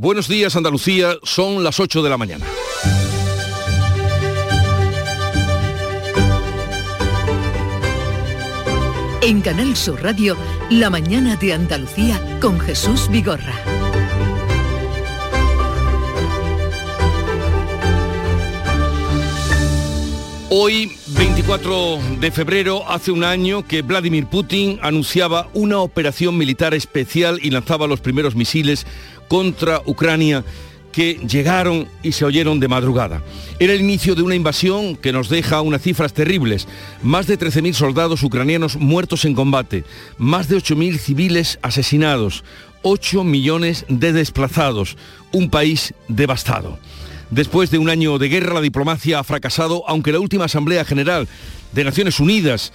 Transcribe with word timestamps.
Buenos 0.00 0.28
días 0.28 0.56
Andalucía, 0.56 1.18
son 1.22 1.62
las 1.62 1.78
8 1.78 2.02
de 2.02 2.08
la 2.08 2.16
mañana. 2.16 2.46
En 9.20 9.42
Canal 9.42 9.76
Sur 9.76 10.02
Radio, 10.02 10.38
La 10.70 10.88
mañana 10.88 11.36
de 11.36 11.52
Andalucía 11.52 12.18
con 12.40 12.58
Jesús 12.58 13.10
Vigorra. 13.10 13.54
Hoy, 20.48 20.96
24 21.08 22.00
de 22.18 22.30
febrero, 22.32 22.88
hace 22.88 23.12
un 23.12 23.22
año 23.22 23.64
que 23.66 23.82
Vladimir 23.82 24.26
Putin 24.26 24.80
anunciaba 24.82 25.48
una 25.52 25.78
operación 25.78 26.36
militar 26.38 26.74
especial 26.74 27.38
y 27.40 27.50
lanzaba 27.50 27.86
los 27.86 28.00
primeros 28.00 28.34
misiles 28.34 28.84
contra 29.30 29.80
Ucrania 29.86 30.44
que 30.90 31.20
llegaron 31.24 31.86
y 32.02 32.10
se 32.10 32.24
oyeron 32.24 32.58
de 32.58 32.66
madrugada. 32.66 33.22
Era 33.60 33.72
el 33.72 33.80
inicio 33.80 34.16
de 34.16 34.22
una 34.22 34.34
invasión 34.34 34.96
que 34.96 35.12
nos 35.12 35.28
deja 35.28 35.60
unas 35.60 35.82
cifras 35.82 36.12
terribles. 36.12 36.66
Más 37.00 37.28
de 37.28 37.38
13.000 37.38 37.74
soldados 37.74 38.24
ucranianos 38.24 38.76
muertos 38.76 39.24
en 39.24 39.34
combate, 39.34 39.84
más 40.18 40.48
de 40.48 40.56
8.000 40.56 40.98
civiles 40.98 41.60
asesinados, 41.62 42.42
8 42.82 43.22
millones 43.22 43.84
de 43.88 44.12
desplazados, 44.12 44.96
un 45.30 45.48
país 45.48 45.94
devastado. 46.08 46.80
Después 47.30 47.70
de 47.70 47.78
un 47.78 47.88
año 47.88 48.18
de 48.18 48.28
guerra, 48.28 48.54
la 48.54 48.60
diplomacia 48.60 49.20
ha 49.20 49.24
fracasado, 49.24 49.84
aunque 49.86 50.10
la 50.10 50.18
última 50.18 50.46
Asamblea 50.46 50.84
General 50.84 51.28
de 51.72 51.84
Naciones 51.84 52.18
Unidas 52.18 52.72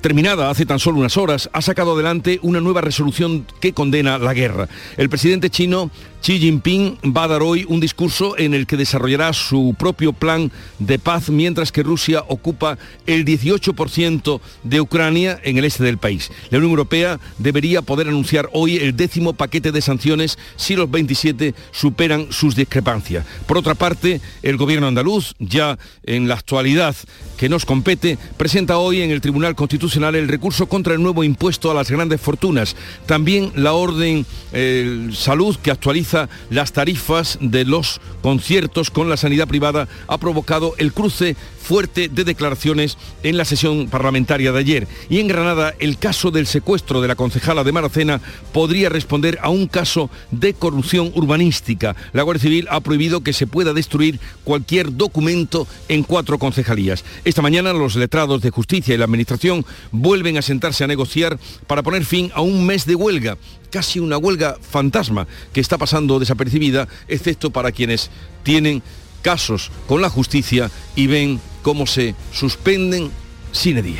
terminada 0.00 0.50
hace 0.50 0.66
tan 0.66 0.78
solo 0.78 0.98
unas 0.98 1.16
horas, 1.16 1.48
ha 1.52 1.62
sacado 1.62 1.94
adelante 1.94 2.38
una 2.42 2.60
nueva 2.60 2.80
resolución 2.80 3.46
que 3.60 3.72
condena 3.72 4.18
la 4.18 4.34
guerra. 4.34 4.68
El 4.96 5.08
presidente 5.08 5.50
chino 5.50 5.90
Xi 6.20 6.38
Jinping 6.40 6.98
va 7.16 7.24
a 7.24 7.28
dar 7.28 7.42
hoy 7.42 7.64
un 7.68 7.80
discurso 7.80 8.36
en 8.38 8.52
el 8.52 8.66
que 8.66 8.76
desarrollará 8.76 9.32
su 9.32 9.74
propio 9.78 10.12
plan 10.12 10.50
de 10.78 10.98
paz 10.98 11.30
mientras 11.30 11.70
que 11.70 11.82
Rusia 11.82 12.24
ocupa 12.26 12.76
el 13.06 13.24
18% 13.24 14.40
de 14.64 14.80
Ucrania 14.80 15.38
en 15.44 15.58
el 15.58 15.64
este 15.64 15.84
del 15.84 15.98
país. 15.98 16.30
La 16.50 16.58
Unión 16.58 16.70
Europea 16.70 17.20
debería 17.38 17.82
poder 17.82 18.08
anunciar 18.08 18.48
hoy 18.52 18.76
el 18.76 18.96
décimo 18.96 19.32
paquete 19.32 19.72
de 19.72 19.80
sanciones 19.80 20.38
si 20.56 20.74
los 20.74 20.90
27 20.90 21.54
superan 21.70 22.32
sus 22.32 22.56
discrepancias. 22.56 23.24
Por 23.46 23.56
otra 23.56 23.74
parte, 23.74 24.20
el 24.42 24.56
gobierno 24.56 24.88
andaluz, 24.88 25.34
ya 25.38 25.78
en 26.04 26.26
la 26.26 26.34
actualidad 26.34 26.96
que 27.38 27.48
nos 27.48 27.64
compete, 27.64 28.18
presenta 28.36 28.78
hoy 28.78 29.00
en 29.00 29.10
el 29.10 29.20
Tribunal 29.20 29.54
Constitucional 29.54 30.16
el 30.16 30.28
recurso 30.28 30.68
contra 30.68 30.92
el 30.94 31.02
nuevo 31.02 31.22
impuesto 31.22 31.70
a 31.70 31.74
las 31.74 31.90
grandes 31.90 32.20
fortunas. 32.20 32.74
También 33.06 33.52
la 33.54 33.72
orden 33.72 34.26
eh, 34.52 35.08
salud 35.14 35.56
que 35.56 35.70
actualiza 35.70 36.28
las 36.50 36.72
tarifas 36.72 37.38
de 37.40 37.64
los 37.64 38.00
conciertos 38.22 38.90
con 38.90 39.08
la 39.08 39.16
sanidad 39.16 39.46
privada 39.46 39.88
ha 40.08 40.18
provocado 40.18 40.74
el 40.78 40.92
cruce 40.92 41.36
fuerte 41.68 42.08
de 42.08 42.24
declaraciones 42.24 42.96
en 43.22 43.36
la 43.36 43.44
sesión 43.44 43.88
parlamentaria 43.88 44.52
de 44.52 44.58
ayer. 44.58 44.88
Y 45.10 45.20
en 45.20 45.28
Granada, 45.28 45.74
el 45.78 45.98
caso 45.98 46.30
del 46.30 46.46
secuestro 46.46 47.02
de 47.02 47.08
la 47.08 47.14
concejala 47.14 47.62
de 47.62 47.72
Maracena 47.72 48.22
podría 48.52 48.88
responder 48.88 49.38
a 49.42 49.50
un 49.50 49.66
caso 49.66 50.08
de 50.30 50.54
corrupción 50.54 51.12
urbanística. 51.14 51.94
La 52.14 52.22
Guardia 52.22 52.44
Civil 52.44 52.68
ha 52.70 52.80
prohibido 52.80 53.20
que 53.20 53.34
se 53.34 53.46
pueda 53.46 53.74
destruir 53.74 54.18
cualquier 54.44 54.96
documento 54.96 55.68
en 55.90 56.04
cuatro 56.04 56.38
concejalías. 56.38 57.04
Esta 57.28 57.42
mañana 57.42 57.74
los 57.74 57.94
letrados 57.94 58.40
de 58.40 58.48
justicia 58.48 58.94
y 58.94 58.96
la 58.96 59.04
administración 59.04 59.66
vuelven 59.92 60.38
a 60.38 60.42
sentarse 60.42 60.82
a 60.82 60.86
negociar 60.86 61.38
para 61.66 61.82
poner 61.82 62.06
fin 62.06 62.30
a 62.34 62.40
un 62.40 62.64
mes 62.64 62.86
de 62.86 62.94
huelga 62.94 63.36
casi 63.70 64.00
una 64.00 64.16
huelga 64.16 64.56
fantasma 64.62 65.26
que 65.52 65.60
está 65.60 65.76
pasando 65.76 66.18
desapercibida, 66.18 66.88
excepto 67.06 67.50
para 67.50 67.70
quienes 67.70 68.08
tienen 68.44 68.82
casos 69.20 69.70
con 69.86 70.00
la 70.00 70.08
justicia 70.08 70.70
y 70.96 71.06
ven 71.06 71.38
cómo 71.60 71.86
se 71.86 72.14
suspenden 72.32 73.10
sin 73.52 73.82
die. 73.82 73.98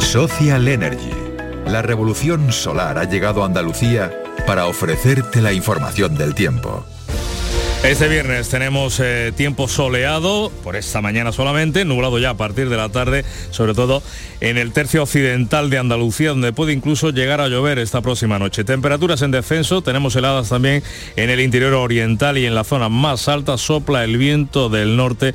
Social 0.00 0.68
Energy. 0.68 1.17
La 1.68 1.82
revolución 1.82 2.50
solar 2.50 2.96
ha 2.96 3.04
llegado 3.04 3.42
a 3.42 3.46
Andalucía 3.46 4.10
para 4.46 4.66
ofrecerte 4.66 5.42
la 5.42 5.52
información 5.52 6.16
del 6.16 6.34
tiempo. 6.34 6.82
Este 7.84 8.08
viernes 8.08 8.48
tenemos 8.48 8.98
eh, 9.00 9.32
tiempo 9.36 9.68
soleado, 9.68 10.50
por 10.64 10.76
esta 10.76 11.00
mañana 11.00 11.30
solamente, 11.30 11.84
nublado 11.84 12.18
ya 12.18 12.30
a 12.30 12.36
partir 12.36 12.68
de 12.70 12.76
la 12.76 12.88
tarde, 12.88 13.24
sobre 13.50 13.72
todo 13.72 14.02
en 14.40 14.58
el 14.58 14.72
tercio 14.72 15.02
occidental 15.04 15.70
de 15.70 15.78
Andalucía, 15.78 16.30
donde 16.30 16.52
puede 16.52 16.72
incluso 16.72 17.10
llegar 17.10 17.40
a 17.40 17.48
llover 17.48 17.78
esta 17.78 18.00
próxima 18.00 18.38
noche. 18.38 18.64
Temperaturas 18.64 19.22
en 19.22 19.30
descenso, 19.30 19.80
tenemos 19.80 20.16
heladas 20.16 20.48
también 20.48 20.82
en 21.16 21.30
el 21.30 21.38
interior 21.38 21.74
oriental 21.74 22.36
y 22.36 22.46
en 22.46 22.54
la 22.54 22.64
zona 22.64 22.88
más 22.88 23.28
alta 23.28 23.56
sopla 23.58 24.04
el 24.04 24.16
viento 24.16 24.68
del 24.70 24.96
norte 24.96 25.34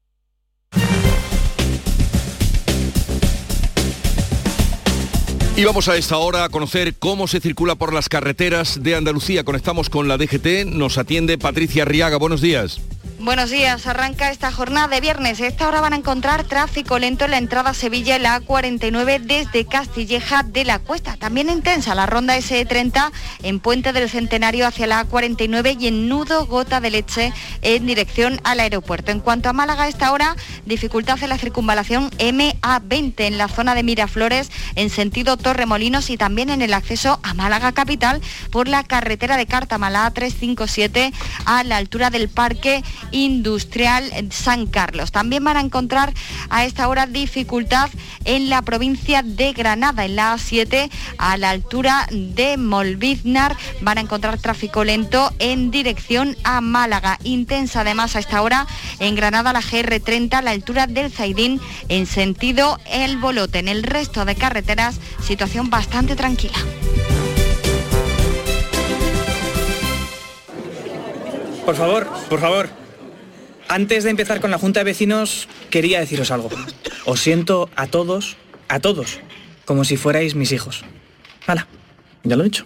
Y 5.61 5.63
vamos 5.63 5.87
a 5.89 5.95
esta 5.95 6.17
hora 6.17 6.43
a 6.43 6.49
conocer 6.49 6.95
cómo 6.95 7.27
se 7.27 7.39
circula 7.39 7.75
por 7.75 7.93
las 7.93 8.09
carreteras 8.09 8.81
de 8.81 8.95
Andalucía. 8.95 9.43
Conectamos 9.43 9.91
con 9.91 10.07
la 10.07 10.17
DGT, 10.17 10.65
nos 10.65 10.97
atiende 10.97 11.37
Patricia 11.37 11.85
Riaga. 11.85 12.17
Buenos 12.17 12.41
días. 12.41 12.81
Buenos 13.23 13.51
días, 13.51 13.85
arranca 13.85 14.31
esta 14.31 14.51
jornada 14.51 14.87
de 14.87 14.99
viernes. 14.99 15.39
esta 15.41 15.67
hora 15.67 15.79
van 15.79 15.93
a 15.93 15.97
encontrar 15.97 16.43
tráfico 16.43 16.97
lento 16.97 17.25
en 17.25 17.31
la 17.31 17.37
entrada 17.37 17.69
a 17.69 17.73
Sevilla 17.75 18.15
y 18.15 18.19
la 18.19 18.41
A49 18.41 19.21
desde 19.21 19.65
Castilleja 19.65 20.41
de 20.41 20.65
la 20.65 20.79
Cuesta. 20.79 21.17
También 21.17 21.51
intensa 21.51 21.93
la 21.93 22.07
ronda 22.07 22.35
S30 22.35 23.11
en 23.43 23.59
Puente 23.59 23.93
del 23.93 24.09
Centenario 24.09 24.65
hacia 24.65 24.87
la 24.87 25.05
A49 25.05 25.77
y 25.79 25.85
en 25.85 26.09
Nudo 26.09 26.47
Gota 26.47 26.81
de 26.81 26.89
Leche 26.89 27.31
en 27.61 27.85
dirección 27.85 28.41
al 28.43 28.59
aeropuerto. 28.59 29.11
En 29.11 29.19
cuanto 29.19 29.49
a 29.49 29.53
Málaga, 29.53 29.83
a 29.83 29.87
esta 29.87 30.11
hora 30.11 30.35
dificultad 30.65 31.21
en 31.21 31.29
la 31.29 31.37
circunvalación 31.37 32.09
MA20 32.17 33.13
en 33.19 33.37
la 33.37 33.49
zona 33.49 33.75
de 33.75 33.83
Miraflores 33.83 34.49
en 34.75 34.89
sentido 34.89 35.37
Torremolinos 35.51 36.09
y 36.09 36.15
también 36.15 36.49
en 36.49 36.61
el 36.61 36.73
acceso 36.73 37.19
a 37.23 37.33
Málaga 37.33 37.73
capital 37.73 38.21
por 38.51 38.69
la 38.69 38.85
carretera 38.85 39.35
de 39.35 39.45
Cártama, 39.45 39.89
357 40.09 41.11
a 41.43 41.65
la 41.65 41.75
altura 41.75 42.09
del 42.09 42.29
Parque 42.29 42.85
Industrial 43.11 44.09
San 44.31 44.65
Carlos. 44.65 45.11
También 45.11 45.43
van 45.43 45.57
a 45.57 45.59
encontrar 45.59 46.13
a 46.49 46.63
esta 46.63 46.87
hora 46.87 47.05
dificultad 47.05 47.89
en 48.23 48.49
la 48.49 48.61
provincia 48.61 49.23
de 49.23 49.51
Granada, 49.51 50.05
en 50.05 50.15
la 50.15 50.35
A7, 50.35 50.89
a 51.17 51.35
la 51.35 51.49
altura 51.49 52.07
de 52.11 52.55
Molviznar. 52.55 53.57
Van 53.81 53.97
a 53.97 54.01
encontrar 54.01 54.37
tráfico 54.37 54.85
lento 54.85 55.33
en 55.39 55.69
dirección 55.69 56.37
a 56.45 56.61
Málaga. 56.61 57.19
Intensa 57.25 57.81
además 57.81 58.15
a 58.15 58.19
esta 58.19 58.41
hora 58.41 58.67
en 58.99 59.15
Granada 59.15 59.51
la 59.51 59.61
GR30 59.61 60.33
a 60.35 60.41
la 60.41 60.51
altura 60.51 60.87
del 60.87 61.11
Zaidín 61.11 61.59
en 61.89 62.05
sentido 62.05 62.79
El 62.85 63.17
Bolote. 63.17 63.59
En 63.59 63.67
el 63.67 63.83
resto 63.83 64.23
de 64.23 64.35
carreteras, 64.35 64.95
situación 65.31 65.69
bastante 65.69 66.13
tranquila. 66.13 66.57
Por 71.65 71.73
favor, 71.75 72.05
por 72.29 72.39
favor. 72.41 72.69
Antes 73.69 74.03
de 74.03 74.09
empezar 74.09 74.41
con 74.41 74.51
la 74.51 74.57
Junta 74.57 74.81
de 74.81 74.83
Vecinos, 74.83 75.47
quería 75.69 76.01
deciros 76.01 76.31
algo. 76.31 76.49
Os 77.05 77.21
siento 77.21 77.69
a 77.77 77.87
todos, 77.87 78.35
a 78.67 78.81
todos, 78.81 79.21
como 79.63 79.85
si 79.85 79.95
fuerais 79.95 80.35
mis 80.35 80.51
hijos. 80.51 80.83
Hala, 81.47 81.65
ya 82.23 82.35
lo 82.35 82.43
he 82.43 82.49
dicho. 82.49 82.65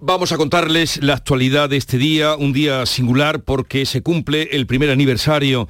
Vamos 0.00 0.30
a 0.30 0.36
contarles 0.36 1.02
la 1.02 1.14
actualidad 1.14 1.68
de 1.68 1.76
este 1.76 1.98
día, 1.98 2.36
un 2.36 2.52
día 2.52 2.86
singular 2.86 3.40
porque 3.40 3.84
se 3.84 4.00
cumple 4.00 4.50
el 4.52 4.64
primer 4.64 4.90
aniversario 4.90 5.68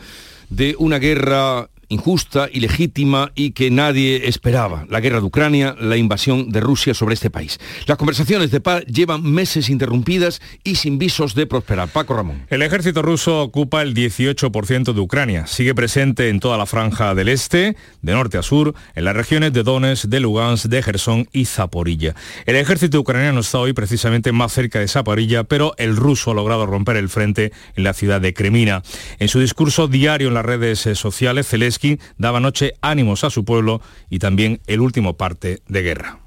de 0.50 0.76
una 0.78 0.98
guerra 0.98 1.70
injusta, 1.88 2.49
ilegítima 2.52 3.32
y 3.35 3.52
que 3.52 3.70
nadie 3.70 4.29
esperaba. 4.29 4.87
La 4.88 5.00
guerra 5.00 5.20
de 5.20 5.26
Ucrania, 5.26 5.75
la 5.81 5.96
invasión 5.96 6.50
de 6.50 6.61
Rusia 6.61 6.94
sobre 6.94 7.14
este 7.14 7.31
país. 7.31 7.58
Las 7.87 7.96
conversaciones 7.96 8.50
de 8.50 8.61
paz 8.61 8.85
llevan 8.85 9.23
meses 9.23 9.69
interrumpidas 9.70 10.40
y 10.64 10.76
sin 10.76 10.99
visos 10.99 11.35
de 11.35 11.46
prosperar. 11.46 11.88
Paco 11.88 12.14
Ramón. 12.14 12.46
El 12.49 12.62
ejército 12.62 13.02
ruso 13.02 13.43
ocupa 13.43 13.82
el 13.82 13.94
18% 13.94 14.93
de 14.93 15.00
Ucrania. 15.00 15.46
Sigue 15.46 15.75
presente 15.75 16.29
en 16.29 16.40
toda 16.40 16.58
la 16.58 16.67
franja 16.67 17.14
del 17.14 17.29
este, 17.29 17.76
de 18.02 18.12
norte 18.12 18.38
a 18.38 18.43
sur, 18.43 18.75
en 18.94 19.05
las 19.05 19.17
regiones 19.17 19.52
de 19.52 19.62
Donetsk, 19.62 20.05
de 20.06 20.20
Lugansk, 20.20 20.67
de 20.67 20.82
Gerson 20.82 21.29
y 21.32 21.46
Zaporilla. 21.46 22.14
El 22.46 22.56
ejército 22.56 23.00
ucraniano 23.00 23.40
está 23.40 23.58
hoy 23.58 23.73
precisamente 23.73 24.32
más 24.32 24.52
cerca 24.52 24.81
de 24.81 24.88
Zaporilla, 24.88 25.44
pero 25.44 25.75
el 25.79 25.96
ruso 25.96 26.32
ha 26.32 26.35
logrado 26.35 26.67
romper 26.67 26.96
el 26.96 27.08
frente 27.08 27.52
en 27.76 27.85
la 27.85 27.94
ciudad 27.94 28.20
de 28.20 28.35
Kremina. 28.35 28.82
En 29.19 29.29
su 29.29 29.40
discurso 29.40 29.88
diario 29.88 30.29
en 30.29 30.35
las 30.35 30.44
redes 30.44 30.81
sociales, 30.94 31.49
Zelensky 31.49 31.77
daba 32.16 32.40
noche 32.40 32.75
ánimos 32.80 33.25
a 33.25 33.30
su 33.30 33.44
pueblo 33.44 33.80
y 34.10 34.19
también 34.19 34.60
el 34.66 34.80
último 34.80 35.16
parte 35.16 35.62
de 35.69 35.82
guerra. 35.82 36.19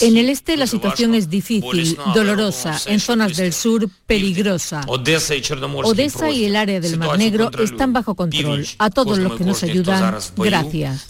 En 0.00 0.16
el 0.16 0.28
este 0.30 0.56
la 0.56 0.66
situación 0.66 1.14
es 1.14 1.28
difícil, 1.28 1.98
dolorosa, 2.14 2.80
en 2.86 2.98
zonas 2.98 3.36
del 3.36 3.52
sur 3.52 3.88
peligrosa. 4.06 4.80
Odessa 4.86 6.30
y 6.30 6.44
el 6.46 6.56
área 6.56 6.80
del 6.80 6.98
Mar 6.98 7.18
Negro 7.18 7.50
están 7.58 7.92
bajo 7.92 8.14
control. 8.14 8.66
A 8.78 8.90
todos 8.90 9.18
los 9.18 9.36
que 9.36 9.44
nos 9.44 9.62
ayudan, 9.62 10.16
gracias. 10.36 11.06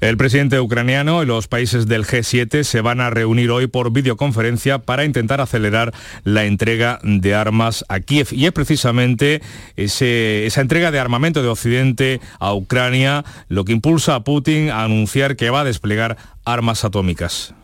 El 0.00 0.16
presidente 0.16 0.60
ucraniano 0.60 1.22
y 1.22 1.26
los 1.26 1.48
países 1.48 1.86
del 1.86 2.04
G7 2.04 2.64
se 2.64 2.80
van 2.80 3.00
a 3.00 3.10
reunir 3.10 3.50
hoy 3.50 3.66
por 3.66 3.92
videoconferencia 3.92 4.78
para 4.78 5.04
intentar 5.04 5.40
acelerar 5.40 5.94
la 6.24 6.44
entrega 6.44 6.98
de 7.02 7.34
armas 7.34 7.84
a 7.88 8.00
Kiev. 8.00 8.28
Y 8.32 8.46
es 8.46 8.52
precisamente 8.52 9.40
esa 9.76 10.60
entrega 10.60 10.90
de 10.90 10.98
armamento 10.98 11.42
de 11.42 11.48
Occidente 11.48 12.20
a 12.38 12.54
Ucrania 12.54 13.24
lo 13.48 13.64
que 13.64 13.72
impulsa 13.72 14.14
a 14.14 14.24
Putin 14.24 14.70
a 14.70 14.84
anunciar 14.84 15.36
que 15.36 15.50
va 15.50 15.60
a 15.60 15.64
desplegar 15.64 16.16
armas 16.44 16.84
atómicas. 16.84 17.54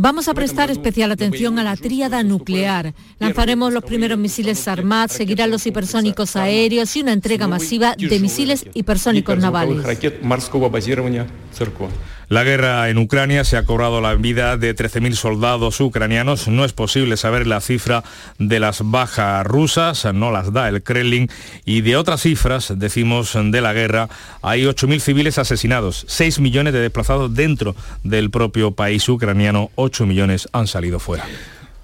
Vamos 0.00 0.28
a 0.28 0.34
prestar 0.34 0.70
especial 0.70 1.10
atención 1.10 1.58
a 1.58 1.64
la 1.64 1.74
tríada 1.74 2.22
nuclear. 2.22 2.94
Lanzaremos 3.18 3.72
los 3.72 3.82
primeros 3.82 4.16
misiles 4.16 4.60
Sarmat, 4.60 5.10
seguirán 5.10 5.50
los 5.50 5.66
hipersónicos 5.66 6.36
aéreos 6.36 6.94
y 6.94 7.00
una 7.00 7.12
entrega 7.12 7.48
masiva 7.48 7.96
de 7.96 8.20
misiles 8.20 8.64
hipersónicos 8.74 9.38
navales. 9.38 9.84
La 12.28 12.44
guerra 12.44 12.90
en 12.90 12.98
Ucrania 12.98 13.42
se 13.42 13.56
ha 13.56 13.64
cobrado 13.64 14.02
la 14.02 14.14
vida 14.14 14.58
de 14.58 14.76
13.000 14.76 15.14
soldados 15.14 15.80
ucranianos. 15.80 16.46
No 16.46 16.66
es 16.66 16.74
posible 16.74 17.16
saber 17.16 17.46
la 17.46 17.62
cifra 17.62 18.04
de 18.38 18.60
las 18.60 18.82
bajas 18.84 19.46
rusas, 19.46 20.06
no 20.12 20.30
las 20.30 20.52
da 20.52 20.68
el 20.68 20.82
Kremlin. 20.82 21.30
Y 21.64 21.80
de 21.80 21.96
otras 21.96 22.20
cifras, 22.20 22.74
decimos, 22.76 23.32
de 23.32 23.60
la 23.62 23.72
guerra, 23.72 24.10
hay 24.42 24.64
8.000 24.64 25.00
civiles 25.00 25.38
asesinados, 25.38 26.04
6 26.06 26.40
millones 26.40 26.74
de 26.74 26.80
desplazados 26.80 27.34
dentro 27.34 27.74
del 28.04 28.30
propio 28.30 28.72
país 28.72 29.08
ucraniano, 29.08 29.70
8 29.76 30.04
millones 30.04 30.48
han 30.52 30.66
salido 30.66 30.98
fuera. 30.98 31.24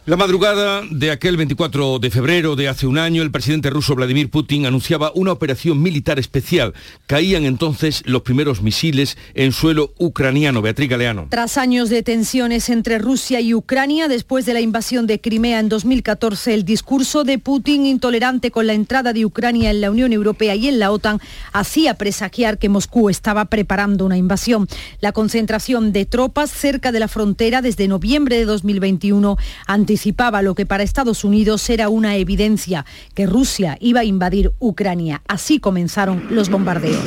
La 0.06 0.18
madrugada 0.18 0.82
de 0.90 1.10
aquel 1.10 1.38
24 1.38 1.98
de 1.98 2.10
febrero 2.10 2.56
de 2.56 2.68
hace 2.68 2.86
un 2.86 2.98
año, 2.98 3.22
el 3.22 3.30
presidente 3.30 3.70
ruso 3.70 3.94
Vladimir 3.94 4.28
Putin 4.28 4.66
anunciaba 4.66 5.10
una 5.14 5.32
operación 5.32 5.80
militar 5.80 6.18
especial. 6.18 6.74
Caían 7.06 7.46
entonces 7.46 8.02
los 8.04 8.20
primeros 8.20 8.60
misiles 8.60 9.16
en 9.32 9.52
suelo 9.52 9.94
ucraniano. 9.96 10.60
Beatriz 10.60 10.90
Galeano. 10.90 11.28
Tras 11.30 11.56
años 11.56 11.88
de 11.88 12.02
tensiones 12.02 12.68
entre 12.68 12.98
Rusia 12.98 13.40
y 13.40 13.54
Ucrania, 13.54 14.06
después 14.06 14.44
de 14.44 14.52
la 14.52 14.60
invasión 14.60 15.06
de 15.06 15.22
Crimea 15.22 15.58
en 15.58 15.70
2014, 15.70 16.52
el 16.52 16.66
discurso 16.66 17.24
de 17.24 17.38
Putin 17.38 17.86
intolerante 17.86 18.50
con 18.50 18.66
la 18.66 18.74
entrada 18.74 19.14
de 19.14 19.24
Ucrania 19.24 19.70
en 19.70 19.80
la 19.80 19.90
Unión 19.90 20.12
Europea 20.12 20.54
y 20.54 20.68
en 20.68 20.80
la 20.80 20.90
OTAN 20.90 21.18
hacía 21.54 21.94
presagiar 21.94 22.58
que 22.58 22.68
Moscú 22.68 23.08
estaba 23.08 23.46
preparando 23.46 24.04
una 24.04 24.18
invasión. 24.18 24.68
La 25.00 25.12
concentración 25.12 25.94
de 25.94 26.04
tropas 26.04 26.50
cerca 26.50 26.92
de 26.92 27.00
la 27.00 27.08
frontera 27.08 27.62
desde 27.62 27.88
noviembre 27.88 28.36
de 28.36 28.44
2021 28.44 29.38
ante 29.66 29.93
anticipaba 29.94 30.42
lo 30.42 30.56
que 30.56 30.66
para 30.66 30.82
Estados 30.82 31.22
Unidos 31.22 31.70
era 31.70 31.88
una 31.88 32.16
evidencia, 32.16 32.84
que 33.14 33.26
Rusia 33.26 33.78
iba 33.80 34.00
a 34.00 34.04
invadir 34.04 34.50
Ucrania. 34.58 35.22
Así 35.28 35.60
comenzaron 35.60 36.26
los 36.30 36.48
bombardeos. 36.50 36.98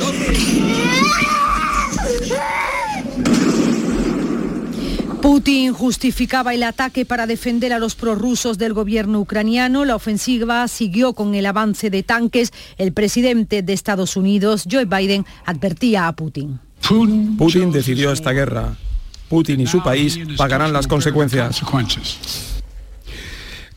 Putin 5.20 5.74
justificaba 5.74 6.54
el 6.54 6.62
ataque 6.62 7.04
para 7.04 7.26
defender 7.26 7.74
a 7.74 7.78
los 7.78 7.94
prorrusos 7.94 8.56
del 8.56 8.72
gobierno 8.72 9.20
ucraniano. 9.20 9.84
La 9.84 9.94
ofensiva 9.94 10.66
siguió 10.66 11.12
con 11.12 11.34
el 11.34 11.44
avance 11.44 11.90
de 11.90 12.02
tanques. 12.02 12.54
El 12.78 12.94
presidente 12.94 13.60
de 13.60 13.74
Estados 13.74 14.16
Unidos, 14.16 14.64
Joe 14.70 14.86
Biden, 14.86 15.26
advertía 15.44 16.08
a 16.08 16.12
Putin. 16.12 16.58
Putin 17.36 17.70
decidió 17.70 18.12
esta 18.12 18.32
guerra. 18.32 18.78
Putin 19.28 19.60
y 19.60 19.66
su 19.66 19.82
país 19.82 20.18
pagarán 20.38 20.72
las 20.72 20.86
consecuencias. 20.86 21.60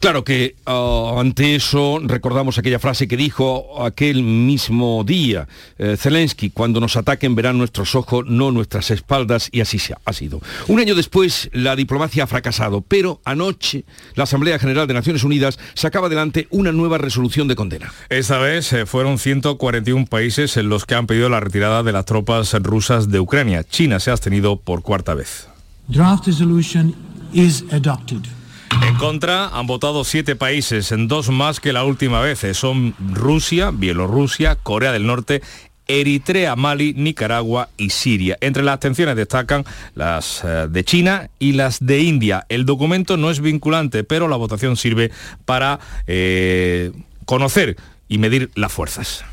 Claro 0.02 0.24
que 0.24 0.56
ah, 0.66 1.18
ante 1.20 1.54
eso 1.54 2.00
recordamos 2.04 2.58
aquella 2.58 2.80
frase 2.80 3.08
que 3.08 3.16
dijo 3.16 3.86
aquel 3.86 4.24
mismo 4.24 5.04
día 5.04 5.48
eh, 5.78 5.96
Zelensky, 5.96 6.50
cuando 6.50 6.80
nos 6.80 6.98
ataquen 6.98 7.36
verán 7.36 7.60
nuestros 7.60 7.94
ojos, 7.94 8.26
no 8.26 8.50
nuestras 8.50 8.90
espaldas, 8.90 9.50
y 9.52 9.62
así 9.62 9.78
se 9.78 9.94
ha 10.04 10.14
sido. 10.14 10.42
Un 10.68 10.80
año 10.80 10.96
después 10.96 11.52
la 11.54 11.76
diplomacia 11.76 12.24
ha 12.24 12.28
fracasado, 12.28 12.82
pero 12.82 13.22
anoche 13.26 13.86
la 14.16 14.24
Asamblea 14.24 14.58
General 14.58 14.88
de 14.88 14.96
Naciones 14.96 15.24
Unidas 15.24 15.60
sacaba 15.76 16.08
adelante 16.08 16.48
una 16.50 16.72
nueva 16.72 16.98
resolución 16.98 17.48
de 17.48 17.56
condena. 17.56 17.94
Esta 18.10 18.40
vez 18.40 18.74
eh, 18.74 18.88
fueron 18.88 19.20
141 19.20 20.08
países 20.08 20.58
en 20.58 20.68
los 20.68 20.86
que 20.86 20.96
han 20.96 21.06
pedido 21.06 21.30
la 21.30 21.42
retirada 21.42 21.84
de 21.84 21.92
las 21.92 22.06
tropas 22.06 22.52
rusas 22.64 23.12
de 23.12 23.20
Ucrania. 23.20 23.64
China 23.64 24.00
se 24.00 24.10
ha 24.10 24.14
abstenido 24.14 24.56
por 24.56 24.82
cuarta 24.82 25.14
vez. 25.14 25.48
Draft 25.90 26.26
resolution 26.26 26.96
is 27.34 27.64
adopted. 27.72 28.41
En 28.88 28.96
contra 28.96 29.48
han 29.48 29.68
votado 29.68 30.04
siete 30.04 30.36
países, 30.36 30.92
en 30.92 31.08
dos 31.08 31.30
más 31.30 31.60
que 31.60 31.74
la 31.74 31.84
última 31.84 32.22
vez. 32.22 32.46
Son 32.54 32.96
Rusia, 33.00 33.72
Bielorrusia, 33.72 34.56
Corea 34.56 34.92
del 34.92 35.06
Norte 35.06 35.42
Eritrea, 35.88 36.56
Mali, 36.56 36.94
Nicaragua 36.94 37.70
y 37.78 37.90
Siria. 37.90 38.38
Entre 38.40 38.64
las 38.64 38.74
abstenciones 38.74 39.16
destacan 39.16 39.66
las 39.94 40.44
eh, 40.44 40.68
de 40.70 40.84
China 40.84 41.30
y 41.38 41.54
las 41.54 41.86
de 41.86 42.00
India. 42.00 42.46
El 42.50 42.66
documento 42.66 43.18
no 43.18 43.30
es 43.30 43.42
vinculante, 43.42 44.04
pero 44.04 44.28
la 44.28 44.38
votación 44.38 44.78
sirve 44.78 45.12
para 45.46 45.80
eh, 46.08 46.92
conocer 47.26 47.76
y 48.08 48.18
medir 48.20 48.52
las 48.56 48.72
fuerzas. 48.72 49.26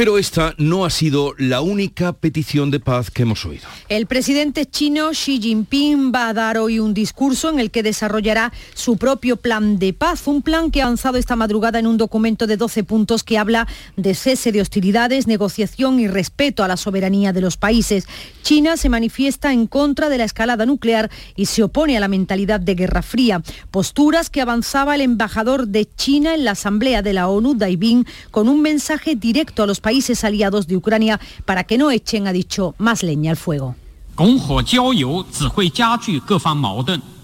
Pero 0.00 0.16
esta 0.16 0.54
no 0.56 0.86
ha 0.86 0.90
sido 0.90 1.34
la 1.36 1.60
única 1.60 2.14
petición 2.14 2.70
de 2.70 2.80
paz 2.80 3.10
que 3.10 3.24
hemos 3.24 3.44
oído. 3.44 3.68
El 3.90 4.06
presidente 4.06 4.64
chino 4.64 5.10
Xi 5.10 5.38
Jinping 5.42 6.10
va 6.10 6.30
a 6.30 6.32
dar 6.32 6.56
hoy 6.56 6.78
un 6.78 6.94
discurso 6.94 7.50
en 7.50 7.60
el 7.60 7.70
que 7.70 7.82
desarrollará 7.82 8.50
su 8.72 8.96
propio 8.96 9.36
plan 9.36 9.78
de 9.78 9.92
paz, 9.92 10.26
un 10.26 10.40
plan 10.40 10.70
que 10.70 10.80
ha 10.80 10.86
avanzado 10.86 11.18
esta 11.18 11.36
madrugada 11.36 11.78
en 11.78 11.86
un 11.86 11.98
documento 11.98 12.46
de 12.46 12.56
12 12.56 12.82
puntos 12.84 13.22
que 13.22 13.36
habla 13.36 13.68
de 13.98 14.14
cese 14.14 14.52
de 14.52 14.62
hostilidades, 14.62 15.26
negociación 15.26 16.00
y 16.00 16.08
respeto 16.08 16.64
a 16.64 16.68
la 16.68 16.78
soberanía 16.78 17.34
de 17.34 17.42
los 17.42 17.58
países. 17.58 18.06
China 18.42 18.78
se 18.78 18.88
manifiesta 18.88 19.52
en 19.52 19.66
contra 19.66 20.08
de 20.08 20.16
la 20.16 20.24
escalada 20.24 20.64
nuclear 20.64 21.10
y 21.36 21.44
se 21.44 21.62
opone 21.62 21.98
a 21.98 22.00
la 22.00 22.08
mentalidad 22.08 22.58
de 22.58 22.74
Guerra 22.74 23.02
Fría, 23.02 23.42
posturas 23.70 24.30
que 24.30 24.40
avanzaba 24.40 24.94
el 24.94 25.02
embajador 25.02 25.68
de 25.68 25.86
China 25.94 26.34
en 26.34 26.46
la 26.46 26.52
Asamblea 26.52 27.02
de 27.02 27.12
la 27.12 27.28
ONU, 27.28 27.54
Dai 27.54 27.76
Bin, 27.76 28.06
con 28.30 28.48
un 28.48 28.62
mensaje 28.62 29.14
directo 29.14 29.62
a 29.62 29.66
los 29.66 29.78
países 29.78 29.89
países 29.90 30.22
aliados 30.22 30.68
de 30.68 30.76
Ucrania 30.76 31.18
para 31.44 31.64
que 31.64 31.76
no 31.76 31.90
echen, 31.90 32.28
ha 32.28 32.32
dicho, 32.32 32.76
más 32.78 33.02
leña 33.02 33.32
al 33.32 33.36
fuego. 33.36 33.74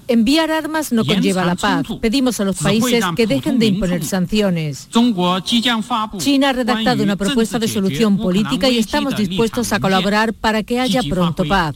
Enviar 0.09 0.51
armas 0.51 0.91
no 0.93 1.05
conlleva 1.05 1.45
la 1.45 1.55
paz. 1.55 1.87
Pedimos 2.01 2.41
a 2.41 2.45
los 2.45 2.57
países 2.57 3.05
que 3.15 3.29
dejen 3.29 3.61
de 3.61 3.67
imponer 3.67 4.05
sanciones. 4.05 4.89
China 6.19 6.49
ha 6.49 6.53
redactado 6.55 7.05
una 7.05 7.15
propuesta 7.15 7.61
de 7.61 7.69
solución 7.69 8.17
política 8.17 8.69
y 8.69 8.79
estamos 8.79 9.15
dispuestos 9.17 9.73
a 9.73 9.79
colaborar 9.79 10.35
para 10.35 10.65
que 10.65 10.81
haya 10.81 11.03
pronto 11.09 11.45
paz. 11.45 11.73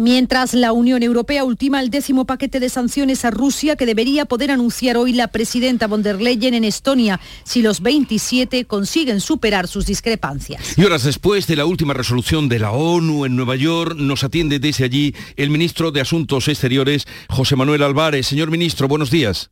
Mientras 0.00 0.54
la 0.54 0.72
Unión 0.72 1.02
Europea 1.02 1.44
ultima 1.44 1.78
el 1.78 1.90
décimo 1.90 2.24
paquete 2.24 2.58
de 2.58 2.70
sanciones 2.70 3.26
a 3.26 3.30
Rusia 3.30 3.76
que 3.76 3.84
debería 3.84 4.24
poder 4.24 4.50
anunciar 4.50 4.96
hoy 4.96 5.12
la 5.12 5.28
presidenta 5.28 5.88
von 5.88 6.02
der 6.02 6.22
Leyen 6.22 6.54
en 6.54 6.64
Estonia 6.64 7.20
si 7.44 7.60
los 7.60 7.82
27 7.82 8.64
consiguen 8.64 9.20
superar 9.20 9.68
sus 9.68 9.84
discrepancias. 9.84 10.78
Y 10.78 10.84
horas 10.84 11.04
después 11.04 11.46
de 11.46 11.56
la 11.56 11.66
última 11.66 11.92
resolución 11.92 12.48
de 12.48 12.60
la 12.60 12.70
ONU 12.70 13.26
en 13.26 13.36
Nueva 13.36 13.56
York, 13.56 13.94
nos 13.94 14.24
atiende 14.24 14.58
desde 14.58 14.84
allí 14.84 15.14
el 15.36 15.50
ministro 15.50 15.90
de 15.90 16.00
Asuntos 16.00 16.48
Exteriores, 16.48 17.06
José 17.28 17.54
Manuel 17.56 17.82
Álvarez. 17.82 18.26
Señor 18.26 18.50
ministro, 18.50 18.88
buenos 18.88 19.10
días. 19.10 19.50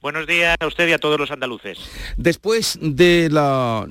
Buenos 0.00 0.26
días 0.26 0.56
a 0.58 0.66
usted 0.66 0.88
y 0.88 0.92
a 0.92 0.98
todos 0.98 1.20
los 1.20 1.30
andaluces. 1.30 1.76
Después 2.16 2.78
de 2.80 3.28
la 3.30 3.86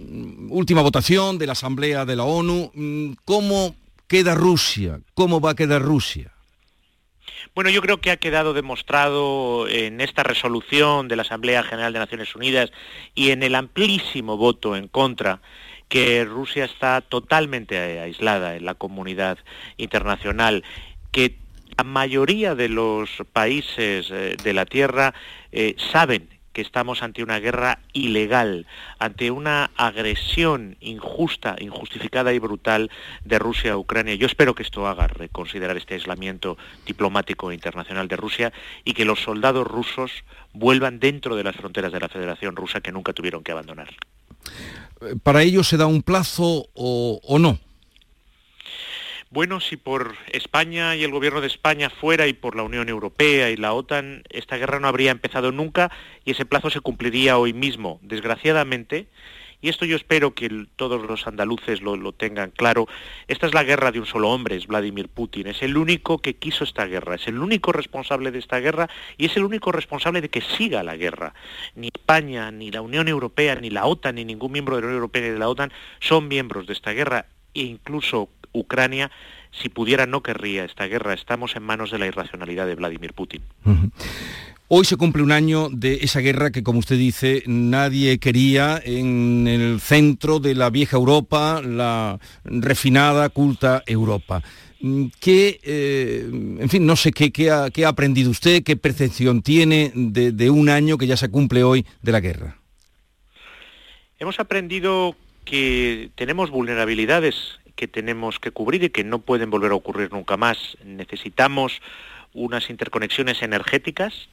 última 0.49 0.81
votación 0.81 1.37
de 1.37 1.45
la 1.45 1.51
Asamblea 1.51 2.05
de 2.05 2.15
la 2.15 2.23
ONU, 2.23 2.71
¿cómo 3.23 3.75
queda 4.07 4.35
Rusia? 4.35 5.01
¿Cómo 5.13 5.39
va 5.39 5.51
a 5.51 5.55
quedar 5.55 5.81
Rusia? 5.81 6.31
Bueno, 7.53 7.69
yo 7.69 7.81
creo 7.81 7.99
que 7.99 8.11
ha 8.11 8.17
quedado 8.17 8.53
demostrado 8.53 9.67
en 9.67 10.01
esta 10.01 10.23
resolución 10.23 11.07
de 11.07 11.15
la 11.15 11.23
Asamblea 11.23 11.63
General 11.63 11.93
de 11.93 11.99
Naciones 11.99 12.35
Unidas 12.35 12.71
y 13.15 13.31
en 13.31 13.43
el 13.43 13.55
amplísimo 13.55 14.37
voto 14.37 14.75
en 14.75 14.87
contra 14.87 15.41
que 15.89 16.25
Rusia 16.25 16.65
está 16.65 17.01
totalmente 17.01 17.99
aislada 17.99 18.55
en 18.55 18.65
la 18.65 18.75
comunidad 18.75 19.37
internacional, 19.77 20.63
que 21.11 21.37
la 21.77 21.83
mayoría 21.83 22.55
de 22.55 22.69
los 22.69 23.09
países 23.33 24.09
eh, 24.11 24.35
de 24.41 24.53
la 24.53 24.65
Tierra 24.65 25.13
eh, 25.51 25.75
saben 25.91 26.36
que 26.57 26.63
estamos 26.63 27.03
ante 27.03 27.21
una 27.21 27.37
guerra 27.39 27.77
ilegal, 27.93 28.65
ante 28.97 29.29
una 29.29 29.69
agresión 29.77 30.75
injusta, 30.79 31.55
injustificada 31.59 32.33
y 32.33 32.39
brutal 32.39 32.89
de 33.23 33.37
Rusia 33.37 33.73
a 33.73 33.77
Ucrania. 33.77 34.15
Yo 34.15 34.25
espero 34.25 34.55
que 34.55 34.63
esto 34.63 34.87
haga 34.87 35.05
reconsiderar 35.05 35.77
este 35.77 35.93
aislamiento 35.93 36.57
diplomático 36.83 37.51
e 37.51 37.53
internacional 37.53 38.07
de 38.07 38.15
Rusia 38.15 38.53
y 38.83 38.93
que 38.95 39.05
los 39.05 39.19
soldados 39.19 39.67
rusos 39.67 40.23
vuelvan 40.51 40.99
dentro 40.99 41.35
de 41.35 41.43
las 41.43 41.55
fronteras 41.55 41.91
de 41.91 41.99
la 41.99 42.09
Federación 42.09 42.55
Rusa 42.55 42.81
que 42.81 42.91
nunca 42.91 43.13
tuvieron 43.13 43.43
que 43.43 43.51
abandonar. 43.51 43.93
¿Para 45.21 45.43
ello 45.43 45.63
se 45.63 45.77
da 45.77 45.85
un 45.85 46.01
plazo 46.01 46.69
o, 46.73 47.21
o 47.21 47.37
no? 47.37 47.59
Bueno, 49.29 49.59
si 49.59 49.75
por 49.75 50.15
España 50.31 50.95
y 50.95 51.03
el 51.03 51.11
gobierno 51.11 51.41
de 51.41 51.47
España 51.47 51.89
fuera 51.89 52.27
y 52.27 52.33
por 52.33 52.55
la 52.55 52.63
Unión 52.63 52.87
Europea 52.87 53.49
y 53.49 53.57
la 53.57 53.73
OTAN, 53.73 54.23
esta 54.29 54.55
guerra 54.55 54.79
no 54.79 54.87
habría 54.87 55.11
empezado 55.11 55.51
nunca 55.51 55.91
y 56.23 56.31
ese 56.31 56.45
plazo 56.45 56.69
se 56.69 56.79
cumpliría 56.79 57.37
hoy 57.37 57.51
mismo. 57.51 57.99
Desgraciadamente, 58.03 59.09
y 59.59 59.67
esto 59.67 59.83
yo 59.83 59.97
espero 59.97 60.33
que 60.33 60.67
todos 60.77 61.01
los 61.01 61.27
andaluces 61.27 61.81
lo, 61.81 62.11
tengan 62.13 62.51
claro, 62.51 62.87
esta 63.27 63.47
es 63.47 63.53
la 63.53 63.65
guerra 63.65 63.91
de 63.91 63.99
un 63.99 64.05
solo 64.05 64.29
hombre, 64.29 64.55
es 64.55 64.65
Vladimir 64.65 65.09
Putin, 65.09 65.47
es 65.47 65.61
el 65.61 65.75
único 65.75 66.19
que 66.19 66.37
quiso 66.37 66.63
esta 66.63 66.85
guerra, 66.85 67.15
es 67.15 67.27
el 67.27 67.39
único 67.39 67.73
responsable 67.73 68.31
de 68.31 68.39
esta 68.39 68.61
guerra 68.61 68.89
y 69.17 69.25
es 69.25 69.35
el 69.35 69.43
único 69.43 69.73
responsable 69.73 70.21
de 70.21 70.29
que 70.29 70.39
siga 70.39 70.83
la 70.83 70.95
guerra. 70.95 71.33
Ni 71.75 71.87
España, 71.87 72.49
ni 72.51 72.71
la 72.71 72.81
Unión 72.81 73.09
Europea, 73.09 73.55
ni 73.55 73.71
la 73.71 73.87
OTAN, 73.87 74.15
ni 74.15 74.23
ningún 74.23 74.53
miembro 74.53 74.77
de 74.77 74.83
la 74.83 74.87
Unión 74.87 74.99
Europea 74.99 75.23
ni 75.23 75.29
de 75.31 75.39
la 75.39 75.49
OTAN 75.49 75.73
son 75.99 76.29
miembros 76.29 76.65
de 76.65 76.71
esta 76.71 76.91
guerra 76.91 77.25
e 77.53 77.61
incluso 77.61 78.29
Ucrania, 78.59 79.11
si 79.51 79.69
pudiera, 79.69 80.05
no 80.05 80.21
querría 80.21 80.65
esta 80.65 80.85
guerra. 80.85 81.13
Estamos 81.13 81.55
en 81.55 81.63
manos 81.63 81.91
de 81.91 81.99
la 81.99 82.07
irracionalidad 82.07 82.67
de 82.67 82.75
Vladimir 82.75 83.13
Putin. 83.13 83.41
Hoy 84.69 84.83
se 84.83 84.97
cumple 84.97 85.23
un 85.23 85.31
año 85.31 85.69
de 85.69 85.99
esa 86.01 86.19
guerra 86.19 86.51
que, 86.51 86.61
como 86.61 86.79
usted 86.79 86.97
dice, 86.97 87.41
nadie 87.45 88.19
quería 88.19 88.81
en 88.83 89.47
el 89.47 89.79
centro 89.79 90.39
de 90.39 90.55
la 90.55 90.69
vieja 90.69 90.97
Europa, 90.97 91.61
la 91.63 92.19
refinada, 92.43 93.29
culta 93.29 93.81
Europa. 93.85 94.43
¿Qué, 95.21 95.59
eh, 95.63 96.29
en 96.59 96.69
fin, 96.69 96.85
no 96.85 96.97
sé 96.97 97.11
qué, 97.11 97.31
qué, 97.31 97.49
ha, 97.49 97.69
qué, 97.71 97.85
ha, 97.85 97.89
aprendido 97.89 98.29
usted, 98.29 98.61
qué 98.61 98.75
percepción 98.75 99.41
tiene 99.41 99.91
de, 99.95 100.33
de 100.33 100.49
un 100.49 100.67
año 100.67 100.97
que 100.97 101.07
ya 101.07 101.17
se 101.17 101.29
cumple 101.29 101.63
hoy 101.63 101.85
de 102.01 102.11
la 102.11 102.19
guerra? 102.19 102.57
Hemos 104.19 104.39
aprendido 104.39 105.15
que 105.45 106.09
tenemos 106.15 106.51
vulnerabilidades 106.51 107.57
que 107.77 107.87
tenemos 107.87 108.39
que 108.39 108.51
cubrir 108.51 108.83
y 108.83 108.89
que 108.89 109.05
no 109.05 109.19
pueden 109.19 109.49
volver 109.49 109.71
a 109.71 109.75
ocurrir 109.75 110.11
nunca 110.11 110.35
más. 110.35 110.77
Necesitamos 110.83 111.79
unas 112.33 112.69
interconexiones 112.69 113.41
energéticas 113.41 114.27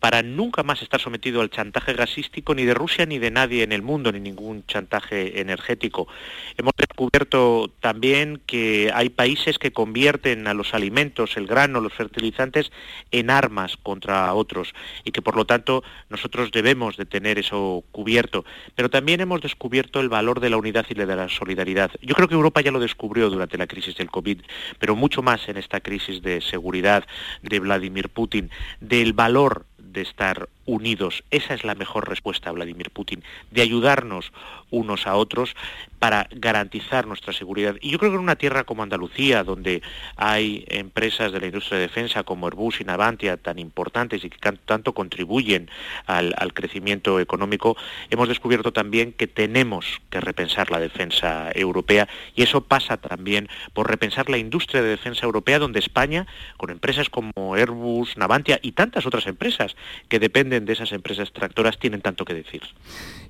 para 0.00 0.22
nunca 0.22 0.62
más 0.62 0.82
estar 0.82 1.00
sometido 1.00 1.40
al 1.40 1.50
chantaje 1.50 1.92
gasístico 1.92 2.54
ni 2.54 2.64
de 2.64 2.74
Rusia 2.74 3.06
ni 3.06 3.18
de 3.18 3.30
nadie 3.30 3.62
en 3.62 3.72
el 3.72 3.82
mundo, 3.82 4.12
ni 4.12 4.20
ningún 4.20 4.64
chantaje 4.66 5.40
energético. 5.40 6.08
Hemos 6.56 6.72
descubierto 6.76 7.70
también 7.80 8.40
que 8.46 8.90
hay 8.94 9.08
países 9.08 9.58
que 9.58 9.72
convierten 9.72 10.46
a 10.46 10.54
los 10.54 10.74
alimentos, 10.74 11.36
el 11.36 11.46
grano, 11.46 11.80
los 11.80 11.92
fertilizantes, 11.92 12.70
en 13.10 13.30
armas 13.30 13.76
contra 13.76 14.32
otros 14.34 14.74
y 15.04 15.10
que 15.10 15.22
por 15.22 15.36
lo 15.36 15.44
tanto 15.44 15.82
nosotros 16.10 16.50
debemos 16.52 16.96
de 16.96 17.06
tener 17.06 17.38
eso 17.38 17.84
cubierto. 17.92 18.44
Pero 18.74 18.90
también 18.90 19.20
hemos 19.20 19.40
descubierto 19.40 20.00
el 20.00 20.08
valor 20.08 20.40
de 20.40 20.50
la 20.50 20.56
unidad 20.56 20.86
y 20.88 20.94
de 20.94 21.06
la 21.06 21.28
solidaridad. 21.28 21.90
Yo 22.02 22.14
creo 22.14 22.28
que 22.28 22.34
Europa 22.34 22.60
ya 22.60 22.70
lo 22.70 22.80
descubrió 22.80 23.30
durante 23.30 23.58
la 23.58 23.66
crisis 23.66 23.96
del 23.96 24.10
COVID, 24.10 24.42
pero 24.78 24.96
mucho 24.96 25.22
más 25.22 25.48
en 25.48 25.56
esta 25.56 25.80
crisis 25.80 26.22
de 26.22 26.40
seguridad 26.40 27.06
de 27.42 27.60
Vladimir 27.60 28.08
Putin, 28.08 28.50
del 28.80 29.12
valor 29.12 29.66
de 29.98 30.02
estar 30.02 30.48
unidos. 30.64 31.24
Esa 31.30 31.54
es 31.54 31.64
la 31.64 31.74
mejor 31.74 32.08
respuesta 32.08 32.48
a 32.48 32.52
Vladimir 32.52 32.90
Putin, 32.90 33.22
de 33.50 33.62
ayudarnos 33.62 34.32
unos 34.70 35.06
a 35.06 35.16
otros 35.16 35.54
para 35.98 36.28
garantizar 36.30 37.06
nuestra 37.06 37.32
seguridad. 37.32 37.76
Y 37.80 37.90
yo 37.90 37.98
creo 37.98 38.12
que 38.12 38.16
en 38.16 38.22
una 38.22 38.36
tierra 38.36 38.64
como 38.64 38.82
Andalucía, 38.82 39.42
donde 39.42 39.82
hay 40.16 40.64
empresas 40.68 41.32
de 41.32 41.40
la 41.40 41.46
industria 41.46 41.78
de 41.78 41.86
defensa 41.88 42.22
como 42.22 42.46
Airbus 42.46 42.80
y 42.80 42.84
Navantia 42.84 43.36
tan 43.36 43.58
importantes 43.58 44.24
y 44.24 44.30
que 44.30 44.38
tanto 44.38 44.94
contribuyen 44.94 45.70
al, 46.06 46.34
crecimiento 46.54 47.20
económico, 47.20 47.76
hemos 48.10 48.28
descubierto 48.28 48.72
también 48.72 49.12
que 49.12 49.26
tenemos 49.26 50.00
que 50.10 50.20
repensar 50.20 50.70
la 50.70 50.78
defensa 50.78 51.50
europea 51.54 52.08
y 52.34 52.42
eso 52.42 52.62
pasa 52.62 52.96
también 52.96 53.48
por 53.72 53.88
repensar 53.88 54.30
la 54.30 54.38
industria 54.38 54.82
de 54.82 54.88
defensa 54.90 55.26
europea, 55.26 55.58
donde 55.58 55.78
España, 55.78 56.26
con 56.56 56.70
empresas 56.70 57.08
como 57.10 57.54
Airbus, 57.54 58.16
Navantia 58.16 58.58
y 58.62 58.72
tantas 58.72 59.06
otras 59.06 59.26
empresas 59.26 59.76
que 60.08 60.18
dependen 60.18 60.64
de 60.64 60.72
esas 60.72 60.92
empresas 60.92 61.32
tractoras, 61.32 61.78
tienen 61.78 62.00
tanto 62.00 62.24
que 62.24 62.34
decir. 62.34 62.62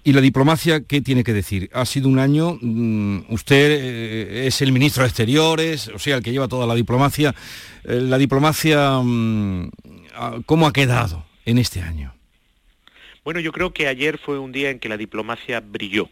¿Y 0.04 0.12
la 0.12 0.20
diplomacia 0.20 0.84
qué 0.84 1.00
tiene 1.00 1.24
que 1.24 1.27
decir? 1.32 1.70
Ha 1.72 1.84
sido 1.84 2.08
un 2.08 2.18
año, 2.18 2.58
mmm, 2.60 3.20
usted 3.30 3.70
eh, 3.70 4.46
es 4.46 4.60
el 4.62 4.72
ministro 4.72 5.02
de 5.02 5.08
Exteriores, 5.08 5.88
o 5.88 5.98
sea, 5.98 6.16
el 6.16 6.22
que 6.22 6.32
lleva 6.32 6.48
toda 6.48 6.66
la 6.66 6.74
diplomacia. 6.74 7.34
Eh, 7.84 8.00
la 8.00 8.18
diplomacia, 8.18 8.98
mmm, 9.02 9.70
¿cómo 10.46 10.66
ha 10.66 10.72
quedado 10.72 11.24
en 11.44 11.58
este 11.58 11.80
año? 11.80 12.14
Bueno, 13.24 13.40
yo 13.40 13.52
creo 13.52 13.72
que 13.72 13.88
ayer 13.88 14.18
fue 14.18 14.38
un 14.38 14.52
día 14.52 14.70
en 14.70 14.78
que 14.78 14.88
la 14.88 14.96
diplomacia 14.96 15.60
brilló. 15.60 16.08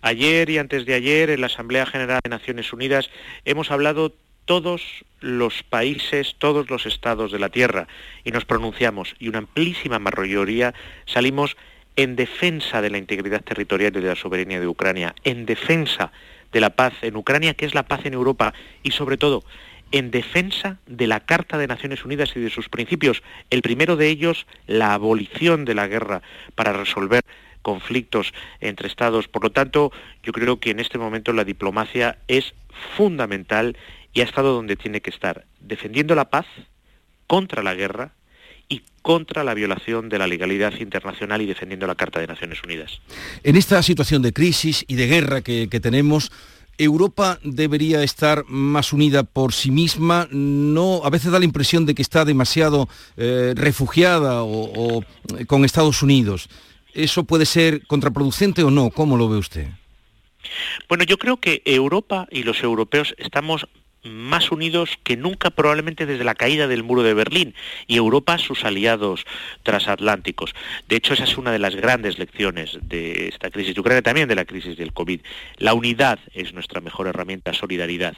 Ayer 0.00 0.48
y 0.48 0.58
antes 0.58 0.86
de 0.86 0.94
ayer 0.94 1.30
en 1.30 1.42
la 1.42 1.48
Asamblea 1.48 1.84
General 1.84 2.20
de 2.24 2.30
Naciones 2.30 2.72
Unidas 2.72 3.10
hemos 3.44 3.70
hablado 3.70 4.14
todos 4.46 4.82
los 5.20 5.62
países, 5.62 6.34
todos 6.38 6.70
los 6.70 6.86
estados 6.86 7.30
de 7.30 7.38
la 7.38 7.50
Tierra 7.50 7.86
y 8.24 8.30
nos 8.30 8.44
pronunciamos 8.44 9.14
y 9.18 9.28
una 9.28 9.38
amplísima 9.38 9.98
mayoría 9.98 10.74
salimos 11.06 11.56
en 12.02 12.16
defensa 12.16 12.80
de 12.80 12.88
la 12.88 12.96
integridad 12.96 13.42
territorial 13.42 13.92
y 13.94 14.00
de 14.00 14.08
la 14.08 14.16
soberanía 14.16 14.58
de 14.58 14.66
Ucrania, 14.66 15.14
en 15.22 15.44
defensa 15.44 16.12
de 16.50 16.60
la 16.60 16.70
paz 16.70 16.94
en 17.02 17.14
Ucrania, 17.14 17.52
que 17.52 17.66
es 17.66 17.74
la 17.74 17.82
paz 17.82 18.06
en 18.06 18.14
Europa, 18.14 18.54
y 18.82 18.92
sobre 18.92 19.18
todo 19.18 19.44
en 19.92 20.10
defensa 20.10 20.78
de 20.86 21.06
la 21.06 21.20
Carta 21.20 21.58
de 21.58 21.66
Naciones 21.66 22.02
Unidas 22.06 22.32
y 22.36 22.40
de 22.40 22.48
sus 22.48 22.70
principios. 22.70 23.22
El 23.50 23.60
primero 23.60 23.96
de 23.96 24.08
ellos, 24.08 24.46
la 24.66 24.94
abolición 24.94 25.66
de 25.66 25.74
la 25.74 25.88
guerra 25.88 26.22
para 26.54 26.72
resolver 26.72 27.22
conflictos 27.60 28.32
entre 28.60 28.88
estados. 28.88 29.28
Por 29.28 29.42
lo 29.42 29.50
tanto, 29.50 29.92
yo 30.22 30.32
creo 30.32 30.58
que 30.58 30.70
en 30.70 30.80
este 30.80 30.96
momento 30.96 31.34
la 31.34 31.44
diplomacia 31.44 32.16
es 32.28 32.54
fundamental 32.96 33.76
y 34.14 34.22
ha 34.22 34.24
estado 34.24 34.54
donde 34.54 34.76
tiene 34.76 35.02
que 35.02 35.10
estar, 35.10 35.44
defendiendo 35.60 36.14
la 36.14 36.30
paz 36.30 36.46
contra 37.26 37.62
la 37.62 37.74
guerra 37.74 38.12
contra 39.02 39.44
la 39.44 39.54
violación 39.54 40.08
de 40.08 40.18
la 40.18 40.26
legalidad 40.26 40.74
internacional 40.78 41.40
y 41.42 41.46
defendiendo 41.46 41.86
la 41.86 41.94
Carta 41.94 42.20
de 42.20 42.26
Naciones 42.26 42.62
Unidas. 42.62 43.00
En 43.42 43.56
esta 43.56 43.82
situación 43.82 44.22
de 44.22 44.32
crisis 44.32 44.84
y 44.88 44.94
de 44.94 45.06
guerra 45.06 45.40
que, 45.40 45.68
que 45.70 45.80
tenemos, 45.80 46.30
Europa 46.78 47.38
debería 47.42 48.02
estar 48.02 48.44
más 48.48 48.92
unida 48.92 49.22
por 49.22 49.52
sí 49.52 49.70
misma. 49.70 50.28
No, 50.30 51.02
a 51.04 51.10
veces 51.10 51.30
da 51.30 51.38
la 51.38 51.44
impresión 51.44 51.84
de 51.84 51.94
que 51.94 52.02
está 52.02 52.24
demasiado 52.24 52.88
eh, 53.16 53.52
refugiada 53.54 54.42
o, 54.42 54.98
o, 54.98 55.04
con 55.46 55.64
Estados 55.64 56.02
Unidos. 56.02 56.48
¿Eso 56.94 57.24
puede 57.24 57.46
ser 57.46 57.86
contraproducente 57.86 58.62
o 58.62 58.70
no? 58.70 58.90
¿Cómo 58.90 59.16
lo 59.16 59.28
ve 59.28 59.36
usted? 59.36 59.68
Bueno, 60.88 61.04
yo 61.04 61.18
creo 61.18 61.36
que 61.36 61.62
Europa 61.64 62.26
y 62.30 62.42
los 62.44 62.62
europeos 62.62 63.14
estamos 63.18 63.66
más 64.02 64.50
unidos 64.50 64.98
que 65.02 65.16
nunca 65.16 65.50
probablemente 65.50 66.06
desde 66.06 66.24
la 66.24 66.34
caída 66.34 66.66
del 66.66 66.82
muro 66.82 67.02
de 67.02 67.14
Berlín 67.14 67.54
y 67.86 67.96
Europa 67.96 68.38
sus 68.38 68.64
aliados 68.64 69.26
transatlánticos. 69.62 70.54
De 70.88 70.96
hecho, 70.96 71.14
esa 71.14 71.24
es 71.24 71.36
una 71.36 71.52
de 71.52 71.58
las 71.58 71.76
grandes 71.76 72.18
lecciones 72.18 72.78
de 72.82 73.28
esta 73.28 73.50
crisis 73.50 73.74
de 73.74 73.80
Ucrania, 73.80 74.02
también 74.02 74.28
de 74.28 74.34
la 74.34 74.44
crisis 74.44 74.76
del 74.76 74.92
COVID. 74.92 75.20
La 75.58 75.74
unidad 75.74 76.18
es 76.32 76.54
nuestra 76.54 76.80
mejor 76.80 77.08
herramienta, 77.08 77.52
solidaridad. 77.52 78.14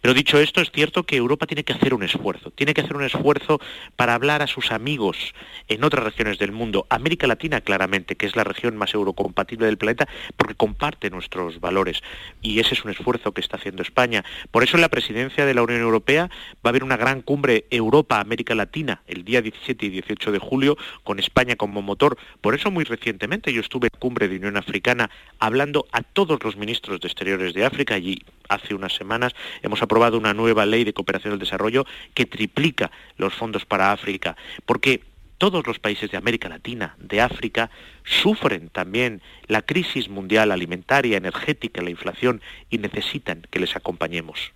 Pero 0.00 0.14
dicho 0.14 0.38
esto, 0.38 0.60
es 0.60 0.70
cierto 0.70 1.02
que 1.04 1.16
Europa 1.16 1.46
tiene 1.46 1.64
que 1.64 1.72
hacer 1.72 1.94
un 1.94 2.04
esfuerzo, 2.04 2.50
tiene 2.50 2.74
que 2.74 2.82
hacer 2.82 2.96
un 2.96 3.04
esfuerzo 3.04 3.60
para 3.96 4.14
hablar 4.14 4.42
a 4.42 4.46
sus 4.46 4.70
amigos 4.70 5.34
en 5.68 5.82
otras 5.82 6.04
regiones 6.04 6.38
del 6.38 6.52
mundo, 6.52 6.86
América 6.90 7.26
Latina 7.26 7.60
claramente, 7.60 8.16
que 8.16 8.26
es 8.26 8.36
la 8.36 8.44
región 8.44 8.76
más 8.76 8.94
eurocompatible 8.94 9.66
del 9.66 9.78
planeta, 9.78 10.08
porque 10.36 10.54
comparte 10.54 11.10
nuestros 11.10 11.60
valores. 11.60 12.02
Y 12.42 12.60
ese 12.60 12.74
es 12.74 12.84
un 12.84 12.90
esfuerzo 12.90 13.32
que 13.32 13.40
está 13.40 13.56
haciendo 13.56 13.82
España. 13.82 14.24
Por 14.50 14.62
eso 14.62 14.76
en 14.76 14.82
la 14.82 14.88
presidencia 14.88 15.23
ponencia 15.24 15.46
de 15.46 15.54
la 15.54 15.62
Unión 15.62 15.80
Europea 15.80 16.28
va 16.56 16.60
a 16.64 16.68
haber 16.68 16.84
una 16.84 16.98
gran 16.98 17.22
cumbre 17.22 17.64
Europa-América 17.70 18.54
Latina 18.54 19.00
el 19.06 19.24
día 19.24 19.40
17 19.40 19.86
y 19.86 19.88
18 19.88 20.32
de 20.32 20.38
julio 20.38 20.76
con 21.02 21.18
España 21.18 21.56
como 21.56 21.80
motor. 21.80 22.18
Por 22.42 22.54
eso 22.54 22.70
muy 22.70 22.84
recientemente 22.84 23.50
yo 23.50 23.62
estuve 23.62 23.88
en 23.90 23.98
cumbre 23.98 24.28
de 24.28 24.36
Unión 24.36 24.58
Africana 24.58 25.08
hablando 25.38 25.86
a 25.92 26.02
todos 26.02 26.44
los 26.44 26.56
ministros 26.56 27.00
de 27.00 27.08
Exteriores 27.08 27.54
de 27.54 27.64
África. 27.64 27.94
Allí 27.94 28.22
hace 28.50 28.74
unas 28.74 28.92
semanas 28.92 29.32
hemos 29.62 29.80
aprobado 29.80 30.18
una 30.18 30.34
nueva 30.34 30.66
ley 30.66 30.84
de 30.84 30.92
cooperación 30.92 31.32
al 31.32 31.38
desarrollo 31.38 31.86
que 32.12 32.26
triplica 32.26 32.90
los 33.16 33.32
fondos 33.32 33.64
para 33.64 33.92
África. 33.92 34.36
Porque 34.66 35.00
todos 35.38 35.66
los 35.66 35.78
países 35.78 36.10
de 36.10 36.16
América 36.16 36.48
Latina, 36.48 36.96
de 36.98 37.20
África, 37.20 37.70
sufren 38.04 38.68
también 38.68 39.22
la 39.46 39.62
crisis 39.62 40.08
mundial 40.08 40.52
alimentaria, 40.52 41.16
energética, 41.16 41.82
la 41.82 41.90
inflación 41.90 42.40
y 42.70 42.78
necesitan 42.78 43.42
que 43.50 43.60
les 43.60 43.76
acompañemos. 43.76 44.52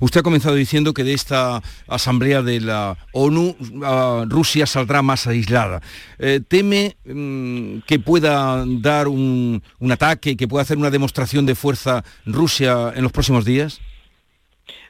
Usted 0.00 0.20
ha 0.20 0.22
comenzado 0.22 0.54
diciendo 0.54 0.92
que 0.92 1.04
de 1.04 1.14
esta 1.14 1.62
asamblea 1.86 2.42
de 2.42 2.60
la 2.60 2.98
ONU 3.12 3.56
ah, 3.84 4.24
Rusia 4.28 4.66
saldrá 4.66 5.02
más 5.02 5.26
aislada. 5.26 5.80
Eh, 6.18 6.40
¿Teme 6.46 6.96
mm, 7.04 7.78
que 7.86 7.98
pueda 7.98 8.64
dar 8.66 9.08
un, 9.08 9.62
un 9.78 9.92
ataque, 9.92 10.36
que 10.36 10.48
pueda 10.48 10.62
hacer 10.62 10.76
una 10.76 10.90
demostración 10.90 11.46
de 11.46 11.54
fuerza 11.54 12.04
Rusia 12.24 12.92
en 12.94 13.02
los 13.02 13.12
próximos 13.12 13.44
días? 13.44 13.80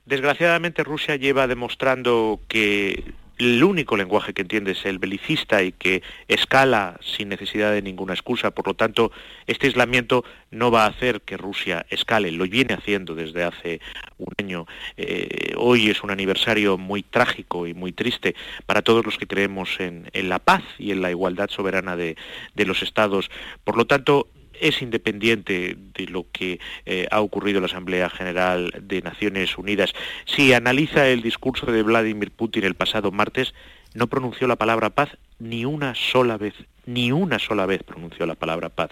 Desgraciadamente 0.06 0.85
Rusia 0.85 1.16
lleva 1.16 1.47
demostrando 1.47 2.40
que 2.49 3.12
el 3.38 3.62
único 3.62 3.97
lenguaje 3.97 4.33
que 4.33 4.43
entiende 4.43 4.73
es 4.73 4.85
el 4.87 4.99
belicista 4.99 5.62
y 5.62 5.73
que 5.73 6.02
escala 6.28 6.99
sin 7.00 7.28
necesidad 7.28 7.73
de 7.73 7.83
ninguna 7.83 8.14
excusa. 8.14 8.50
Por 8.50 8.66
lo 8.66 8.75
tanto, 8.75 9.12
este 9.47 9.66
aislamiento 9.66 10.25
no 10.50 10.71
va 10.71 10.85
a 10.85 10.88
hacer 10.88 11.21
que 11.21 11.37
Rusia 11.37 11.87
escale, 11.90 12.31
lo 12.33 12.45
viene 12.45 12.75
haciendo 12.75 13.14
desde 13.14 13.45
hace 13.45 13.81
un 14.19 14.33
año. 14.38 14.66
Eh, 14.97 15.55
hoy 15.57 15.90
es 15.90 16.02
un 16.02 16.11
aniversario 16.11 16.78
muy 16.78 17.02
trágico 17.02 17.66
y 17.66 17.75
muy 17.75 17.93
triste 17.93 18.35
para 18.64 18.83
todos 18.83 19.05
los 19.05 19.19
que 19.19 19.26
creemos 19.26 19.81
en, 19.81 20.07
la 20.28 20.38
paz 20.38 20.62
y 20.78 20.90
en 20.93 21.02
la 21.02 21.11
igualdad 21.11 21.50
soberana 21.50 21.97
de, 21.97 22.16
de 22.55 22.64
los 22.64 22.83
estados. 22.83 23.31
Por 23.64 23.76
lo 23.76 23.87
tanto, 23.87 24.28
es 24.61 24.83
independiente 24.83 25.77
de 25.95 26.07
lo 26.07 26.27
que 26.33 26.61
eh, 26.85 27.07
ha 27.11 27.21
ocurrido 27.21 27.59
en 27.59 27.63
la 27.63 27.69
Asamblea 27.69 28.11
General 28.11 28.73
de 28.81 29.03
Naciones 29.03 29.57
Unidas. 29.59 29.93
Si 30.25 30.53
analiza 30.53 31.09
el 31.09 31.23
discurso 31.23 31.67
de 31.67 31.83
Vladimir 31.83 32.31
Putin 32.31 32.65
el 32.65 32.75
pasado 32.75 33.11
martes, 33.11 33.55
no 33.95 34.07
pronunció 34.07 34.47
la 34.47 34.57
palabra 34.57 34.91
paz 34.91 35.17
ni 35.39 35.65
una 35.65 35.95
sola 35.95 36.37
vez, 36.37 36.55
ni 36.85 37.13
una 37.13 37.39
sola 37.39 37.67
vez 37.67 37.83
pronunció 37.83 38.27
la 38.27 38.35
palabra 38.35 38.69
paz. 38.69 38.91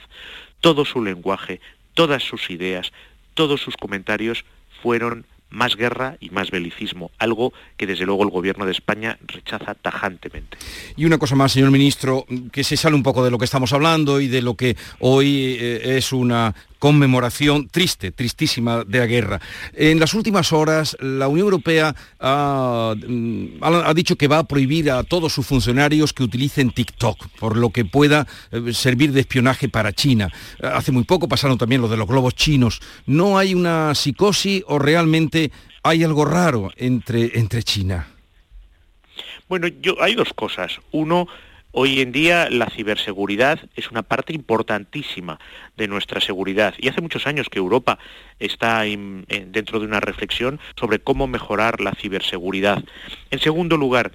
Todo 0.60 0.84
su 0.84 1.02
lenguaje, 1.02 1.60
todas 1.94 2.22
sus 2.22 2.50
ideas, 2.50 2.92
todos 3.34 3.60
sus 3.60 3.76
comentarios 3.76 4.44
fueron 4.82 5.26
más 5.54 5.76
guerra 5.76 6.16
y 6.20 6.30
más 6.30 6.50
belicismo, 6.50 7.10
algo 7.18 7.52
que 7.76 7.86
desde 7.86 8.04
luego 8.04 8.24
el 8.24 8.30
gobierno 8.30 8.66
de 8.66 8.72
España 8.72 9.18
rechaza 9.26 9.74
tajantemente. 9.74 10.58
Y 10.96 11.04
una 11.04 11.18
cosa 11.18 11.36
más, 11.36 11.52
señor 11.52 11.70
ministro, 11.70 12.26
que 12.52 12.64
se 12.64 12.76
sale 12.76 12.96
un 12.96 13.02
poco 13.02 13.24
de 13.24 13.30
lo 13.30 13.38
que 13.38 13.44
estamos 13.44 13.72
hablando 13.72 14.20
y 14.20 14.28
de 14.28 14.42
lo 14.42 14.54
que 14.54 14.76
hoy 15.00 15.56
eh, 15.58 15.96
es 15.96 16.12
una 16.12 16.54
conmemoración 16.84 17.66
triste, 17.68 18.12
tristísima 18.12 18.84
de 18.84 18.98
la 18.98 19.06
guerra. 19.06 19.40
En 19.72 19.98
las 19.98 20.12
últimas 20.12 20.52
horas, 20.52 20.94
la 21.00 21.28
Unión 21.28 21.46
Europea 21.46 21.96
ha, 22.20 22.94
mm, 22.94 23.94
dicho 23.94 24.16
que 24.16 24.28
va 24.28 24.40
a 24.40 24.44
prohibir 24.44 24.90
a 24.90 25.02
todos 25.02 25.32
sus 25.32 25.46
funcionarios 25.46 26.12
que 26.12 26.22
utilicen 26.22 26.72
TikTok, 26.72 27.28
por 27.40 27.56
lo 27.56 27.70
que 27.70 27.86
pueda 27.86 28.26
eh, 28.52 28.74
servir 28.74 29.12
de 29.12 29.20
espionaje 29.20 29.70
para 29.70 29.94
China. 29.94 30.30
Hace 30.62 30.92
muy 30.92 31.04
poco 31.04 31.26
pasaron 31.26 31.56
también 31.56 31.80
lo 31.80 31.88
de 31.88 31.96
los 31.96 32.06
globos 32.06 32.34
chinos. 32.34 32.82
¿No 33.06 33.38
hay 33.38 33.54
una 33.54 33.94
psicosis 33.94 34.62
o 34.66 34.78
realmente 34.78 35.52
hay 35.82 36.04
algo 36.04 36.26
raro 36.26 36.70
entre, 36.76 37.38
entre 37.38 37.62
China? 37.62 38.08
Bueno, 39.48 39.68
yo, 39.80 40.02
hay 40.02 40.14
dos 40.14 40.34
cosas. 40.34 40.80
Uno, 40.92 41.28
Hoy 41.76 42.00
en 42.02 42.12
día 42.12 42.48
la 42.50 42.70
ciberseguridad 42.70 43.58
es 43.74 43.90
una 43.90 44.04
parte 44.04 44.32
importantísima 44.32 45.40
de 45.76 45.88
nuestra 45.88 46.20
seguridad 46.20 46.72
y 46.78 46.86
hace 46.86 47.00
muchos 47.00 47.26
años 47.26 47.48
que 47.48 47.58
Europa 47.58 47.98
está 48.38 48.82
dentro 48.82 49.80
de 49.80 49.84
una 49.84 49.98
reflexión 49.98 50.60
sobre 50.78 51.00
cómo 51.00 51.26
mejorar 51.26 51.80
la 51.80 51.90
ciberseguridad. 51.96 52.84
En 53.32 53.40
segundo 53.40 53.76
lugar, 53.76 54.12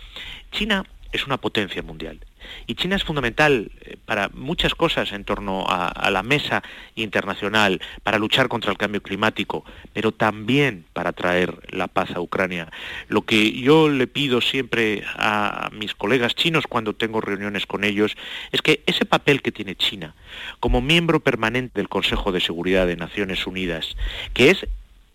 China 0.53 0.85
es 1.11 1.25
una 1.25 1.35
potencia 1.35 1.83
mundial 1.83 2.21
y 2.67 2.75
China 2.75 2.95
es 2.95 3.03
fundamental 3.03 3.71
eh, 3.81 3.97
para 4.05 4.29
muchas 4.29 4.75
cosas 4.75 5.11
en 5.11 5.23
torno 5.23 5.65
a, 5.67 6.09
la 6.09 6.23
mesa 6.23 6.63
internacional, 6.95 7.81
para 8.03 8.17
luchar 8.17 8.47
contra 8.47 8.71
el 8.71 8.77
cambio 8.77 9.01
climático, 9.01 9.63
pero 9.93 10.11
también 10.11 10.85
para 10.93 11.13
traer 11.13 11.55
la 11.71 11.87
paz 11.87 12.11
a 12.15 12.21
Ucrania. 12.21 12.71
Lo 13.07 13.21
que 13.21 13.51
yo 13.51 13.89
le 13.89 14.07
pido 14.07 14.41
siempre 14.41 15.03
a 15.15 15.69
mis 15.71 15.93
colegas 15.93 16.35
chinos 16.35 16.65
cuando 16.67 16.95
tengo 16.95 17.21
reuniones 17.21 17.65
con 17.65 17.83
ellos 17.83 18.15
es 18.51 18.61
que 18.61 18.81
ese 18.85 19.05
papel 19.05 19.41
que 19.41 19.51
tiene 19.51 19.75
China 19.75 20.15
como 20.59 20.81
miembro 20.81 21.19
permanente 21.19 21.79
del 21.79 21.89
Consejo 21.89 22.31
de 22.31 22.41
Seguridad 22.41 22.87
de 22.87 22.95
Naciones 22.95 23.45
Unidas, 23.45 23.95
que 24.33 24.49
es 24.49 24.67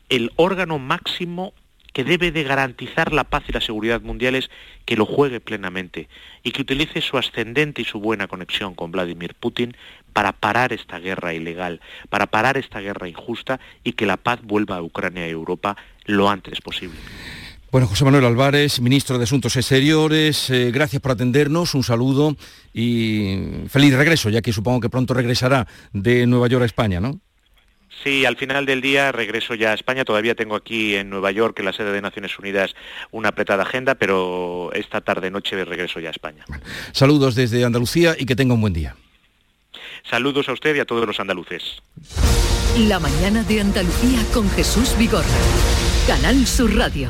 el 0.08 0.32
órgano 0.36 0.78
máximo 0.78 1.54
que 1.94 2.04
debe 2.04 2.32
de 2.32 2.42
garantizar 2.42 3.14
la 3.14 3.24
paz 3.24 3.44
y 3.48 3.52
la 3.52 3.62
seguridad 3.62 4.02
mundiales, 4.02 4.50
que 4.84 4.96
lo 4.96 5.06
juegue 5.06 5.40
plenamente 5.40 6.08
y 6.42 6.50
que 6.50 6.60
utilice 6.60 7.00
su 7.00 7.16
ascendente 7.16 7.80
y 7.80 7.84
su 7.86 8.00
buena 8.00 8.26
conexión 8.28 8.74
con 8.74 8.90
Vladimir 8.90 9.34
Putin 9.34 9.74
para 10.12 10.32
parar 10.32 10.72
esta 10.72 10.98
guerra 10.98 11.32
ilegal, 11.32 11.80
para 12.10 12.26
parar 12.26 12.58
esta 12.58 12.80
guerra 12.80 13.08
injusta 13.08 13.60
y 13.84 13.92
que 13.92 14.06
la 14.06 14.18
paz 14.18 14.40
vuelva 14.42 14.76
a 14.76 14.82
Ucrania 14.82 15.26
y 15.26 15.30
Europa 15.30 15.76
lo 16.04 16.28
antes 16.28 16.60
posible. 16.60 16.98
Bueno, 17.70 17.86
José 17.86 18.04
Manuel 18.04 18.24
Álvarez, 18.24 18.80
ministro 18.80 19.18
de 19.18 19.24
Asuntos 19.24 19.56
Exteriores, 19.56 20.50
eh, 20.50 20.70
gracias 20.72 21.00
por 21.00 21.12
atendernos, 21.12 21.74
un 21.74 21.82
saludo 21.82 22.36
y 22.72 23.64
feliz 23.68 23.94
regreso, 23.94 24.30
ya 24.30 24.42
que 24.42 24.52
supongo 24.52 24.80
que 24.80 24.90
pronto 24.90 25.14
regresará 25.14 25.66
de 25.92 26.26
Nueva 26.26 26.48
York 26.48 26.62
a 26.62 26.66
España, 26.66 27.00
¿no? 27.00 27.20
Sí, 28.02 28.24
al 28.24 28.36
final 28.36 28.66
del 28.66 28.80
día 28.80 29.12
regreso 29.12 29.54
ya 29.54 29.70
a 29.70 29.74
España. 29.74 30.04
Todavía 30.04 30.34
tengo 30.34 30.56
aquí 30.56 30.94
en 30.94 31.10
Nueva 31.10 31.30
York, 31.30 31.58
en 31.58 31.66
la 31.66 31.72
sede 31.72 31.92
de 31.92 32.02
Naciones 32.02 32.38
Unidas, 32.38 32.74
una 33.10 33.30
apretada 33.30 33.62
agenda, 33.62 33.94
pero 33.94 34.70
esta 34.74 35.00
tarde 35.00 35.30
noche 35.30 35.64
regreso 35.64 36.00
ya 36.00 36.08
a 36.08 36.12
España. 36.12 36.44
saludos 36.92 37.34
desde 37.34 37.64
Andalucía 37.64 38.14
y 38.18 38.26
que 38.26 38.36
tenga 38.36 38.54
un 38.54 38.60
buen 38.60 38.72
día. 38.72 38.96
Saludos 40.08 40.48
a 40.48 40.52
usted 40.52 40.74
y 40.76 40.80
a 40.80 40.84
todos 40.84 41.06
los 41.06 41.18
andaluces. 41.18 41.82
La 42.78 42.98
mañana 42.98 43.42
de 43.44 43.60
Andalucía 43.60 44.20
con 44.32 44.50
Jesús 44.50 44.96
Vigorra. 44.98 45.24
Canal 46.06 46.46
Sur 46.46 46.74
Radio. 46.76 47.08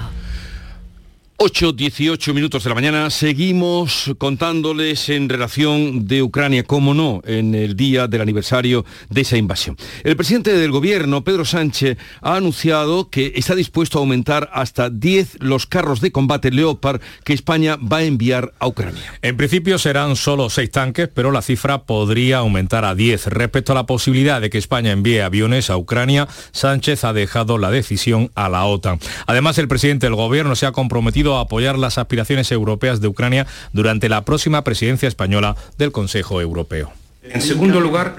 8, 1.37 1.73
18 1.73 2.33
minutos 2.33 2.63
de 2.63 2.71
la 2.71 2.77
mañana, 2.77 3.11
seguimos 3.11 4.13
contándoles 4.19 5.09
en 5.09 5.29
relación 5.29 6.07
de 6.07 6.23
Ucrania, 6.23 6.63
como 6.63 6.95
no, 6.95 7.23
en 7.27 7.57
el 7.57 7.75
día 7.75 8.07
del 8.07 8.21
aniversario 8.21 8.85
de 9.11 9.23
esa 9.23 9.37
invasión. 9.37 9.77
El 10.05 10.15
presidente 10.15 10.57
del 10.57 10.71
gobierno, 10.71 11.25
Pedro 11.25 11.45
Sánchez, 11.45 11.99
ha 12.23 12.37
anunciado 12.37 13.11
que 13.11 13.33
está 13.35 13.57
dispuesto 13.57 13.99
a 13.99 14.03
aumentar 14.03 14.49
hasta 14.53 14.91
10 14.91 15.39
los 15.41 15.67
carros 15.67 16.01
de 16.01 16.13
combate 16.13 16.53
Leopard 16.53 17.01
que 17.25 17.33
España 17.33 17.77
va 17.77 17.99
a 17.99 18.05
enviar 18.05 18.55
a 18.61 18.69
Ucrania. 18.69 19.19
En 19.21 19.37
principio 19.37 19.79
serán 19.79 20.15
solo 20.15 20.49
6 20.49 20.71
tanques, 20.71 21.09
pero 21.13 21.33
la 21.33 21.43
cifra 21.43 21.83
podría 21.83 22.39
aumentar 22.39 22.85
a 22.85 22.95
10. 22.95 23.27
Respecto 23.27 23.73
a 23.73 23.75
la 23.75 23.87
posibilidad 23.87 24.41
de 24.41 24.51
que 24.51 24.59
España 24.59 24.93
envíe 24.93 25.19
aviones 25.19 25.69
a 25.69 25.77
Ucrania, 25.77 26.29
Sánchez 26.53 27.03
ha 27.03 27.13
dejado 27.13 27.59
la 27.59 27.73
decisión 27.73 28.31
a 28.37 28.49
la 28.49 28.65
OTAN. 28.67 29.01
Además, 29.27 29.59
el 29.59 29.67
presidente 29.67 30.07
del 30.07 30.15
gobierno 30.15 30.55
se 30.55 30.67
ha 30.67 30.73
comprometido 30.73 31.24
a 31.33 31.41
apoyar 31.41 31.79
las 31.79 31.97
aspiraciones 31.99 32.53
europeas 32.53 33.01
de 33.01 33.09
Ucrania 33.09 33.47
durante 33.73 34.09
la 34.09 34.25
próxima 34.25 34.63
presidencia 34.65 35.09
española 35.09 35.57
del 35.79 35.93
Consejo 35.93 36.41
Europeo. 36.41 36.93
En 37.27 37.41
segundo 37.41 37.81
lugar, 37.81 38.17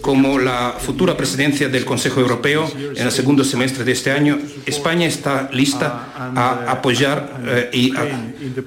como 0.00 0.36
la 0.40 0.74
futura 0.76 1.16
presidencia 1.16 1.68
del 1.68 1.84
Consejo 1.84 2.20
Europeo 2.20 2.68
en 2.96 3.06
el 3.06 3.12
segundo 3.12 3.44
semestre 3.44 3.84
de 3.84 3.92
este 3.92 4.10
año, 4.10 4.40
España 4.66 5.06
está 5.06 5.48
lista 5.52 6.08
a 6.16 6.64
apoyar 6.68 7.40
eh, 7.46 7.92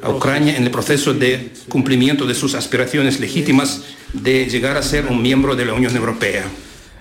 a, 0.01 0.09
Ucrania 0.09 0.55
en 0.55 0.63
el 0.63 0.71
proceso 0.71 1.13
de 1.13 1.51
cumplimiento 1.67 2.25
de 2.25 2.33
sus 2.33 2.55
aspiraciones 2.55 3.19
legítimas 3.19 3.83
de 4.13 4.45
llegar 4.45 4.77
a 4.77 4.83
ser 4.83 5.07
un 5.07 5.21
miembro 5.21 5.53
de 5.57 5.65
la 5.65 5.73
Unión 5.73 5.93
Europea. 5.93 6.45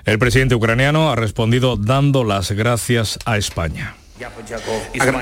El 0.05 0.18
presidente 0.18 0.57
ucraniano 0.57 1.12
ha 1.12 1.14
respondido 1.14 1.77
dando 1.77 2.25
las 2.25 2.51
gracias 2.51 3.16
a 3.25 3.38
España. 3.38 3.95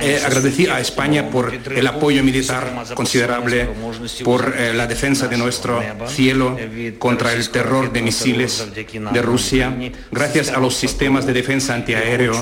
Eh, 0.03 0.23
agradecí 0.25 0.67
a 0.67 0.81
España 0.81 1.31
por 1.31 1.53
el 1.53 1.87
apoyo 1.87 2.23
militar 2.23 2.85
considerable, 2.95 3.69
por 4.25 4.55
eh, 4.57 4.75
la 4.75 4.87
defensa 4.87 5.29
de 5.29 5.37
nuestro 5.37 5.83
cielo 6.09 6.59
contra 6.99 7.33
el 7.33 7.49
terror 7.51 7.93
de 7.93 8.03
misiles 8.03 8.67
de 8.75 9.23
Rusia, 9.23 9.75
gracias 10.11 10.51
a 10.51 10.59
los 10.59 10.75
sistemas 10.75 11.27
de 11.27 11.33
defensa 11.33 11.75
antiaéreo 11.75 12.41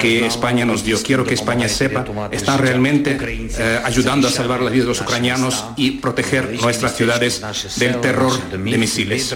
que 0.00 0.26
España 0.26 0.64
nos 0.64 0.84
dio. 0.84 0.98
Quiero 1.02 1.24
que 1.24 1.34
España 1.34 1.68
sepa, 1.68 2.04
están 2.30 2.58
realmente 2.58 3.16
eh, 3.20 3.80
ayudando 3.84 4.28
a 4.28 4.30
salvar 4.30 4.60
la 4.60 4.70
vida 4.70 4.82
de 4.82 4.88
los 4.88 5.00
ucranianos 5.00 5.64
y 5.76 5.92
proteger 5.92 6.60
nuestras 6.60 6.96
ciudades 6.96 7.42
del 7.76 8.00
terror 8.00 8.32
de 8.50 8.78
misiles. 8.78 9.34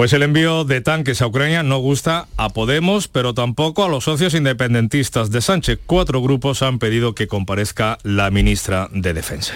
Pues 0.00 0.14
el 0.14 0.22
envío 0.22 0.64
de 0.64 0.80
tanques 0.80 1.20
a 1.20 1.26
Ucrania 1.26 1.62
no 1.62 1.76
gusta 1.76 2.26
a 2.38 2.48
Podemos, 2.48 3.06
pero 3.06 3.34
tampoco 3.34 3.84
a 3.84 3.88
los 3.90 4.04
socios 4.04 4.32
independentistas 4.32 5.30
de 5.30 5.42
Sánchez. 5.42 5.78
Cuatro 5.84 6.22
grupos 6.22 6.62
han 6.62 6.78
pedido 6.78 7.14
que 7.14 7.28
comparezca 7.28 7.98
la 8.02 8.30
ministra 8.30 8.88
de 8.92 9.12
Defensa. 9.12 9.52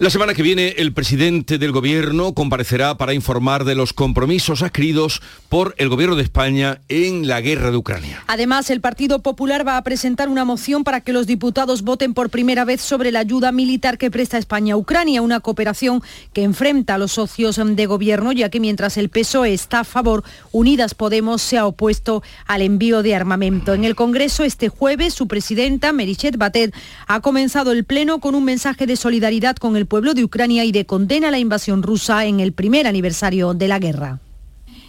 La 0.00 0.10
semana 0.10 0.34
que 0.34 0.42
viene 0.42 0.74
el 0.78 0.92
presidente 0.92 1.56
del 1.56 1.70
gobierno 1.70 2.34
comparecerá 2.34 2.96
para 2.96 3.14
informar 3.14 3.64
de 3.64 3.76
los 3.76 3.92
compromisos 3.92 4.64
adquiridos 4.64 5.22
por 5.48 5.76
el 5.78 5.88
gobierno 5.88 6.16
de 6.16 6.24
España 6.24 6.80
en 6.88 7.28
la 7.28 7.40
guerra 7.40 7.70
de 7.70 7.76
Ucrania. 7.76 8.24
Además, 8.26 8.70
el 8.70 8.80
Partido 8.80 9.22
Popular 9.22 9.64
va 9.64 9.76
a 9.76 9.84
presentar 9.84 10.28
una 10.28 10.44
moción 10.44 10.82
para 10.82 11.00
que 11.00 11.12
los 11.12 11.28
diputados 11.28 11.82
voten 11.82 12.12
por 12.12 12.28
primera 12.28 12.64
vez 12.64 12.80
sobre 12.80 13.12
la 13.12 13.20
ayuda 13.20 13.52
militar 13.52 13.96
que 13.96 14.10
presta 14.10 14.36
España 14.36 14.74
a 14.74 14.76
Ucrania, 14.76 15.22
una 15.22 15.38
cooperación 15.38 16.02
que 16.32 16.42
enfrenta 16.42 16.96
a 16.96 16.98
los 16.98 17.12
socios 17.12 17.60
de 17.64 17.86
gobierno, 17.86 18.32
ya 18.32 18.48
que 18.48 18.58
mientras 18.58 18.96
el 18.96 19.10
PSOE 19.10 19.54
está 19.54 19.80
a 19.80 19.84
favor, 19.84 20.24
Unidas 20.50 20.96
Podemos 20.96 21.40
se 21.40 21.56
ha 21.56 21.66
opuesto 21.66 22.24
al 22.46 22.62
envío 22.62 23.04
de 23.04 23.14
armamento. 23.14 23.74
En 23.74 23.84
el 23.84 23.94
Congreso 23.94 24.42
este 24.42 24.68
jueves, 24.68 25.14
su 25.14 25.28
presidenta, 25.28 25.92
Merichet 25.92 26.36
Batet, 26.36 26.74
ha 27.06 27.20
comenzado 27.20 27.70
el 27.70 27.84
pleno 27.84 28.18
con 28.18 28.34
un 28.34 28.44
mensaje 28.44 28.88
de 28.88 28.96
solidaridad 28.96 29.54
con 29.54 29.76
el 29.76 29.83
pueblo 29.86 30.14
de 30.14 30.24
Ucrania 30.24 30.64
y 30.64 30.72
de 30.72 30.86
condena 30.86 31.28
a 31.28 31.30
la 31.30 31.38
invasión 31.38 31.82
rusa 31.82 32.26
en 32.26 32.40
el 32.40 32.52
primer 32.52 32.86
aniversario 32.86 33.54
de 33.54 33.68
la 33.68 33.78
guerra. 33.78 34.20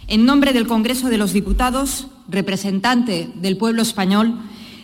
En 0.08 0.24
nombre 0.24 0.52
del 0.52 0.66
Congreso 0.66 1.08
de 1.08 1.18
los 1.18 1.32
Diputados, 1.32 2.08
representante 2.28 3.28
del 3.34 3.56
pueblo 3.56 3.82
español, 3.82 4.38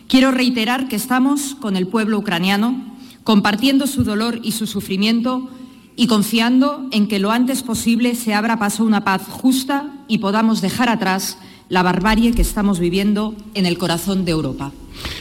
quiero 0.07 0.31
reiterar 0.31 0.87
que 0.87 0.95
estamos 0.95 1.55
con 1.55 1.75
el 1.75 1.87
pueblo 1.87 2.19
ucraniano, 2.19 2.95
compartiendo 3.23 3.87
su 3.87 4.03
dolor 4.03 4.39
y 4.43 4.51
su 4.51 4.67
sufrimiento 4.67 5.49
y 5.95 6.07
confiando 6.07 6.87
en 6.91 7.07
que 7.07 7.19
lo 7.19 7.31
antes 7.31 7.63
posible 7.63 8.15
se 8.15 8.33
abra 8.33 8.59
paso 8.59 8.83
a 8.83 8.85
una 8.85 9.03
paz 9.03 9.23
justa 9.29 9.93
y 10.07 10.17
podamos 10.17 10.61
dejar 10.61 10.89
atrás 10.89 11.37
la 11.73 11.81
barbarie 11.81 12.35
que 12.35 12.43
estamos 12.43 12.77
viviendo 12.77 13.33
en 13.55 13.65
el 13.65 13.79
corazón 13.79 14.25
de 14.25 14.31
Europa. 14.31 14.71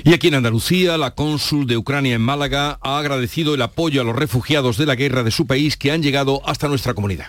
Y 0.05 0.13
aquí 0.13 0.29
en 0.29 0.35
Andalucía, 0.35 0.99
la 0.99 1.15
cónsul 1.15 1.67
de 1.67 1.79
Ucrania 1.79 2.15
en 2.15 2.21
Málaga 2.21 2.79
ha 2.83 2.99
agradecido 2.99 3.55
el 3.55 3.63
apoyo 3.63 4.03
a 4.03 4.05
los 4.05 4.15
refugiados 4.15 4.77
de 4.77 4.85
la 4.85 4.95
guerra 4.95 5.23
de 5.23 5.31
su 5.31 5.47
país 5.47 5.79
que 5.79 5.93
han 5.93 6.03
llegado 6.03 6.43
hasta 6.45 6.69
nuestra 6.69 6.93
comunidad. 6.93 7.29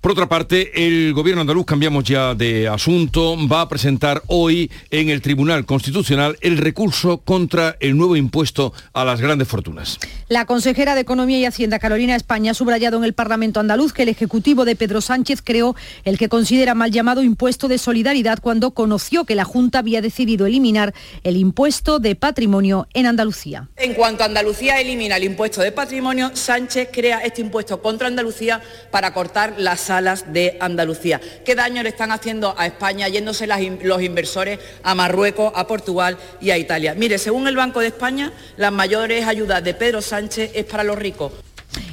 Por 0.00 0.12
otra 0.12 0.28
parte, 0.28 0.86
el 0.86 1.12
gobierno 1.14 1.40
andaluz, 1.40 1.64
cambiamos 1.64 2.04
ya 2.04 2.34
de 2.34 2.68
asunto, 2.68 3.36
va 3.48 3.62
a 3.62 3.68
presentar 3.68 4.22
hoy 4.26 4.70
en 4.90 5.08
el 5.08 5.22
Tribunal 5.22 5.64
Constitucional 5.64 6.36
el 6.42 6.58
recurso 6.58 7.18
contra 7.18 7.76
el 7.80 7.96
nuevo 7.96 8.14
impuesto 8.14 8.72
a 8.92 9.04
las 9.04 9.20
grandes 9.20 9.48
fortunas. 9.48 9.98
La 10.28 10.44
consejera 10.44 10.94
de 10.94 11.00
Economía 11.00 11.38
y 11.38 11.44
Hacienda, 11.44 11.78
Carolina 11.78 12.14
España, 12.14 12.50
ha 12.50 12.54
subrayado 12.54 12.98
en 12.98 13.04
el 13.04 13.14
Parlamento 13.14 13.58
andaluz 13.58 13.92
que 13.92 14.02
el 14.02 14.08
Ejecutivo 14.08 14.64
de 14.64 14.76
Pedro 14.76 15.00
Sánchez 15.00 15.40
creó 15.42 15.74
el 16.04 16.18
que 16.18 16.28
considera 16.28 16.74
mal 16.74 16.90
llamado 16.90 17.22
impuesto 17.22 17.66
de 17.66 17.78
solidaridad 17.78 18.38
cuando 18.40 18.72
conoció 18.72 19.24
que 19.24 19.34
la 19.34 19.44
Junta 19.44 19.78
había 19.78 20.02
decidido 20.02 20.46
eliminar 20.46 20.94
el 21.24 21.36
impuesto 21.36 21.98
de 21.98 22.14
patrimonio 22.14 22.86
en 22.92 23.06
Andalucía. 23.06 23.68
En 23.76 23.94
cuanto 23.94 24.24
Andalucía 24.24 24.80
elimina 24.80 25.16
el 25.16 25.24
impuesto 25.24 25.62
de 25.62 25.72
patrimonio, 25.72 26.30
Sánchez 26.34 26.90
crea 26.92 27.20
este 27.20 27.40
impuesto 27.40 27.80
contra 27.80 28.08
Andalucía 28.08 28.60
para 28.90 29.12
cortar 29.12 29.54
las 29.58 29.90
de 30.32 30.56
Andalucía. 30.60 31.20
¿Qué 31.44 31.54
daño 31.54 31.82
le 31.82 31.88
están 31.88 32.12
haciendo 32.12 32.54
a 32.56 32.66
España 32.66 33.08
yéndose 33.08 33.46
los 33.46 34.02
inversores 34.02 34.58
a 34.82 34.94
Marruecos, 34.94 35.52
a 35.54 35.66
Portugal 35.66 36.18
y 36.40 36.50
a 36.50 36.58
Italia? 36.58 36.94
Mire, 36.94 37.18
según 37.18 37.48
el 37.48 37.56
Banco 37.56 37.80
de 37.80 37.88
España, 37.88 38.32
las 38.56 38.72
mayores 38.72 39.26
ayudas 39.26 39.64
de 39.64 39.74
Pedro 39.74 40.02
Sánchez 40.02 40.50
es 40.54 40.64
para 40.64 40.84
los 40.84 40.98
ricos. 40.98 41.45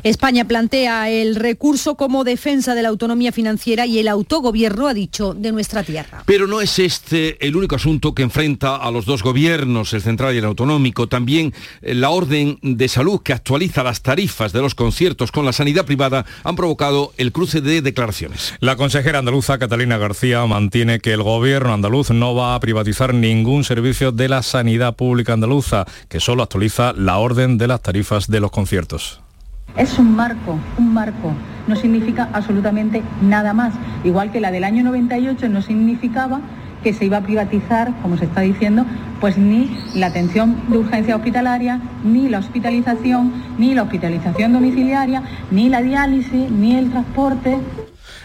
España 0.03 0.45
plantea 0.45 1.09
el 1.09 1.35
recurso 1.35 1.95
como 1.95 2.25
defensa 2.25 2.75
de 2.75 2.83
la 2.83 2.89
autonomía 2.89 3.31
financiera 3.31 3.85
y 3.85 3.99
el 3.99 4.09
autogobierno, 4.09 4.89
ha 4.89 4.93
dicho, 4.93 5.33
de 5.33 5.53
nuestra 5.53 5.81
tierra. 5.83 6.23
Pero 6.25 6.45
no 6.45 6.59
es 6.59 6.77
este 6.77 7.47
el 7.47 7.55
único 7.55 7.77
asunto 7.77 8.13
que 8.13 8.23
enfrenta 8.23 8.75
a 8.75 8.91
los 8.91 9.05
dos 9.05 9.23
gobiernos, 9.23 9.93
el 9.93 10.01
central 10.01 10.35
y 10.35 10.39
el 10.39 10.45
autonómico. 10.45 11.07
También 11.07 11.53
eh, 11.81 11.93
la 11.93 12.09
orden 12.09 12.59
de 12.61 12.89
salud 12.89 13.21
que 13.23 13.31
actualiza 13.31 13.81
las 13.81 14.01
tarifas 14.01 14.51
de 14.51 14.61
los 14.61 14.75
conciertos 14.75 15.31
con 15.31 15.45
la 15.45 15.53
sanidad 15.53 15.85
privada 15.85 16.25
han 16.43 16.57
provocado 16.57 17.13
el 17.15 17.31
cruce 17.31 17.61
de 17.61 17.81
declaraciones. 17.81 18.55
La 18.59 18.75
consejera 18.75 19.19
andaluza 19.19 19.57
Catalina 19.57 19.97
García 19.97 20.45
mantiene 20.45 20.99
que 20.99 21.13
el 21.13 21.23
gobierno 21.23 21.73
andaluz 21.73 22.11
no 22.11 22.35
va 22.35 22.55
a 22.55 22.59
privatizar 22.59 23.13
ningún 23.13 23.63
servicio 23.63 24.11
de 24.11 24.27
la 24.27 24.43
sanidad 24.43 24.97
pública 24.97 25.31
andaluza, 25.31 25.85
que 26.09 26.19
solo 26.19 26.43
actualiza 26.43 26.91
la 26.91 27.19
orden 27.19 27.57
de 27.57 27.67
las 27.67 27.81
tarifas 27.81 28.27
de 28.27 28.41
los 28.41 28.51
conciertos. 28.51 29.22
Es 29.77 29.97
un 29.97 30.15
marco, 30.15 30.59
un 30.77 30.93
marco. 30.93 31.33
No 31.67 31.75
significa 31.75 32.29
absolutamente 32.33 33.01
nada 33.21 33.53
más. 33.53 33.73
Igual 34.03 34.31
que 34.31 34.39
la 34.39 34.51
del 34.51 34.63
año 34.63 34.83
98 34.83 35.49
no 35.49 35.61
significaba 35.61 36.41
que 36.83 36.93
se 36.93 37.05
iba 37.05 37.17
a 37.17 37.21
privatizar, 37.21 37.93
como 38.01 38.17
se 38.17 38.25
está 38.25 38.41
diciendo, 38.41 38.85
pues 39.21 39.37
ni 39.37 39.75
la 39.95 40.07
atención 40.07 40.57
de 40.67 40.77
urgencia 40.77 41.15
hospitalaria, 41.15 41.79
ni 42.03 42.27
la 42.27 42.39
hospitalización, 42.39 43.33
ni 43.57 43.73
la 43.73 43.83
hospitalización 43.83 44.51
domiciliaria, 44.51 45.23
ni 45.49 45.69
la 45.69 45.81
diálisis, 45.81 46.51
ni 46.51 46.75
el 46.75 46.91
transporte. 46.91 47.57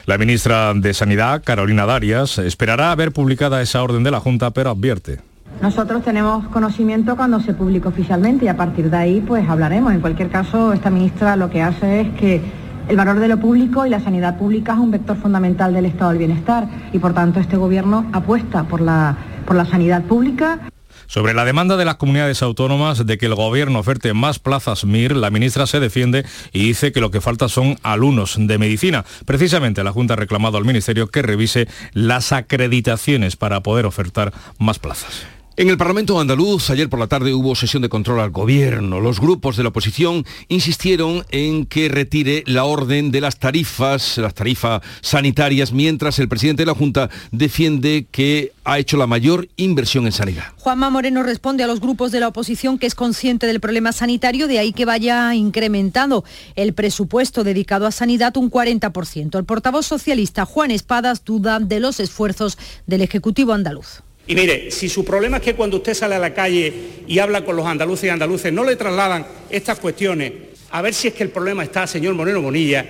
La 0.07 0.19
ministra 0.19 0.75
de 0.75 0.93
Sanidad, 0.93 1.43
Carolina 1.45 1.87
Darias, 1.87 2.39
esperará 2.39 2.95
ver 2.97 3.13
publicada 3.13 3.63
esa 3.63 3.83
orden 3.83 4.03
de 4.03 4.11
la 4.11 4.21
Junta, 4.21 4.51
pero 4.51 4.71
advierte. 4.71 5.28
Nosotros 5.61 6.05
tenemos 6.05 6.47
conocimiento 6.49 7.17
cuando 7.17 7.41
se 7.41 7.53
publica 7.53 7.89
oficialmente 7.89 8.45
y 8.45 8.49
a 8.49 8.57
partir 8.57 8.91
de 8.91 8.97
ahí 8.97 9.21
pues 9.21 9.49
hablaremos. 9.49 9.93
En 9.93 10.01
cualquier 10.01 10.31
caso, 10.31 10.73
esta 10.73 10.89
ministra 10.89 11.35
lo 11.35 11.51
que 11.51 11.63
hace 11.63 12.03
es 12.03 12.09
que 12.15 12.41
el 12.89 12.97
valor 12.97 13.19
de 13.19 13.27
lo 13.27 13.39
público 13.39 13.85
y 13.85 13.91
la 13.91 13.99
sanidad 13.99 14.39
pública 14.39 14.75
es 14.75 14.79
un 14.79 14.93
vector 14.93 15.17
fundamental 15.17 15.75
del 15.75 15.87
estado 15.87 16.11
del 16.11 16.19
bienestar 16.19 16.69
y 16.93 16.99
por 17.01 17.13
tanto 17.13 17.41
este 17.41 17.57
gobierno 17.57 18.09
apuesta 18.13 18.65
por 18.65 18.81
la, 18.81 19.17
por 19.47 19.57
la 19.57 19.67
sanidad 19.67 20.05
pública. 20.05 20.61
Sobre 21.09 21.35
la 21.35 21.45
demanda 21.45 21.77
de 21.77 21.85
las 21.85 21.97
comunidades 21.97 22.41
autónomas 22.43 23.05
de 23.05 23.19
que 23.19 23.27
el 23.27 23.35
gobierno 23.35 23.81
oferte 23.81 24.15
más 24.15 24.39
plazas 24.39 24.85
MIR, 24.85 25.17
la 25.17 25.31
ministra 25.31 25.67
se 25.67 25.81
defiende 25.81 26.25
y 26.53 26.67
dice 26.67 26.93
que 26.93 27.01
lo 27.01 27.11
que 27.11 27.21
falta 27.21 27.49
son 27.49 27.79
alumnos 27.83 28.37
de 28.39 28.59
medicina. 28.59 29.05
Precisamente 29.25 29.83
la 29.83 29.93
Junta 29.93 30.15
ha 30.15 30.17
reclamado 30.17 30.57
al 30.57 30.65
Ministerio 30.65 31.09
que 31.09 31.23
revise 31.23 31.67
las 31.95 32.33
acreditaciones 32.33 33.37
para 33.37 33.63
poder 33.63 33.87
ofertar 33.87 34.33
más 34.59 34.79
plazas. 34.79 35.27
En 35.59 35.69
el 35.69 35.77
Parlamento 35.77 36.21
andaluz, 36.21 36.71
ayer 36.71 36.89
por 36.89 37.01
la 37.01 37.09
tarde 37.09 37.35
hubo 37.35 37.57
sesión 37.57 37.83
de 37.83 37.89
control 37.89 38.21
al 38.21 38.31
gobierno. 38.31 39.01
Los 39.01 39.19
grupos 39.19 39.57
de 39.57 39.65
la 39.65 39.71
oposición 39.71 40.25
insistieron 40.47 41.27
en 41.33 41.67
que 41.67 41.89
retire 41.89 42.45
la 42.47 42.63
orden 42.63 43.11
de 43.11 43.21
las 43.21 43.41
tarifas, 43.41 44.19
las 44.19 44.35
tarifas 44.35 44.83
sanitarias, 45.01 45.73
mientras 45.73 46.21
el 46.21 46.29
presidente 46.29 46.63
de 46.63 46.67
la 46.67 46.77
Junta 46.77 47.11
defiende 47.33 48.07
que 48.09 48.53
ha 48.63 48.79
hecho 48.79 48.97
la 48.97 49.09
mayor 49.09 49.49
inversión 49.57 50.07
en 50.07 50.13
sanidad. 50.13 50.45
Juanma 50.59 50.91
Moreno 50.91 51.25
responde 51.25 51.65
a 51.65 51.67
los 51.67 51.81
grupos 51.81 52.13
de 52.13 52.21
la 52.21 52.29
oposición 52.29 52.79
que 52.79 52.87
es 52.87 52.95
consciente 52.95 53.49
del 53.49 53.59
problema 53.59 53.91
sanitario, 53.91 54.47
de 54.47 54.61
ahí 54.61 54.73
que 54.73 54.85
vaya 54.85 55.35
incrementando 55.35 56.23
el 56.55 56.73
presupuesto 56.73 57.43
dedicado 57.43 57.89
a 57.89 57.91
sanidad 57.91 58.37
un 58.37 58.49
40%. 58.49 59.37
El 59.37 59.45
portavoz 59.45 59.87
socialista 59.87 60.45
Juan 60.45 60.71
Espadas 60.71 61.25
duda 61.25 61.59
de 61.59 61.81
los 61.81 61.99
esfuerzos 61.99 62.59
del 62.87 63.03
Ejecutivo 63.03 63.55
andaluz. 63.55 64.05
Y 64.29 64.35
mire, 64.35 64.71
si 64.71 64.91
su 64.91 65.05
problema 65.07 65.39
es 65.39 65.43
que 65.43 65.55
cuando 65.55 65.79
usted 65.79 65.95
sale 65.95 66.15
a 66.15 66.19
la 66.19 66.35
calle 66.35 66.73
y 67.09 67.19
habla 67.19 67.45
con 67.47 67.57
los 67.57 67.67
andaluces 67.67 68.05
y 68.05 68.09
andaluces 68.11 68.53
no 68.53 68.63
le 68.63 68.77
trasladan 68.77 69.27
estas 69.49 69.79
cuestiones, 69.79 70.33
a 70.71 70.83
ver 70.83 70.93
si 70.93 71.09
es 71.09 71.15
que 71.15 71.23
el 71.23 71.31
problema 71.31 71.65
está, 71.65 71.87
señor 71.87 72.15
Moreno 72.15 72.43
Bonilla, 72.43 72.85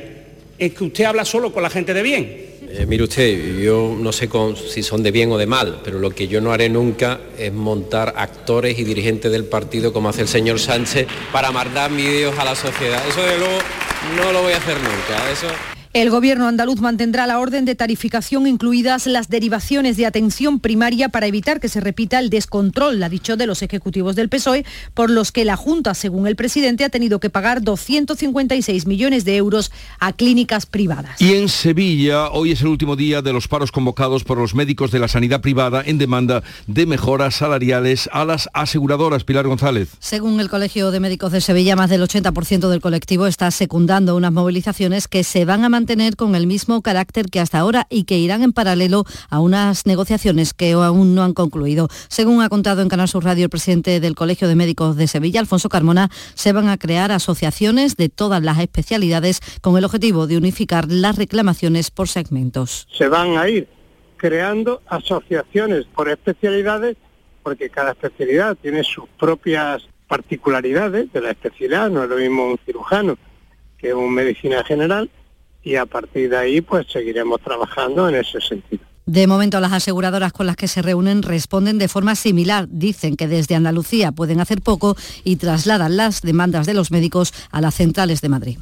en 0.58 0.70
que 0.70 0.84
usted 0.84 1.04
habla 1.04 1.24
solo 1.24 1.52
con 1.52 1.62
la 1.62 1.70
gente 1.70 1.94
de 1.94 2.02
bien. 2.02 2.48
Eh, 2.70 2.86
mire 2.86 3.04
usted, 3.04 3.60
yo 3.60 3.96
no 3.98 4.12
sé 4.12 4.28
si 4.68 4.82
son 4.82 5.04
de 5.04 5.12
bien 5.12 5.30
o 5.30 5.38
de 5.38 5.46
mal, 5.46 5.80
pero 5.84 6.00
lo 6.00 6.10
que 6.10 6.26
yo 6.26 6.40
no 6.40 6.52
haré 6.52 6.68
nunca 6.68 7.20
es 7.38 7.52
montar 7.52 8.14
actores 8.16 8.76
y 8.76 8.82
dirigentes 8.82 9.30
del 9.30 9.44
partido 9.44 9.92
como 9.92 10.08
hace 10.08 10.22
el 10.22 10.28
señor 10.28 10.58
Sánchez 10.58 11.06
para 11.32 11.52
mandar 11.52 11.92
vídeos 11.92 12.36
a 12.36 12.44
la 12.44 12.56
sociedad. 12.56 13.00
Eso 13.08 13.22
de 13.22 13.38
luego 13.38 13.58
no 14.16 14.32
lo 14.32 14.42
voy 14.42 14.52
a 14.52 14.56
hacer 14.56 14.76
nunca. 14.76 15.77
El 15.98 16.10
Gobierno 16.10 16.46
andaluz 16.46 16.80
mantendrá 16.80 17.26
la 17.26 17.40
orden 17.40 17.64
de 17.64 17.74
tarificación 17.74 18.46
incluidas 18.46 19.08
las 19.08 19.28
derivaciones 19.28 19.96
de 19.96 20.06
atención 20.06 20.60
primaria 20.60 21.08
para 21.08 21.26
evitar 21.26 21.58
que 21.58 21.68
se 21.68 21.80
repita 21.80 22.20
el 22.20 22.30
descontrol, 22.30 23.02
ha 23.02 23.08
dicho 23.08 23.36
de 23.36 23.48
los 23.48 23.62
ejecutivos 23.62 24.14
del 24.14 24.28
PSOE, 24.28 24.64
por 24.94 25.10
los 25.10 25.32
que 25.32 25.44
la 25.44 25.56
Junta, 25.56 25.94
según 25.94 26.28
el 26.28 26.36
presidente, 26.36 26.84
ha 26.84 26.88
tenido 26.88 27.18
que 27.18 27.30
pagar 27.30 27.62
256 27.62 28.86
millones 28.86 29.24
de 29.24 29.38
euros 29.38 29.72
a 29.98 30.12
clínicas 30.12 30.66
privadas. 30.66 31.20
Y 31.20 31.34
en 31.34 31.48
Sevilla, 31.48 32.28
hoy 32.30 32.52
es 32.52 32.60
el 32.60 32.68
último 32.68 32.94
día 32.94 33.20
de 33.20 33.32
los 33.32 33.48
paros 33.48 33.72
convocados 33.72 34.22
por 34.22 34.38
los 34.38 34.54
médicos 34.54 34.92
de 34.92 35.00
la 35.00 35.08
sanidad 35.08 35.40
privada 35.40 35.82
en 35.84 35.98
demanda 35.98 36.44
de 36.68 36.86
mejoras 36.86 37.34
salariales 37.34 38.08
a 38.12 38.24
las 38.24 38.48
aseguradoras. 38.52 39.24
Pilar 39.24 39.48
González. 39.48 39.88
Según 39.98 40.38
el 40.38 40.48
Colegio 40.48 40.92
de 40.92 41.00
Médicos 41.00 41.32
de 41.32 41.40
Sevilla, 41.40 41.74
más 41.74 41.90
del 41.90 42.02
80% 42.02 42.68
del 42.68 42.80
colectivo 42.80 43.26
está 43.26 43.50
secundando 43.50 44.14
unas 44.14 44.32
movilizaciones 44.32 45.08
que 45.08 45.24
se 45.24 45.44
van 45.44 45.64
a 45.64 45.68
mantener 45.68 45.87
mantener 45.88 46.16
con 46.16 46.34
el 46.34 46.46
mismo 46.46 46.82
carácter 46.82 47.30
que 47.30 47.40
hasta 47.40 47.58
ahora 47.58 47.86
y 47.88 48.04
que 48.04 48.18
irán 48.18 48.42
en 48.42 48.52
paralelo 48.52 49.04
a 49.30 49.40
unas 49.40 49.86
negociaciones 49.86 50.52
que 50.52 50.72
aún 50.72 51.14
no 51.14 51.22
han 51.22 51.32
concluido. 51.32 51.88
Según 52.08 52.42
ha 52.42 52.50
contado 52.50 52.82
en 52.82 52.90
Canal 52.90 53.08
Sur 53.08 53.24
Radio 53.24 53.44
el 53.44 53.48
presidente 53.48 53.98
del 53.98 54.14
Colegio 54.14 54.48
de 54.48 54.54
Médicos 54.54 54.96
de 54.96 55.06
Sevilla, 55.06 55.40
Alfonso 55.40 55.70
Carmona, 55.70 56.10
se 56.34 56.52
van 56.52 56.68
a 56.68 56.76
crear 56.76 57.10
asociaciones 57.10 57.96
de 57.96 58.10
todas 58.10 58.42
las 58.42 58.58
especialidades 58.58 59.40
con 59.62 59.78
el 59.78 59.84
objetivo 59.86 60.26
de 60.26 60.36
unificar 60.36 60.88
las 60.90 61.16
reclamaciones 61.16 61.90
por 61.90 62.08
segmentos. 62.08 62.86
Se 62.92 63.08
van 63.08 63.38
a 63.38 63.48
ir 63.48 63.66
creando 64.18 64.82
asociaciones 64.88 65.86
por 65.86 66.10
especialidades 66.10 66.98
porque 67.42 67.70
cada 67.70 67.92
especialidad 67.92 68.58
tiene 68.60 68.84
sus 68.84 69.08
propias 69.18 69.88
particularidades 70.06 71.10
de 71.14 71.20
la 71.22 71.30
especialidad, 71.30 71.88
no 71.88 72.04
es 72.04 72.10
lo 72.10 72.16
mismo 72.16 72.44
un 72.44 72.58
cirujano 72.66 73.16
que 73.78 73.94
un 73.94 74.12
medicina 74.12 74.62
general 74.64 75.08
y 75.62 75.76
a 75.76 75.86
partir 75.86 76.30
de 76.30 76.36
ahí 76.36 76.60
pues 76.60 76.86
seguiremos 76.90 77.40
trabajando 77.40 78.08
en 78.08 78.16
ese 78.16 78.40
sentido. 78.40 78.84
De 79.08 79.26
momento, 79.26 79.58
las 79.58 79.72
aseguradoras 79.72 80.34
con 80.34 80.46
las 80.46 80.56
que 80.56 80.68
se 80.68 80.82
reúnen 80.82 81.22
responden 81.22 81.78
de 81.78 81.88
forma 81.88 82.14
similar. 82.14 82.66
Dicen 82.68 83.16
que 83.16 83.26
desde 83.26 83.54
Andalucía 83.54 84.12
pueden 84.12 84.38
hacer 84.38 84.60
poco 84.60 84.98
y 85.24 85.36
trasladan 85.36 85.96
las 85.96 86.20
demandas 86.20 86.66
de 86.66 86.74
los 86.74 86.90
médicos 86.90 87.32
a 87.50 87.62
las 87.62 87.74
centrales 87.74 88.20
de 88.20 88.28
Madrid. 88.28 88.58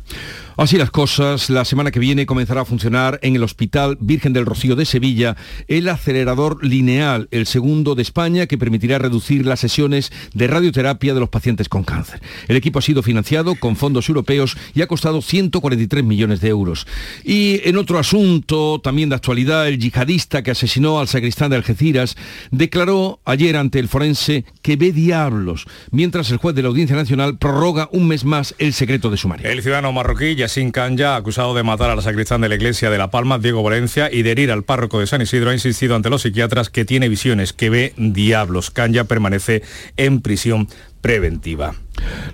Así 0.59 0.79
las 0.79 0.91
cosas, 0.91 1.51
la 1.51 1.67
semana 1.67 1.91
que 1.91 2.01
viene 2.01 2.25
comenzará 2.25 2.63
a 2.63 2.65
funcionar 2.65 3.19
en 3.21 3.37
el 3.37 3.43
Hospital 3.43 3.99
Virgen 4.01 4.33
del 4.33 4.47
Rocío 4.47 4.75
de 4.75 4.87
Sevilla 4.87 5.37
el 5.69 5.87
acelerador 5.87 6.65
lineal, 6.65 7.29
el 7.31 7.47
segundo 7.47 7.95
de 7.95 8.01
España, 8.01 8.47
que 8.47 8.57
permitirá 8.57 8.99
reducir 8.99 9.45
las 9.45 9.61
sesiones 9.61 10.11
de 10.33 10.47
radioterapia 10.47 11.13
de 11.13 11.21
los 11.21 11.29
pacientes 11.29 11.69
con 11.69 11.85
cáncer. 11.85 12.23
El 12.49 12.57
equipo 12.57 12.79
ha 12.79 12.83
sido 12.83 13.03
financiado 13.03 13.57
con 13.57 13.77
fondos 13.77 14.09
europeos 14.09 14.57
y 14.75 14.81
ha 14.81 14.87
costado 14.87 15.21
143 15.21 16.03
millones 16.03 16.41
de 16.41 16.49
euros. 16.49 16.87
Y 17.23 17.61
en 17.69 17.77
otro 17.77 17.99
asunto, 17.99 18.81
también 18.83 19.11
de 19.11 19.17
actualidad, 19.17 19.69
el 19.69 19.79
yihadista 19.79 20.43
que 20.43 20.53
asesinó 20.53 21.01
al 21.01 21.09
sacristán 21.09 21.51
de 21.51 21.57
Algeciras 21.57 22.17
declaró 22.51 23.21
ayer 23.27 23.59
ante 23.59 23.79
el 23.79 23.89
forense 23.89 24.47
que 24.63 24.77
ve 24.77 24.93
diablos, 24.93 25.67
mientras 25.91 26.31
el 26.31 26.39
juez 26.39 26.57
de 26.57 26.63
la 26.63 26.69
Audiencia 26.69 26.97
Nacional 26.97 27.37
prorroga 27.37 27.91
un 27.93 28.09
mes 28.09 28.25
más 28.25 28.55
el 28.57 28.73
secreto 28.73 29.11
de 29.11 29.19
sumario. 29.19 29.47
El 29.47 29.61
ciudadano 29.61 29.93
marroquí 29.93 30.46
Yassin 30.47 30.71
Kanya, 30.71 31.17
acusado 31.17 31.55
de 31.55 31.65
matar 31.65 31.91
al 31.91 32.01
sacristán 32.03 32.41
de 32.41 32.49
la 32.49 32.55
iglesia 32.55 32.89
de 32.89 32.99
La 32.99 33.11
Palma, 33.11 33.41
Diego 33.41 33.65
Valencia, 33.65 34.09
y 34.13 34.23
de 34.23 34.31
herir 34.31 34.53
al 34.53 34.63
párroco 34.63 35.01
de 35.01 35.09
San 35.09 35.21
Isidro, 35.21 35.51
ha 35.51 35.55
insistido 35.55 35.97
ante 35.97 36.09
los 36.09 36.23
psiquiatras 36.23 36.71
que 36.71 36.85
tiene 36.85 37.09
visiones, 37.09 37.53
que 37.53 37.69
ve 37.69 37.95
diablos. 37.97 38.71
Kanya 38.71 39.03
permanece 39.03 39.65
en 39.97 40.21
prisión 40.21 40.69
preventiva. 41.01 41.75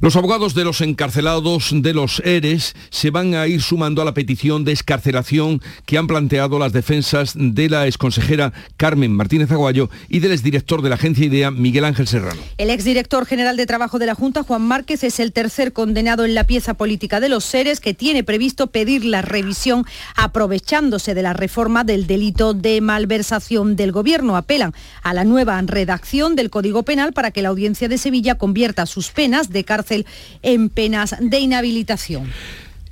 Los 0.01 0.17
abogados 0.17 0.55
de 0.55 0.65
los 0.65 0.81
encarcelados 0.81 1.71
de 1.73 1.95
los 1.95 2.21
ERES 2.25 2.75
se 2.91 3.11
van 3.11 3.35
a 3.35 3.47
ir 3.47 3.63
sumando 3.63 4.03
a 4.03 4.05
la 4.05 4.15
petición 4.15 4.65
de 4.65 4.73
escarcelación 4.73 5.61
que 5.87 5.99
han 5.99 6.07
planteado 6.07 6.59
las 6.59 6.73
defensas 6.73 7.35
de 7.37 7.69
la 7.69 7.87
exconsejera 7.87 8.53
Carmen 8.77 9.13
Martínez 9.13 9.51
Aguayo 9.53 9.91
y 10.09 10.21
del 10.21 10.33
exdirector 10.33 10.83
de 10.83 10.89
la 10.89 10.97
agencia 10.97 11.27
IDEA, 11.27 11.51
Miguel 11.51 11.85
Ángel 11.85 12.07
Serrano. 12.07 12.41
El 12.59 12.71
exdirector 12.71 13.27
general 13.27 13.57
de 13.57 13.67
Trabajo 13.67 13.99
de 13.99 14.07
la 14.07 14.15
Junta, 14.15 14.43
Juan 14.43 14.63
Márquez, 14.63 15.05
es 15.05 15.21
el 15.21 15.33
tercer 15.33 15.73
condenado 15.73 16.25
en 16.25 16.35
la 16.35 16.45
pieza 16.45 16.75
política 16.75 17.21
de 17.21 17.29
los 17.29 17.55
ERES 17.55 17.81
que 17.81 17.95
tiene 17.95 18.25
previsto 18.25 18.69
pedir 18.69 19.05
la 19.05 19.23
revisión 19.23 19.85
aprovechándose 20.17 21.15
de 21.15 21.23
la 21.23 21.33
reforma 21.33 21.85
del 21.85 22.07
delito 22.07 22.55
de 22.55 22.81
malversación 22.81 23.77
del 23.77 23.93
gobierno. 23.93 24.37
Apelan 24.37 24.75
a 25.03 25.15
la 25.15 25.25
nueva 25.25 25.61
redacción 25.63 26.35
del 26.35 26.51
Código 26.51 26.83
Penal 26.83 27.13
para 27.13 27.31
que 27.31 27.43
la 27.43 27.51
audiencia 27.51 27.89
de 27.89 27.99
Sevilla 27.99 28.37
convierta 28.37 28.87
sus 28.87 29.11
penas 29.11 29.51
de 29.53 29.65
cárcel 29.65 30.07
en 30.43 30.69
penas 30.69 31.15
de 31.21 31.39
inhabilitación. 31.39 32.31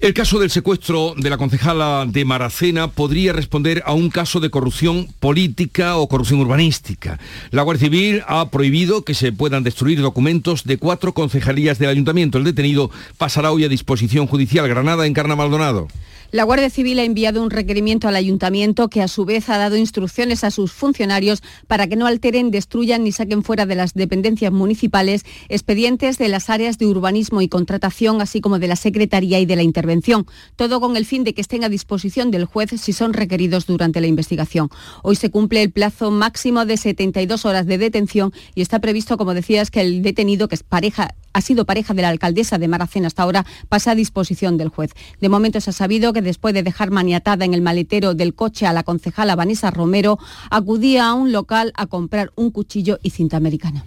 El 0.01 0.15
caso 0.15 0.39
del 0.39 0.51
secuestro 0.51 1.13
de 1.15 1.29
la 1.29 1.37
concejala 1.37 2.07
de 2.09 2.25
Maracena 2.25 2.89
podría 2.89 3.35
responder 3.35 3.83
a 3.85 3.93
un 3.93 4.09
caso 4.09 4.41
de 4.41 4.49
corrupción 4.49 5.09
política 5.21 5.99
o 5.99 6.09
corrupción 6.09 6.41
urbanística. 6.41 7.19
La 7.51 7.61
Guardia 7.61 7.85
Civil 7.85 8.23
ha 8.27 8.49
prohibido 8.49 9.05
que 9.05 9.13
se 9.13 9.31
puedan 9.31 9.63
destruir 9.63 10.01
documentos 10.01 10.65
de 10.65 10.79
cuatro 10.79 11.13
concejalías 11.13 11.79
del 11.79 11.91
ayuntamiento. 11.91 12.39
El 12.39 12.45
detenido 12.45 12.91
pasará 13.19 13.53
hoy 13.53 13.65
a 13.65 13.69
disposición 13.69 14.27
judicial. 14.27 14.67
Granada 14.67 15.07
encarna 15.07 15.37
Maldonado. 15.37 15.89
La 16.33 16.45
Guardia 16.45 16.71
Civil 16.71 17.01
ha 17.01 17.03
enviado 17.03 17.43
un 17.43 17.51
requerimiento 17.51 18.07
al 18.07 18.15
ayuntamiento 18.15 18.87
que 18.89 19.03
a 19.03 19.09
su 19.09 19.25
vez 19.25 19.49
ha 19.49 19.59
dado 19.59 19.77
instrucciones 19.77 20.45
a 20.45 20.53
sus 20.53 20.71
funcionarios 20.71 21.43
para 21.67 21.89
que 21.89 21.97
no 21.97 22.07
alteren, 22.07 22.53
destruyan 22.53 23.03
ni 23.03 23.11
saquen 23.11 23.43
fuera 23.43 23.67
de 23.67 23.75
las 23.75 23.95
dependencias 23.95 24.53
municipales 24.53 25.25
expedientes 25.49 26.19
de 26.19 26.29
las 26.29 26.49
áreas 26.49 26.79
de 26.79 26.87
urbanismo 26.87 27.43
y 27.43 27.49
contratación, 27.49 28.21
así 28.21 28.41
como 28.41 28.61
de 28.61 28.69
la 28.69 28.77
Secretaría 28.77 29.41
y 29.41 29.47
de 29.47 29.57
la 29.57 29.65
Intervención. 29.65 30.25
Todo 30.55 30.81
con 30.81 30.97
el 30.97 31.05
fin 31.05 31.25
de 31.25 31.35
que 31.35 31.41
estén 31.41 31.65
a 31.65 31.69
disposición 31.69 32.31
del 32.31 32.45
juez 32.45 32.71
si 32.77 32.93
son 32.93 33.13
requeridos 33.13 33.67
durante 33.67 34.01
la 34.01 34.07
investigación. 34.07 34.71
Hoy 35.03 35.17
se 35.17 35.31
cumple 35.31 35.63
el 35.63 35.73
plazo 35.73 36.13
máximo 36.13 36.65
de 36.65 36.77
72 36.77 37.45
horas 37.45 37.67
de 37.67 37.77
detención 37.77 38.33
y 38.55 38.63
está 38.63 38.79
previsto, 38.79 39.17
como 39.17 39.35
decías, 39.35 39.73
que 39.73 39.81
el 39.81 40.03
detenido, 40.03 40.47
que 40.47 40.55
es 40.55 40.63
pareja 40.63 41.13
ha 41.33 41.41
sido 41.41 41.65
pareja 41.65 41.95
de 41.95 42.03
la 42.03 42.09
alcaldesa 42.09 42.59
de 42.59 42.69
Maracena 42.69 43.07
hasta 43.07 43.23
ahora, 43.23 43.47
pasa 43.69 43.93
a 43.93 43.95
disposición 43.95 44.57
del 44.57 44.69
juez. 44.69 44.93
De 45.21 45.29
momento 45.29 45.61
se 45.61 45.71
ha 45.71 45.73
sabido 45.73 46.13
que 46.13 46.23
después 46.23 46.55
de 46.55 46.63
dejar 46.63 46.91
maniatada 46.91 47.45
en 47.45 47.55
el 47.55 47.63
maletero 47.63 48.15
del 48.15 48.35
coche 48.35 48.67
a 48.67 48.73
la 48.73 48.83
concejala 48.83 49.37
Vanessa 49.37 49.71
Romero, 49.71 50.19
acudía 50.51 51.09
a 51.09 51.15
un 51.15 51.33
local 51.33 51.73
a 51.77 51.87
comprar 51.87 52.33
un 52.37 52.51
cuchillo 52.51 52.99
y 53.03 53.11
cinta 53.11 53.37
americana. 53.37 53.85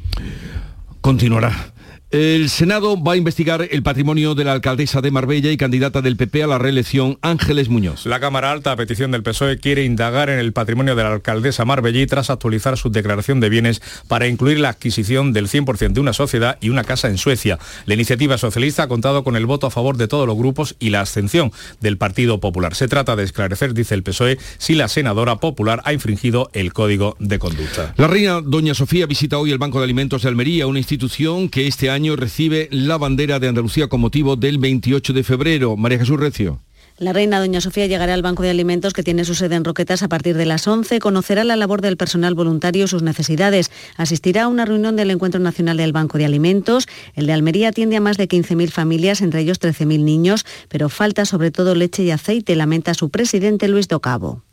Continuará. 1.01 1.73
El 2.13 2.51
Senado 2.51 3.01
va 3.01 3.13
a 3.13 3.17
investigar 3.17 3.67
el 3.71 3.81
patrimonio 3.81 4.35
de 4.35 4.43
la 4.43 4.53
alcaldesa 4.53 5.01
de 5.01 5.09
Marbella 5.09 5.49
y 5.49 5.57
candidata 5.57 5.99
del 6.03 6.15
PP 6.15 6.43
a 6.43 6.47
la 6.47 6.59
reelección, 6.59 7.17
Ángeles 7.23 7.69
Muñoz. 7.69 8.05
La 8.05 8.19
Cámara 8.19 8.51
Alta, 8.51 8.71
a 8.71 8.75
petición 8.75 9.09
del 9.09 9.23
PSOE, 9.23 9.57
quiere 9.57 9.83
indagar 9.83 10.29
en 10.29 10.37
el 10.37 10.53
patrimonio 10.53 10.95
de 10.95 11.01
la 11.01 11.11
alcaldesa 11.11 11.65
marbellí 11.65 12.05
tras 12.05 12.29
actualizar 12.29 12.77
su 12.77 12.91
declaración 12.91 13.39
de 13.39 13.49
bienes 13.49 13.81
para 14.07 14.27
incluir 14.27 14.59
la 14.59 14.69
adquisición 14.69 15.33
del 15.33 15.47
100% 15.47 15.93
de 15.93 15.99
una 15.99 16.13
sociedad 16.13 16.59
y 16.61 16.69
una 16.69 16.83
casa 16.83 17.07
en 17.07 17.17
Suecia. 17.17 17.57
La 17.87 17.95
iniciativa 17.95 18.37
socialista 18.37 18.83
ha 18.83 18.87
contado 18.87 19.23
con 19.23 19.35
el 19.35 19.47
voto 19.47 19.65
a 19.65 19.71
favor 19.71 19.97
de 19.97 20.07
todos 20.07 20.27
los 20.27 20.37
grupos 20.37 20.75
y 20.77 20.91
la 20.91 20.99
abstención 20.99 21.51
del 21.81 21.97
Partido 21.97 22.39
Popular. 22.39 22.75
Se 22.75 22.87
trata 22.87 23.15
de 23.15 23.23
esclarecer, 23.23 23.73
dice 23.73 23.95
el 23.95 24.03
PSOE, 24.03 24.37
si 24.59 24.75
la 24.75 24.87
senadora 24.87 25.37
popular 25.37 25.81
ha 25.83 25.93
infringido 25.93 26.51
el 26.53 26.73
código 26.73 27.15
de 27.17 27.39
conducta. 27.39 27.95
La 27.97 28.05
reina 28.05 28.39
Doña 28.39 28.75
Sofía 28.75 29.07
visita 29.07 29.39
hoy 29.39 29.51
el 29.51 29.57
Banco 29.57 29.79
de 29.79 29.85
Alimentos 29.85 30.21
de 30.21 30.29
Almería, 30.29 30.67
una 30.67 30.77
institución 30.77 31.49
que 31.49 31.65
este 31.65 31.89
año 31.89 32.02
recibe 32.11 32.67
la 32.71 32.97
bandera 32.97 33.39
de 33.39 33.47
Andalucía 33.47 33.87
con 33.87 34.01
motivo 34.01 34.35
del 34.35 34.57
28 34.57 35.13
de 35.13 35.23
febrero. 35.23 35.77
María 35.77 35.99
Jesús 35.99 36.19
Recio. 36.19 36.59
La 36.99 37.11
reina 37.11 37.39
Doña 37.39 37.59
Sofía 37.59 37.87
llegará 37.87 38.13
al 38.13 38.21
Banco 38.21 38.43
de 38.43 38.51
Alimentos 38.51 38.93
que 38.93 39.01
tiene 39.01 39.25
su 39.25 39.33
sede 39.33 39.55
en 39.55 39.63
Roquetas 39.63 40.03
a 40.03 40.07
partir 40.07 40.37
de 40.37 40.45
las 40.45 40.67
11, 40.67 40.99
conocerá 40.99 41.43
la 41.43 41.55
labor 41.55 41.81
del 41.81 41.97
personal 41.97 42.35
voluntario 42.35 42.85
y 42.85 42.87
sus 42.87 43.01
necesidades, 43.01 43.71
asistirá 43.97 44.43
a 44.43 44.47
una 44.47 44.63
reunión 44.63 44.95
del 44.95 45.09
Encuentro 45.09 45.39
Nacional 45.39 45.77
del 45.77 45.91
Banco 45.91 46.19
de 46.19 46.25
Alimentos. 46.25 46.87
El 47.15 47.25
de 47.25 47.33
Almería 47.33 47.69
atiende 47.69 47.95
a 47.95 48.01
más 48.01 48.17
de 48.17 48.27
15.000 48.27 48.69
familias, 48.69 49.21
entre 49.21 49.41
ellos 49.41 49.59
13.000 49.59 50.03
niños, 50.03 50.45
pero 50.69 50.87
falta 50.87 51.25
sobre 51.25 51.49
todo 51.49 51.73
leche 51.73 52.03
y 52.03 52.11
aceite, 52.11 52.55
lamenta 52.55 52.93
su 52.93 53.09
presidente 53.09 53.67
Luis 53.67 53.87
Docabo. 53.87 54.43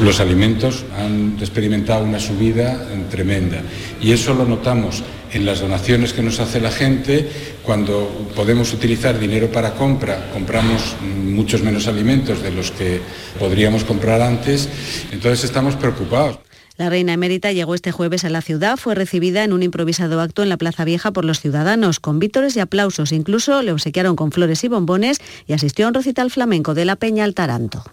Los 0.00 0.20
alimentos 0.20 0.84
han 0.96 1.36
experimentado 1.38 2.04
una 2.04 2.18
subida 2.18 2.88
tremenda 3.10 3.62
y 4.00 4.12
eso 4.12 4.34
lo 4.34 4.44
notamos 4.44 5.02
en 5.32 5.46
las 5.46 5.60
donaciones 5.60 6.12
que 6.12 6.22
nos 6.22 6.40
hace 6.40 6.60
la 6.60 6.70
gente, 6.70 7.28
cuando 7.62 8.08
podemos 8.34 8.72
utilizar 8.72 9.18
dinero 9.18 9.50
para 9.50 9.74
compra, 9.74 10.30
compramos 10.32 10.96
muchos 11.02 11.62
menos 11.62 11.86
alimentos 11.86 12.42
de 12.42 12.50
los 12.50 12.70
que 12.70 13.00
podríamos 13.38 13.84
comprar 13.84 14.20
antes, 14.20 14.68
entonces 15.10 15.44
estamos 15.44 15.76
preocupados. 15.76 16.38
La 16.78 16.90
reina 16.90 17.12
emérita 17.12 17.52
llegó 17.52 17.74
este 17.74 17.92
jueves 17.92 18.24
a 18.24 18.30
la 18.30 18.42
ciudad, 18.42 18.76
fue 18.76 18.94
recibida 18.94 19.44
en 19.44 19.52
un 19.52 19.62
improvisado 19.62 20.20
acto 20.20 20.42
en 20.42 20.48
la 20.48 20.56
Plaza 20.56 20.84
Vieja 20.84 21.12
por 21.12 21.24
los 21.24 21.40
ciudadanos, 21.40 22.00
con 22.00 22.18
vítores 22.18 22.56
y 22.56 22.60
aplausos. 22.60 23.12
Incluso 23.12 23.62
le 23.62 23.72
obsequiaron 23.72 24.16
con 24.16 24.32
flores 24.32 24.64
y 24.64 24.68
bombones 24.68 25.18
y 25.46 25.52
asistió 25.52 25.84
a 25.84 25.88
un 25.88 25.94
recital 25.94 26.30
flamenco 26.30 26.74
de 26.74 26.86
la 26.86 26.96
Peña 26.96 27.24
al 27.24 27.34
Taranto. 27.34 27.84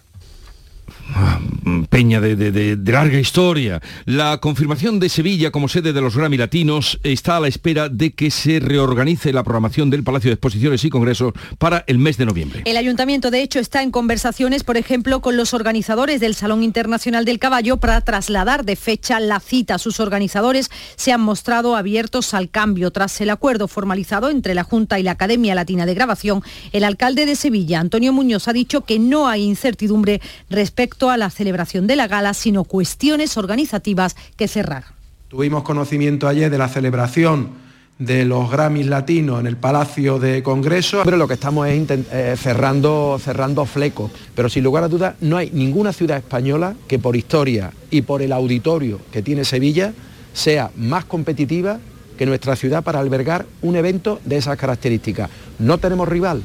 Peña 1.89 2.21
de, 2.21 2.77
larga 2.85 3.19
historia. 3.19 3.81
La 4.05 4.39
confirmación 4.39 4.99
de 4.99 5.09
Sevilla 5.09 5.51
como 5.51 5.67
sede 5.67 5.93
de 5.93 6.01
los 6.01 6.15
Grammy 6.15 6.37
Latinos 6.37 6.99
está 7.03 7.37
a 7.37 7.39
la 7.39 7.47
espera 7.47 7.89
de 7.89 8.11
que 8.11 8.31
se 8.31 8.59
reorganice 8.59 9.33
la 9.33 9.43
programación 9.43 9.89
del 9.89 10.03
Palacio 10.03 10.29
de 10.29 10.33
Exposiciones 10.35 10.83
y 10.85 10.89
Congresos 10.89 11.33
para 11.57 11.83
el 11.87 11.97
mes 11.97 12.17
de 12.17 12.25
noviembre. 12.25 12.61
El 12.65 12.77
ayuntamiento, 12.77 13.31
de 13.31 13.41
hecho, 13.41 13.59
está 13.59 13.81
en 13.81 13.91
conversaciones, 13.91 14.63
por 14.63 14.77
ejemplo, 14.77 15.21
con 15.21 15.37
los 15.37 15.53
organizadores 15.53 16.19
del 16.19 16.35
Salón 16.35 16.63
Internacional 16.63 17.25
del 17.25 17.39
Caballo 17.39 17.77
para 17.77 18.01
trasladar 18.01 18.65
de 18.65 18.75
fecha 18.75 19.19
la 19.19 19.39
cita. 19.39 19.77
Sus 19.77 19.99
organizadores 19.99 20.69
se 20.95 21.11
han 21.11 21.21
mostrado 21.21 21.75
abiertos 21.75 22.33
al 22.33 22.49
cambio. 22.49 22.91
Tras 22.91 23.19
el 23.21 23.29
acuerdo 23.29 23.67
formalizado 23.67 24.29
entre 24.29 24.53
la 24.53 24.63
Junta 24.63 24.99
y 24.99 25.03
la 25.03 25.11
Academia 25.11 25.55
Latina 25.55 25.85
de 25.85 25.93
Grabación, 25.93 26.43
el 26.71 26.83
alcalde 26.83 27.25
de 27.25 27.35
Sevilla, 27.35 27.79
Antonio 27.79 28.13
Muñoz, 28.13 28.47
ha 28.47 28.53
dicho 28.53 28.81
que 28.81 28.99
no 28.99 29.27
hay 29.27 29.43
incertidumbre 29.43 30.21
respecto 30.49 30.98
a 31.07 31.17
la 31.17 31.29
celebración 31.29 31.85
de 31.85 31.95
la 31.95 32.07
gala, 32.07 32.33
sino 32.33 32.63
cuestiones 32.63 33.37
organizativas 33.37 34.15
que 34.35 34.47
cerrar. 34.47 34.85
Tuvimos 35.27 35.61
conocimiento 35.61 36.27
ayer 36.27 36.49
de 36.49 36.57
la 36.57 36.67
celebración 36.67 37.69
de 37.99 38.23
los 38.23 38.49
Grammys 38.49 38.87
latinos 38.87 39.41
en 39.41 39.45
el 39.45 39.57
Palacio 39.57 40.17
de 40.19 40.41
Congreso. 40.41 41.01
Pero 41.03 41.17
lo 41.17 41.27
que 41.27 41.33
estamos 41.35 41.67
es 41.67 41.87
eh, 41.89 42.35
cerrando, 42.37 43.19
cerrando 43.23 43.65
flecos, 43.65 44.09
pero 44.33 44.49
sin 44.49 44.63
lugar 44.63 44.85
a 44.85 44.87
dudas 44.87 45.15
no 45.19 45.37
hay 45.37 45.51
ninguna 45.51 45.93
ciudad 45.93 46.17
española 46.17 46.75
que 46.87 46.97
por 46.97 47.15
historia 47.15 47.71
y 47.91 48.01
por 48.01 48.21
el 48.21 48.31
auditorio 48.31 48.99
que 49.11 49.21
tiene 49.21 49.43
Sevilla 49.43 49.93
sea 50.33 50.71
más 50.77 51.05
competitiva 51.05 51.79
que 52.17 52.25
nuestra 52.25 52.55
ciudad 52.55 52.83
para 52.83 52.99
albergar 52.99 53.45
un 53.61 53.75
evento 53.75 54.19
de 54.25 54.37
esas 54.37 54.57
características. 54.57 55.29
No 55.59 55.77
tenemos 55.77 56.07
rival, 56.07 56.41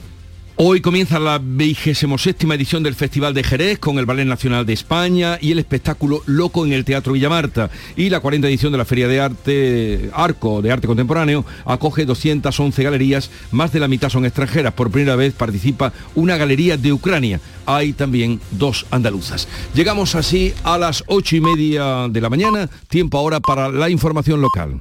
Hoy 0.57 0.81
comienza 0.81 1.19
la 1.19 1.41
27 1.43 2.47
edición 2.55 2.85
del 2.85 2.95
Festival 2.95 3.35
de 3.35 3.43
Jerez 3.43 3.81
con 3.81 3.99
el 3.99 4.07
Ballet 4.07 4.25
Nacional 4.25 4.65
de 4.65 4.73
España 4.73 5.37
y 5.41 5.51
el 5.51 5.59
espectáculo 5.59 6.23
Loco 6.27 6.65
en 6.65 6.73
el 6.73 6.85
Teatro 6.85 7.15
Villamarta. 7.15 7.71
Y 7.97 8.09
la 8.09 8.21
40 8.21 8.47
edición 8.47 8.71
de 8.71 8.79
la 8.79 8.85
Feria 8.85 9.09
de 9.09 9.21
Arte 9.21 10.11
Arco 10.13 10.63
de 10.63 10.71
Arte 10.71 10.87
Contemporáneo 10.87 11.45
acoge 11.65 12.05
211 12.05 12.85
galerías, 12.85 13.33
más 13.51 13.73
de 13.73 13.81
la 13.81 13.89
mitad 13.89 14.11
son 14.11 14.27
extranjeras. 14.27 14.75
Por 14.75 14.93
primera 14.93 15.17
vez 15.17 15.35
participa 15.35 15.93
una 16.15 16.37
galería 16.37 16.77
de 16.77 16.93
Ucrania. 16.93 17.41
Hay 17.67 17.93
también 17.93 18.41
dos 18.53 18.87
andaluzas. 18.93 19.49
Llegamos 19.75 20.15
así 20.15 20.55
a 20.63 20.79
las 20.79 21.03
ocho 21.09 21.35
y 21.35 21.41
media 21.41 22.07
de 22.09 22.21
la 22.21 22.31
mañana, 22.31 22.71
tiempo 22.87 23.19
ahora 23.19 23.41
para 23.41 23.71
la 23.71 23.91
información 23.91 24.41
local. 24.41 24.81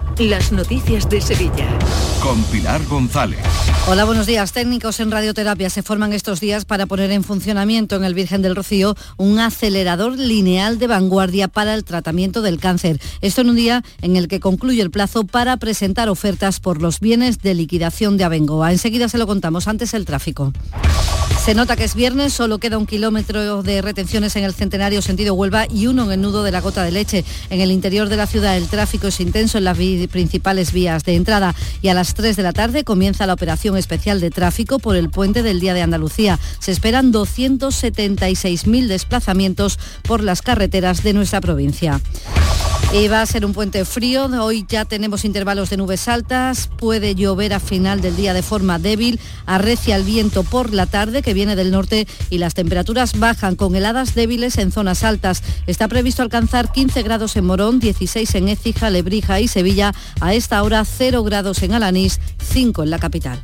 las 0.29 0.51
noticias 0.51 1.09
de 1.09 1.19
Sevilla. 1.19 1.67
Con 2.21 2.43
Pilar 2.43 2.85
González. 2.85 3.39
Hola, 3.87 4.05
buenos 4.05 4.27
días. 4.27 4.51
Técnicos 4.51 4.99
en 4.99 5.09
radioterapia 5.09 5.69
se 5.69 5.81
forman 5.81 6.13
estos 6.13 6.39
días 6.39 6.65
para 6.65 6.85
poner 6.85 7.11
en 7.11 7.23
funcionamiento 7.23 7.95
en 7.95 8.03
el 8.03 8.13
Virgen 8.13 8.41
del 8.41 8.55
Rocío 8.55 8.95
un 9.17 9.39
acelerador 9.39 10.17
lineal 10.17 10.77
de 10.77 10.87
vanguardia 10.87 11.47
para 11.47 11.73
el 11.73 11.83
tratamiento 11.83 12.41
del 12.41 12.59
cáncer. 12.59 12.99
Esto 13.21 13.41
en 13.41 13.49
un 13.49 13.55
día 13.55 13.83
en 14.01 14.15
el 14.15 14.27
que 14.27 14.39
concluye 14.39 14.81
el 14.81 14.91
plazo 14.91 15.23
para 15.23 15.57
presentar 15.57 16.09
ofertas 16.09 16.59
por 16.59 16.81
los 16.81 16.99
bienes 16.99 17.39
de 17.39 17.55
liquidación 17.55 18.17
de 18.17 18.23
Abengoa. 18.23 18.71
Enseguida 18.71 19.09
se 19.09 19.17
lo 19.17 19.25
contamos 19.25 19.67
antes 19.67 19.93
el 19.93 20.05
tráfico. 20.05 20.53
Se 21.43 21.55
nota 21.55 21.75
que 21.75 21.85
es 21.85 21.95
viernes, 21.95 22.33
solo 22.33 22.59
queda 22.59 22.77
un 22.77 22.85
kilómetro 22.85 23.63
de 23.63 23.81
retenciones 23.81 24.35
en 24.35 24.43
el 24.43 24.53
centenario 24.53 25.01
sentido 25.01 25.33
Huelva 25.33 25.65
y 25.73 25.87
uno 25.87 26.03
en 26.03 26.11
el 26.11 26.21
nudo 26.21 26.43
de 26.43 26.51
la 26.51 26.61
gota 26.61 26.83
de 26.83 26.91
leche. 26.91 27.25
En 27.49 27.61
el 27.61 27.71
interior 27.71 28.09
de 28.09 28.15
la 28.15 28.27
ciudad 28.27 28.55
el 28.55 28.67
tráfico 28.67 29.07
es 29.07 29.19
intenso 29.19 29.57
en 29.57 29.63
las 29.63 29.75
principales 30.11 30.71
vías 30.71 31.03
de 31.03 31.15
entrada 31.15 31.55
y 31.81 31.87
a 31.87 31.93
las 31.93 32.13
3 32.13 32.35
de 32.35 32.43
la 32.43 32.53
tarde 32.53 32.83
comienza 32.83 33.25
la 33.25 33.33
operación 33.33 33.77
especial 33.77 34.19
de 34.19 34.29
tráfico 34.29 34.77
por 34.77 34.95
el 34.95 35.09
puente 35.09 35.41
del 35.41 35.59
Día 35.59 35.73
de 35.73 35.81
Andalucía. 35.81 36.39
Se 36.59 36.71
esperan 36.71 37.11
276.000 37.11 38.87
desplazamientos 38.87 39.79
por 40.03 40.23
las 40.23 40.41
carreteras 40.41 41.03
de 41.03 41.13
nuestra 41.13 41.41
provincia. 41.41 41.99
Y 42.93 43.07
va 43.07 43.21
a 43.21 43.25
ser 43.25 43.45
un 43.45 43.53
puente 43.53 43.85
frío, 43.85 44.25
hoy 44.43 44.65
ya 44.67 44.83
tenemos 44.83 45.23
intervalos 45.23 45.69
de 45.69 45.77
nubes 45.77 46.09
altas, 46.09 46.69
puede 46.77 47.15
llover 47.15 47.53
a 47.53 47.61
final 47.61 48.01
del 48.01 48.17
día 48.17 48.33
de 48.33 48.43
forma 48.43 48.79
débil, 48.79 49.17
arrecia 49.45 49.95
el 49.95 50.03
viento 50.03 50.43
por 50.43 50.73
la 50.73 50.87
tarde 50.87 51.21
que 51.21 51.33
viene 51.33 51.55
del 51.55 51.71
norte 51.71 52.05
y 52.29 52.37
las 52.37 52.53
temperaturas 52.53 53.17
bajan 53.17 53.55
con 53.55 53.77
heladas 53.77 54.13
débiles 54.13 54.57
en 54.57 54.73
zonas 54.73 55.05
altas. 55.05 55.41
Está 55.67 55.87
previsto 55.87 56.21
alcanzar 56.21 56.73
15 56.73 57.01
grados 57.03 57.37
en 57.37 57.45
Morón, 57.45 57.79
16 57.79 58.35
en 58.35 58.49
Écija, 58.49 58.89
Lebrija 58.89 59.39
y 59.39 59.47
Sevilla, 59.47 59.93
a 60.19 60.33
esta 60.33 60.61
hora 60.63 60.83
0 60.85 61.23
grados 61.23 61.63
en 61.63 61.73
Alanís, 61.73 62.19
5 62.39 62.83
en 62.83 62.89
la 62.89 62.99
capital. 62.99 63.39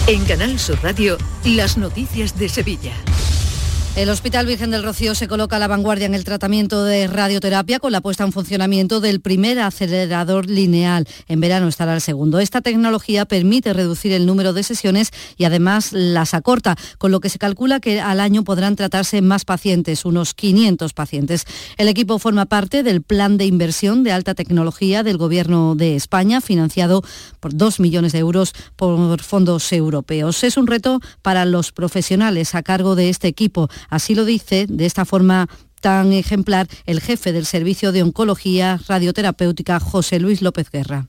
En 0.08 0.24
Canal 0.24 0.58
Sur 0.58 0.80
Radio, 0.82 1.18
las 1.44 1.78
noticias 1.78 2.40
de 2.40 2.48
Sevilla. 2.48 2.94
El 3.98 4.12
Hospital 4.12 4.46
Virgen 4.46 4.70
del 4.70 4.84
Rocío 4.84 5.16
se 5.16 5.28
coloca 5.28 5.56
a 5.56 5.60
la 5.60 5.68
vanguardia 5.68 6.06
en 6.06 6.14
el 6.14 6.24
tratamiento 6.24 6.84
de 6.84 7.08
radioterapia 7.08 7.80
con 7.80 7.92
la 7.92 8.00
puesta 8.00 8.24
en 8.24 8.32
funcionamiento 8.32 9.00
del 9.00 9.22
primer 9.22 9.58
acelerador 9.58 10.48
lineal. 10.48 11.08
En 11.28 11.40
verano 11.40 11.68
estará 11.68 11.96
el 11.96 12.02
segundo. 12.02 12.38
Esta 12.38 12.62
tecnología 12.62 13.26
permite 13.26 13.74
reducir 13.74 14.12
el 14.12 14.28
número 14.28 14.54
de 14.54 14.62
sesiones 14.62 15.10
y 15.36 15.46
además 15.46 15.94
las 15.94 16.36
acorta, 16.36 16.76
con 17.00 17.12
lo 17.12 17.22
que 17.22 17.30
se 17.30 17.40
calcula 17.40 17.80
que 17.80 18.00
al 18.00 18.20
año 18.20 18.44
podrán 18.44 18.76
tratarse 18.76 19.24
más 19.24 19.46
pacientes, 19.46 20.06
unos 20.06 20.36
500 20.36 20.94
pacientes. 20.94 21.46
El 21.78 21.88
equipo 21.88 22.20
forma 22.20 22.46
parte 22.46 22.84
del 22.84 23.02
plan 23.02 23.40
de 23.40 23.46
inversión 23.46 24.04
de 24.04 24.12
alta 24.12 24.36
tecnología 24.36 25.02
del 25.02 25.18
Gobierno 25.18 25.74
de 25.74 25.96
España, 25.96 26.40
financiado 26.40 27.02
por 27.40 27.56
2 27.56 27.80
millones 27.80 28.12
de 28.12 28.20
euros 28.20 28.54
por 28.76 29.24
fondos 29.24 29.74
europeos. 29.74 30.44
Es 30.44 30.56
un 30.56 30.68
reto 30.68 31.00
para 31.24 31.46
los 31.46 31.72
profesionales 31.72 32.54
a 32.54 32.62
cargo 32.62 32.94
de 32.96 33.10
este 33.10 33.28
equipo 33.28 33.72
Así 33.90 34.16
lo 34.16 34.26
dice 34.26 34.66
de 34.68 34.86
esta 34.86 35.06
forma 35.06 35.48
tan 35.82 36.14
ejemplar 36.14 36.68
el 36.86 37.02
jefe 37.02 37.32
del 37.32 37.46
Servicio 37.46 37.92
de 37.92 38.04
Oncología 38.04 38.80
Radioterapéutica, 38.88 39.80
José 39.80 40.20
Luis 40.20 40.42
López 40.42 40.70
Guerra. 40.72 41.08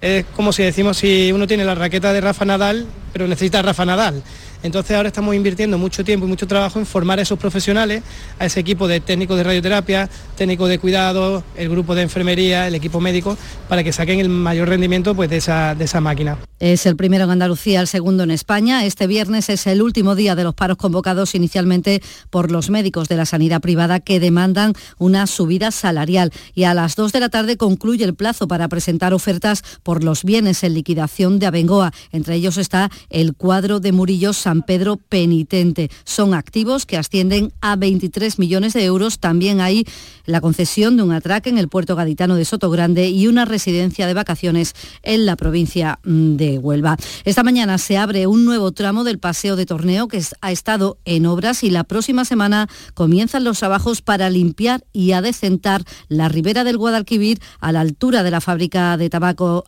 Es 0.00 0.24
como 0.34 0.52
si 0.52 0.62
decimos 0.62 0.96
si 0.96 1.30
uno 1.30 1.46
tiene 1.46 1.64
la 1.64 1.74
raqueta 1.74 2.12
de 2.12 2.22
Rafa 2.22 2.46
Nadal, 2.46 2.86
pero 3.12 3.28
necesita 3.28 3.60
Rafa 3.60 3.84
Nadal. 3.84 4.22
Entonces 4.62 4.96
ahora 4.96 5.08
estamos 5.08 5.34
invirtiendo 5.34 5.78
mucho 5.78 6.04
tiempo 6.04 6.26
y 6.26 6.28
mucho 6.28 6.46
trabajo 6.46 6.78
en 6.78 6.86
formar 6.86 7.18
a 7.18 7.22
esos 7.22 7.38
profesionales, 7.38 8.02
a 8.38 8.46
ese 8.46 8.60
equipo 8.60 8.88
de 8.88 9.00
técnicos 9.00 9.36
de 9.36 9.44
radioterapia, 9.44 10.08
técnicos 10.36 10.68
de 10.68 10.78
cuidado, 10.78 11.42
el 11.56 11.68
grupo 11.68 11.94
de 11.94 12.02
enfermería, 12.02 12.66
el 12.66 12.74
equipo 12.74 13.00
médico, 13.00 13.36
para 13.68 13.82
que 13.82 13.92
saquen 13.92 14.20
el 14.20 14.28
mayor 14.28 14.68
rendimiento 14.68 15.14
pues, 15.14 15.30
de, 15.30 15.38
esa, 15.38 15.74
de 15.74 15.84
esa 15.84 16.00
máquina. 16.00 16.36
Es 16.58 16.84
el 16.84 16.96
primero 16.96 17.24
en 17.24 17.30
Andalucía, 17.30 17.80
el 17.80 17.86
segundo 17.86 18.22
en 18.24 18.30
España. 18.30 18.84
Este 18.84 19.06
viernes 19.06 19.48
es 19.48 19.66
el 19.66 19.80
último 19.80 20.14
día 20.14 20.34
de 20.34 20.44
los 20.44 20.54
paros 20.54 20.76
convocados 20.76 21.34
inicialmente 21.34 22.02
por 22.28 22.50
los 22.50 22.68
médicos 22.68 23.08
de 23.08 23.16
la 23.16 23.24
sanidad 23.24 23.62
privada 23.62 24.00
que 24.00 24.20
demandan 24.20 24.74
una 24.98 25.26
subida 25.26 25.70
salarial. 25.70 26.32
Y 26.54 26.64
a 26.64 26.74
las 26.74 26.96
2 26.96 27.12
de 27.12 27.20
la 27.20 27.30
tarde 27.30 27.56
concluye 27.56 28.04
el 28.04 28.14
plazo 28.14 28.46
para 28.46 28.68
presentar 28.68 29.14
ofertas 29.14 29.62
por 29.82 30.04
los 30.04 30.22
bienes 30.22 30.62
en 30.62 30.74
liquidación 30.74 31.38
de 31.38 31.46
Abengoa. 31.46 31.92
Entre 32.12 32.34
ellos 32.34 32.58
está 32.58 32.90
el 33.08 33.34
cuadro 33.34 33.80
de 33.80 33.92
Murillo 33.92 34.34
San 34.34 34.49
Pedro 34.66 34.96
Penitente. 34.96 35.90
Son 36.04 36.34
activos 36.34 36.86
que 36.86 36.96
ascienden 36.96 37.52
a 37.60 37.76
23 37.76 38.38
millones 38.38 38.72
de 38.72 38.84
euros. 38.84 39.18
También 39.18 39.60
hay 39.60 39.86
la 40.26 40.40
concesión 40.40 40.96
de 40.96 41.02
un 41.02 41.12
atraque 41.12 41.50
en 41.50 41.58
el 41.58 41.68
puerto 41.68 41.96
gaditano 41.96 42.34
de 42.34 42.44
Sotogrande 42.44 43.08
y 43.08 43.26
una 43.26 43.44
residencia 43.44 44.06
de 44.06 44.14
vacaciones 44.14 44.74
en 45.02 45.26
la 45.26 45.36
provincia 45.36 45.98
de 46.04 46.58
Huelva. 46.58 46.96
Esta 47.24 47.42
mañana 47.42 47.78
se 47.78 47.96
abre 47.96 48.26
un 48.26 48.44
nuevo 48.44 48.72
tramo 48.72 49.04
del 49.04 49.18
paseo 49.18 49.56
de 49.56 49.66
torneo 49.66 50.08
que 50.08 50.22
ha 50.40 50.52
estado 50.52 50.98
en 51.04 51.26
obras 51.26 51.62
y 51.62 51.70
la 51.70 51.84
próxima 51.84 52.24
semana 52.24 52.68
comienzan 52.94 53.44
los 53.44 53.58
trabajos 53.58 54.02
para 54.02 54.30
limpiar 54.30 54.84
y 54.92 55.12
adecentar 55.12 55.84
la 56.08 56.28
ribera 56.28 56.64
del 56.64 56.78
Guadalquivir 56.78 57.40
a 57.60 57.72
la 57.72 57.80
altura 57.80 58.22
de 58.22 58.30
la 58.30 58.40
fábrica 58.40 58.96
de 58.96 59.10
tabaco 59.10 59.64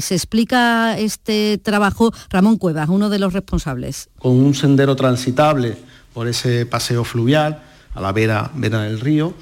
Se 0.00 0.14
Explica 0.14 0.98
este 0.98 1.58
trabajo 1.58 2.12
Ramón 2.30 2.58
Cuevas, 2.58 2.88
uno 2.88 3.10
de 3.10 3.18
los 3.18 3.32
responsables. 3.32 4.03
Con 4.18 4.32
un 4.32 4.54
sendero 4.54 4.96
transitable 4.96 5.76
por 6.12 6.28
ese 6.28 6.66
paseo 6.66 7.04
fluvial 7.04 7.62
a 7.94 8.00
la 8.00 8.12
vera, 8.12 8.50
del 8.54 9.00
río 9.00 9.34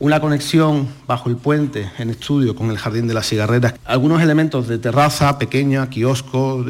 una 0.00 0.18
conexión 0.18 0.88
bajo 1.06 1.28
el 1.28 1.36
puente 1.36 1.90
en 1.98 2.08
estudio 2.08 2.56
con 2.56 2.70
el 2.70 2.78
Jardín 2.78 3.06
de 3.06 3.12
las 3.12 3.28
Cigarreras, 3.28 3.74
algunos 3.84 4.22
elementos 4.22 4.66
de 4.66 4.78
terraza 4.78 5.38
pequeña, 5.38 5.90
kiosco 5.90 6.64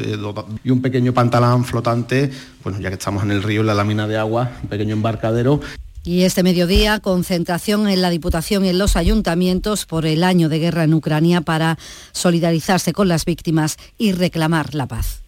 y 0.63 0.69
un 0.69 0.81
pequeño 0.81 1.13
pantalán 1.13 1.63
flotante, 1.63 2.29
bueno, 2.61 2.79
ya 2.81 2.89
que 2.89 2.95
estamos 2.95 3.23
en 3.23 3.31
el 3.31 3.41
río, 3.41 3.61
en 3.61 3.67
la 3.67 3.73
lámina 3.73 4.05
de 4.05 4.17
agua, 4.17 4.51
un 4.61 4.69
pequeño 4.69 4.93
embarcadero. 4.93 5.61
Y 6.03 6.23
este 6.23 6.43
mediodía, 6.43 6.99
concentración 6.99 7.87
en 7.87 8.01
la 8.01 8.09
Diputación 8.09 8.65
y 8.65 8.69
en 8.69 8.77
los 8.77 8.97
ayuntamientos 8.97 9.85
por 9.85 10.05
el 10.05 10.25
año 10.25 10.49
de 10.49 10.59
guerra 10.59 10.83
en 10.83 10.93
Ucrania 10.93 11.39
para 11.39 11.77
solidarizarse 12.11 12.91
con 12.91 13.07
las 13.07 13.23
víctimas 13.23 13.77
y 13.97 14.11
reclamar 14.11 14.75
la 14.75 14.87
paz. 14.87 15.21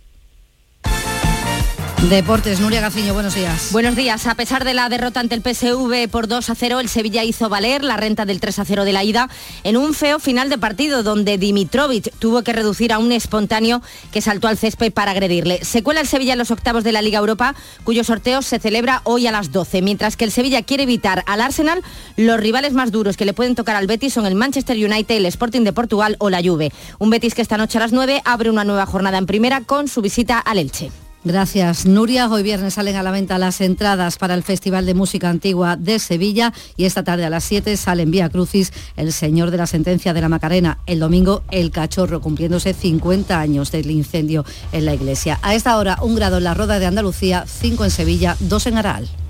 Deportes, 2.09 2.59
Nuria 2.59 2.81
Gaciño, 2.81 3.13
buenos 3.13 3.33
días. 3.33 3.69
Buenos 3.71 3.95
días. 3.95 4.27
A 4.27 4.35
pesar 4.35 4.65
de 4.65 4.73
la 4.73 4.89
derrota 4.89 5.21
ante 5.21 5.35
el 5.35 5.41
PSV 5.41 6.09
por 6.11 6.27
2 6.27 6.49
a 6.49 6.53
0, 6.53 6.81
el 6.81 6.89
Sevilla 6.89 7.23
hizo 7.23 7.47
valer 7.47 7.83
la 7.83 7.95
renta 7.95 8.25
del 8.25 8.41
3 8.41 8.59
a 8.59 8.65
0 8.65 8.83
de 8.83 8.91
la 8.91 9.05
ida 9.05 9.29
en 9.63 9.77
un 9.77 9.93
feo 9.93 10.19
final 10.19 10.49
de 10.49 10.57
partido 10.57 11.01
donde 11.01 11.37
Dimitrovic 11.37 12.13
tuvo 12.19 12.43
que 12.43 12.51
reducir 12.51 12.91
a 12.91 12.99
un 12.99 13.13
espontáneo 13.13 13.81
que 14.11 14.21
saltó 14.21 14.49
al 14.49 14.57
césped 14.57 14.91
para 14.91 15.11
agredirle. 15.11 15.63
Se 15.63 15.81
cuela 15.81 16.01
el 16.01 16.07
Sevilla 16.07 16.33
en 16.33 16.39
los 16.39 16.51
octavos 16.51 16.83
de 16.83 16.91
la 16.91 17.01
Liga 17.01 17.19
Europa, 17.19 17.55
cuyo 17.85 18.03
sorteo 18.03 18.41
se 18.41 18.59
celebra 18.59 19.01
hoy 19.05 19.25
a 19.27 19.31
las 19.31 19.53
12, 19.53 19.81
mientras 19.81 20.17
que 20.17 20.25
el 20.25 20.31
Sevilla 20.31 20.61
quiere 20.61 20.83
evitar 20.83 21.23
al 21.25 21.39
Arsenal 21.39 21.81
los 22.17 22.39
rivales 22.39 22.73
más 22.73 22.91
duros 22.91 23.15
que 23.15 23.25
le 23.25 23.33
pueden 23.33 23.55
tocar 23.55 23.77
al 23.77 23.87
Betis 23.87 24.13
son 24.13 24.25
el 24.25 24.35
Manchester 24.35 24.75
United, 24.75 25.15
el 25.15 25.25
Sporting 25.25 25.61
de 25.61 25.71
Portugal 25.71 26.17
o 26.19 26.29
la 26.29 26.43
Juve. 26.43 26.73
Un 26.99 27.09
Betis 27.09 27.33
que 27.33 27.41
esta 27.41 27.57
noche 27.57 27.77
a 27.77 27.81
las 27.81 27.93
9 27.93 28.21
abre 28.25 28.49
una 28.49 28.65
nueva 28.65 28.85
jornada 28.85 29.17
en 29.17 29.25
primera 29.25 29.61
con 29.61 29.87
su 29.87 30.01
visita 30.01 30.37
al 30.37 30.59
Elche. 30.59 30.91
Gracias, 31.25 31.85
Nuria. 31.85 32.27
Hoy 32.27 32.43
viernes 32.43 32.73
salen 32.73 32.97
a 32.97 33.03
la 33.03 33.11
venta 33.11 33.37
las 33.37 33.61
entradas 33.61 34.17
para 34.17 34.33
el 34.33 34.43
Festival 34.43 34.85
de 34.85 34.93
Música 34.93 35.29
Antigua 35.29 35.77
de 35.77 35.97
Sevilla 35.99 36.51
y 36.75 36.83
esta 36.83 37.05
tarde 37.05 37.23
a 37.23 37.29
las 37.29 37.45
7 37.45 37.77
sale 37.77 38.03
en 38.03 38.11
Vía 38.11 38.27
Crucis 38.27 38.73
El 38.97 39.13
Señor 39.13 39.49
de 39.49 39.55
la 39.55 39.65
Sentencia 39.65 40.13
de 40.13 40.19
la 40.19 40.27
Macarena. 40.27 40.79
El 40.85 40.99
domingo 40.99 41.43
El 41.49 41.71
Cachorro, 41.71 42.19
cumpliéndose 42.19 42.73
50 42.73 43.39
años 43.39 43.71
del 43.71 43.89
incendio 43.89 44.43
en 44.73 44.83
la 44.83 44.95
iglesia. 44.95 45.39
A 45.43 45.55
esta 45.55 45.77
hora, 45.77 45.97
un 46.01 46.15
grado 46.15 46.39
en 46.39 46.43
la 46.43 46.55
Roda 46.55 46.77
de 46.77 46.87
Andalucía, 46.87 47.45
5 47.47 47.85
en 47.85 47.91
Sevilla, 47.91 48.35
2 48.41 48.67
en 48.67 48.77
Aral. 48.77 49.22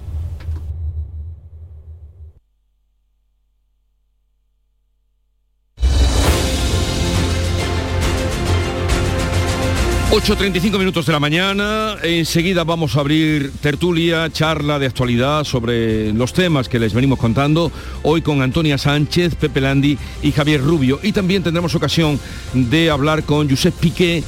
8.35 10.14 10.78
minutos 10.78 11.07
de 11.07 11.11
la 11.11 11.20
mañana, 11.20 11.95
enseguida 12.03 12.64
vamos 12.64 12.95
a 12.95 12.99
abrir 12.99 13.51
tertulia, 13.61 14.30
charla 14.32 14.78
de 14.78 14.86
actualidad 14.86 15.43
sobre 15.43 16.14
los 16.14 16.34
temas 16.34 16.70
que 16.70 16.78
les 16.78 16.93
venimos 16.93 17.18
contando, 17.18 17.72
hoy 18.03 18.22
con 18.22 18.43
Antonia 18.43 18.78
Sánchez, 18.78 19.34
Pepe 19.34 19.59
Landi 19.59 19.97
y 20.22 20.32
Javier 20.32 20.61
Rubio. 20.61 20.99
Y 21.01 21.14
también 21.14 21.41
tendremos 21.41 21.74
ocasión 21.74 22.20
de 22.53 22.91
hablar 22.91 23.24
con 23.24 23.49
Josep 23.49 23.74
Piqué, 23.74 24.24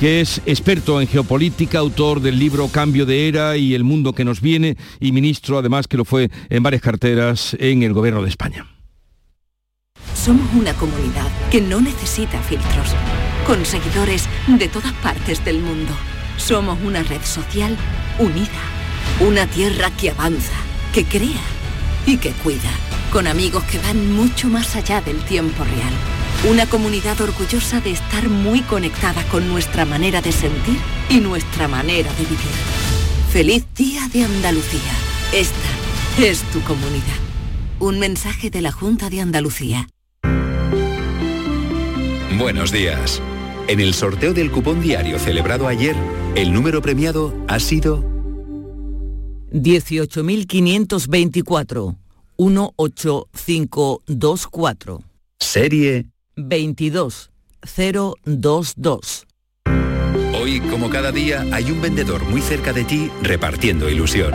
que 0.00 0.22
es 0.22 0.40
experto 0.46 1.02
en 1.02 1.06
geopolítica, 1.06 1.80
autor 1.80 2.22
del 2.22 2.38
libro 2.38 2.68
Cambio 2.68 3.04
de 3.04 3.28
Era 3.28 3.58
y 3.58 3.74
el 3.74 3.84
mundo 3.84 4.14
que 4.14 4.24
nos 4.24 4.40
viene, 4.40 4.78
y 5.00 5.12
ministro 5.12 5.58
además 5.58 5.86
que 5.86 5.98
lo 5.98 6.06
fue 6.06 6.30
en 6.48 6.62
varias 6.62 6.80
carteras 6.80 7.54
en 7.60 7.82
el 7.82 7.92
gobierno 7.92 8.22
de 8.22 8.30
España. 8.30 8.64
Somos 10.14 10.46
una 10.54 10.72
comunidad 10.72 11.28
que 11.50 11.60
no 11.60 11.82
necesita 11.82 12.40
filtros 12.40 12.94
con 13.46 13.64
seguidores 13.64 14.24
de 14.48 14.68
todas 14.68 14.92
partes 14.94 15.44
del 15.44 15.60
mundo. 15.60 15.92
Somos 16.36 16.78
una 16.82 17.02
red 17.02 17.22
social 17.22 17.76
unida, 18.18 18.62
una 19.20 19.46
tierra 19.46 19.90
que 19.90 20.10
avanza, 20.10 20.56
que 20.92 21.04
crea 21.04 21.42
y 22.06 22.16
que 22.18 22.32
cuida, 22.32 22.70
con 23.12 23.26
amigos 23.26 23.62
que 23.64 23.78
van 23.78 24.12
mucho 24.12 24.48
más 24.48 24.74
allá 24.74 25.00
del 25.00 25.24
tiempo 25.24 25.64
real. 25.64 26.50
Una 26.50 26.66
comunidad 26.66 27.20
orgullosa 27.20 27.80
de 27.80 27.92
estar 27.92 28.28
muy 28.28 28.60
conectada 28.60 29.22
con 29.28 29.48
nuestra 29.48 29.84
manera 29.84 30.20
de 30.20 30.32
sentir 30.32 30.78
y 31.08 31.20
nuestra 31.20 31.68
manera 31.68 32.12
de 32.14 32.24
vivir. 32.24 32.38
Feliz 33.32 33.64
Día 33.74 34.08
de 34.12 34.24
Andalucía. 34.24 34.92
Esta 35.32 36.22
es 36.22 36.42
tu 36.52 36.60
comunidad. 36.62 37.20
Un 37.78 37.98
mensaje 37.98 38.50
de 38.50 38.60
la 38.60 38.72
Junta 38.72 39.08
de 39.08 39.20
Andalucía. 39.20 39.88
Buenos 42.38 42.70
días. 42.70 43.22
En 43.68 43.80
el 43.80 43.94
sorteo 43.94 44.32
del 44.32 44.52
cupón 44.52 44.80
diario 44.80 45.18
celebrado 45.18 45.66
ayer, 45.66 45.96
el 46.36 46.52
número 46.52 46.80
premiado 46.80 47.34
ha 47.48 47.58
sido 47.58 48.04
18.524 49.52 51.96
18524. 52.36 55.02
Serie 55.40 56.06
22022. 56.36 59.26
Hoy, 60.40 60.60
como 60.70 60.88
cada 60.88 61.10
día, 61.10 61.44
hay 61.50 61.72
un 61.72 61.82
vendedor 61.82 62.24
muy 62.24 62.42
cerca 62.42 62.72
de 62.72 62.84
ti 62.84 63.10
repartiendo 63.20 63.90
ilusión. 63.90 64.32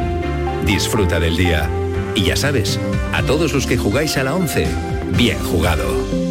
Disfruta 0.66 1.22
del 1.22 1.38
día. 1.38 1.70
Y 2.16 2.24
ya 2.24 2.36
sabes, 2.36 2.78
a 3.14 3.24
todos 3.24 3.54
los 3.54 3.66
que 3.66 3.78
jugáis 3.78 4.18
a 4.18 4.24
la 4.24 4.36
11, 4.36 4.68
bien 5.16 5.40
jugado. 5.40 6.31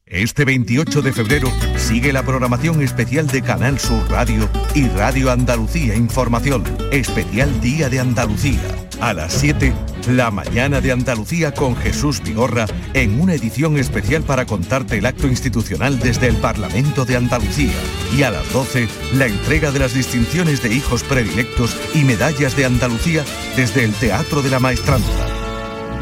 Este 0.11 0.43
28 0.43 1.01
de 1.03 1.13
febrero 1.13 1.49
sigue 1.77 2.11
la 2.11 2.23
programación 2.23 2.81
especial 2.81 3.27
de 3.27 3.41
Canal 3.41 3.79
Sur 3.79 4.03
Radio 4.09 4.49
y 4.75 4.89
Radio 4.89 5.31
Andalucía 5.31 5.95
Información, 5.95 6.65
especial 6.91 7.61
Día 7.61 7.87
de 7.87 8.01
Andalucía. 8.01 8.59
A 8.99 9.13
las 9.13 9.31
7, 9.31 9.73
la 10.09 10.29
mañana 10.29 10.81
de 10.81 10.91
Andalucía 10.91 11.53
con 11.53 11.77
Jesús 11.77 12.21
Vigorra 12.21 12.65
en 12.93 13.21
una 13.21 13.35
edición 13.35 13.77
especial 13.77 14.23
para 14.23 14.45
contarte 14.45 14.97
el 14.97 15.05
acto 15.05 15.27
institucional 15.27 15.97
desde 15.97 16.27
el 16.27 16.35
Parlamento 16.35 17.05
de 17.05 17.15
Andalucía. 17.15 17.79
Y 18.13 18.23
a 18.23 18.31
las 18.31 18.51
12, 18.51 18.89
la 19.13 19.27
entrega 19.27 19.71
de 19.71 19.79
las 19.79 19.93
distinciones 19.93 20.61
de 20.61 20.73
hijos 20.73 21.03
predilectos 21.03 21.73
y 21.95 22.03
medallas 22.03 22.57
de 22.57 22.65
Andalucía 22.65 23.23
desde 23.55 23.85
el 23.85 23.93
Teatro 23.93 24.41
de 24.41 24.49
la 24.49 24.59
Maestranza. 24.59 25.25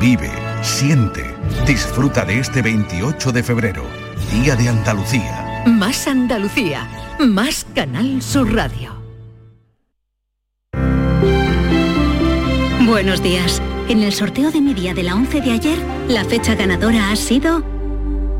Vive, 0.01 0.31
siente, 0.61 1.23
disfruta 1.65 2.25
de 2.25 2.39
este 2.39 2.61
28 2.61 3.31
de 3.31 3.43
febrero, 3.43 3.83
Día 4.31 4.55
de 4.55 4.69
Andalucía. 4.69 5.63
Más 5.65 6.07
Andalucía, 6.07 6.87
más 7.19 7.65
Canal 7.75 8.21
Sur 8.21 8.53
Radio. 8.53 8.95
Buenos 12.85 13.21
días. 13.21 13.61
En 13.87 14.03
el 14.03 14.13
sorteo 14.13 14.51
de 14.51 14.61
mi 14.61 14.73
día 14.73 14.93
de 14.93 15.03
la 15.03 15.15
11 15.15 15.41
de 15.41 15.51
ayer, 15.51 15.77
la 16.07 16.23
fecha 16.25 16.55
ganadora 16.55 17.11
ha 17.11 17.15
sido 17.15 17.63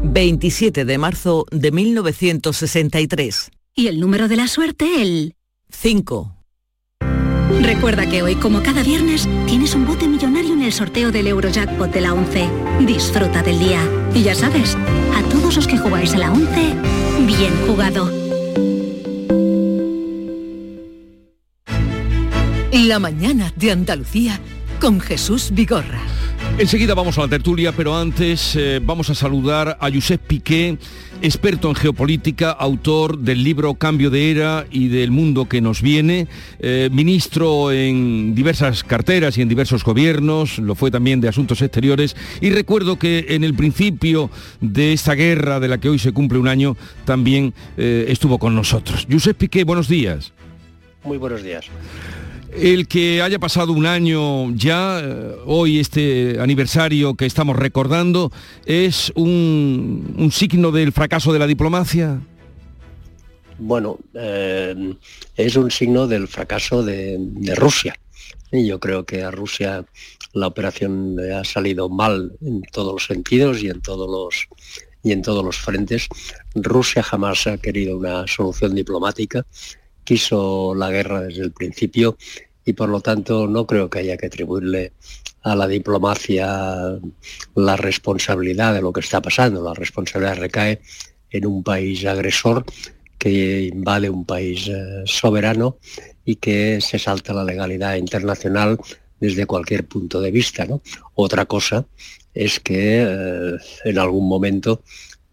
27 0.04 0.86
de 0.86 0.98
marzo 0.98 1.46
de 1.52 1.72
1963. 1.72 3.52
y 3.76 3.88
el 3.88 4.00
número 4.00 4.28
de 4.28 4.36
la 4.36 4.48
suerte 4.48 5.02
el 5.02 5.36
5. 5.72 6.39
Recuerda 7.70 8.10
que 8.10 8.24
hoy, 8.24 8.34
como 8.34 8.64
cada 8.64 8.82
viernes, 8.82 9.30
tienes 9.46 9.76
un 9.76 9.86
bote 9.86 10.08
millonario 10.08 10.54
en 10.54 10.64
el 10.64 10.74
sorteo 10.74 11.12
del 11.12 11.28
Eurojackpot 11.28 11.92
de 11.92 12.02
la 12.02 12.16
11. 12.16 12.50
Disfruta 12.88 13.44
del 13.44 13.60
día. 13.60 13.80
Y 14.16 14.24
ya 14.24 14.34
sabes, 14.34 14.76
a 15.16 15.22
todos 15.30 15.56
los 15.56 15.68
que 15.68 15.78
jugáis 15.78 16.16
a 16.16 16.18
la 16.18 16.32
11, 16.32 16.74
bien 17.28 17.54
jugado. 17.68 18.12
La 22.72 22.98
mañana 22.98 23.54
de 23.56 23.72
Andalucía 23.72 24.40
con 24.80 25.00
Jesús 25.00 25.52
Vigorra. 25.54 26.02
Enseguida 26.58 26.96
vamos 26.96 27.20
a 27.20 27.22
la 27.22 27.28
tertulia, 27.28 27.72
pero 27.72 27.96
antes 27.96 28.56
eh, 28.56 28.82
vamos 28.84 29.12
a 29.12 29.16
saludar 29.16 29.78
a 29.80 29.92
Josep 29.92 30.20
Piqué, 30.20 30.78
experto 31.22 31.70
en 31.70 31.76
geopolítica, 31.76 32.52
autor 32.52 33.20
del 33.20 33.44
libro 33.44 33.74
Cambio 33.76 34.10
de 34.10 34.32
Era 34.32 34.66
y 34.72 34.88
del 34.88 35.12
mundo 35.12 35.46
que 35.46 35.62
nos 35.62 35.82
viene, 35.82 36.28
eh, 36.60 36.90
ministro 36.92 37.72
en 37.72 38.34
diversas 38.36 38.84
carteras 38.84 39.38
y 39.38 39.42
en 39.42 39.50
diversos 39.50 39.84
gobiernos, 39.84 40.60
lo 40.60 40.76
fue 40.76 40.92
también 40.92 41.22
de 41.22 41.28
Asuntos 41.28 41.62
Exteriores, 41.62 42.16
y 42.42 42.50
recuerdo 42.52 42.98
que 42.98 43.26
en 43.30 43.44
el 43.44 43.54
principio 43.54 44.30
de 44.62 44.94
esta 44.94 45.14
guerra 45.14 45.60
de 45.60 45.68
la 45.68 45.78
que 45.78 45.90
hoy 45.90 46.00
se 46.00 46.12
cumple 46.12 46.40
un 46.40 46.48
año, 46.48 46.78
también 47.06 47.54
eh, 47.78 48.06
estuvo 48.10 48.40
con 48.40 48.56
nosotros. 48.56 49.08
Josep 49.10 49.38
Piqué, 49.38 49.64
buenos 49.64 49.88
días. 49.88 50.34
Muy 51.04 51.18
buenos 51.18 51.44
días. 51.44 51.66
El 52.52 52.88
que 52.88 53.22
haya 53.22 53.38
pasado 53.38 53.74
un 53.74 53.86
año 53.86 54.52
ya, 54.56 55.00
eh, 55.02 55.36
hoy 55.45 55.80
este 55.80 56.39
aniversario 56.39 57.14
que 57.16 57.26
estamos 57.26 57.56
recordando, 57.56 58.32
¿es 58.66 59.12
un, 59.16 60.30
signo 60.32 60.72
del 60.72 60.91
fracaso 60.91 61.32
de 61.32 61.39
la 61.39 61.47
diplomacia? 61.47 62.20
Bueno, 63.60 64.00
eh, 64.16 64.95
es 65.36 65.56
un 65.56 65.70
signo 65.70 66.08
del 66.08 66.28
fracaso 66.28 66.84
de, 66.84 67.20
Rusia. 67.56 67.95
Y 68.52 68.66
yo 68.66 68.80
creo 68.80 69.06
que 69.06 69.22
a 69.22 69.30
Rusia 69.30 69.86
la 70.34 70.47
operación 70.47 71.18
ha 71.20 71.43
salido 71.43 71.88
mal 71.88 72.32
en 72.41 72.62
todos 72.72 72.93
los 72.93 73.06
sentidos 73.06 73.62
y 73.62 73.70
en 73.70 73.82
todos 73.82 74.10
los 74.10 74.47
y 75.04 75.12
en 75.12 75.22
todos 75.22 75.45
los 75.45 75.58
frentes. 75.58 76.08
Rusia 76.56 77.04
jamás 77.04 77.47
ha 77.47 77.58
querido 77.58 77.97
una 77.97 78.28
solución 78.28 78.76
diplomática, 78.76 79.45
quiso 80.10 80.74
la 80.74 80.89
guerra 80.89 81.22
desde 81.22 81.43
el 81.43 81.51
principio 81.51 82.18
y 82.66 82.74
por 82.74 82.89
lo 82.89 82.99
tanto 82.99 83.45
no 83.47 83.68
creo 83.68 83.91
que 83.91 83.99
haya 83.99 84.18
que 84.18 84.26
atribuirle 84.26 84.93
a 85.43 85.55
la 85.55 85.68
diplomacia 85.68 86.97
la 87.53 87.76
responsabilidad 87.78 88.74
de 88.74 88.82
lo 88.82 88.91
que 88.91 89.01
está 89.01 89.22
pasando. 89.22 89.62
La 89.62 89.76
responsabilidad 89.76 90.38
recae 90.38 90.82
en 91.30 91.45
un 91.45 91.62
país 91.64 92.03
agresor 92.07 92.66
que 93.20 93.70
invade 93.72 94.10
un 94.10 94.26
país 94.26 94.68
eh, 94.68 95.03
soberano 95.05 95.78
y 96.26 96.38
que 96.38 96.82
se 96.82 96.97
salta 96.97 97.32
la 97.32 97.43
legalidad 97.43 97.93
internacional 97.93 98.80
desde 99.20 99.45
cualquier 99.45 99.86
punto 99.86 100.22
de 100.22 100.32
vista. 100.32 100.66
Otra 101.14 101.45
cosa 101.45 101.86
es 102.34 102.60
que 102.60 103.03
eh, 103.07 103.57
en 103.86 103.99
algún 103.99 104.28
momento 104.28 104.82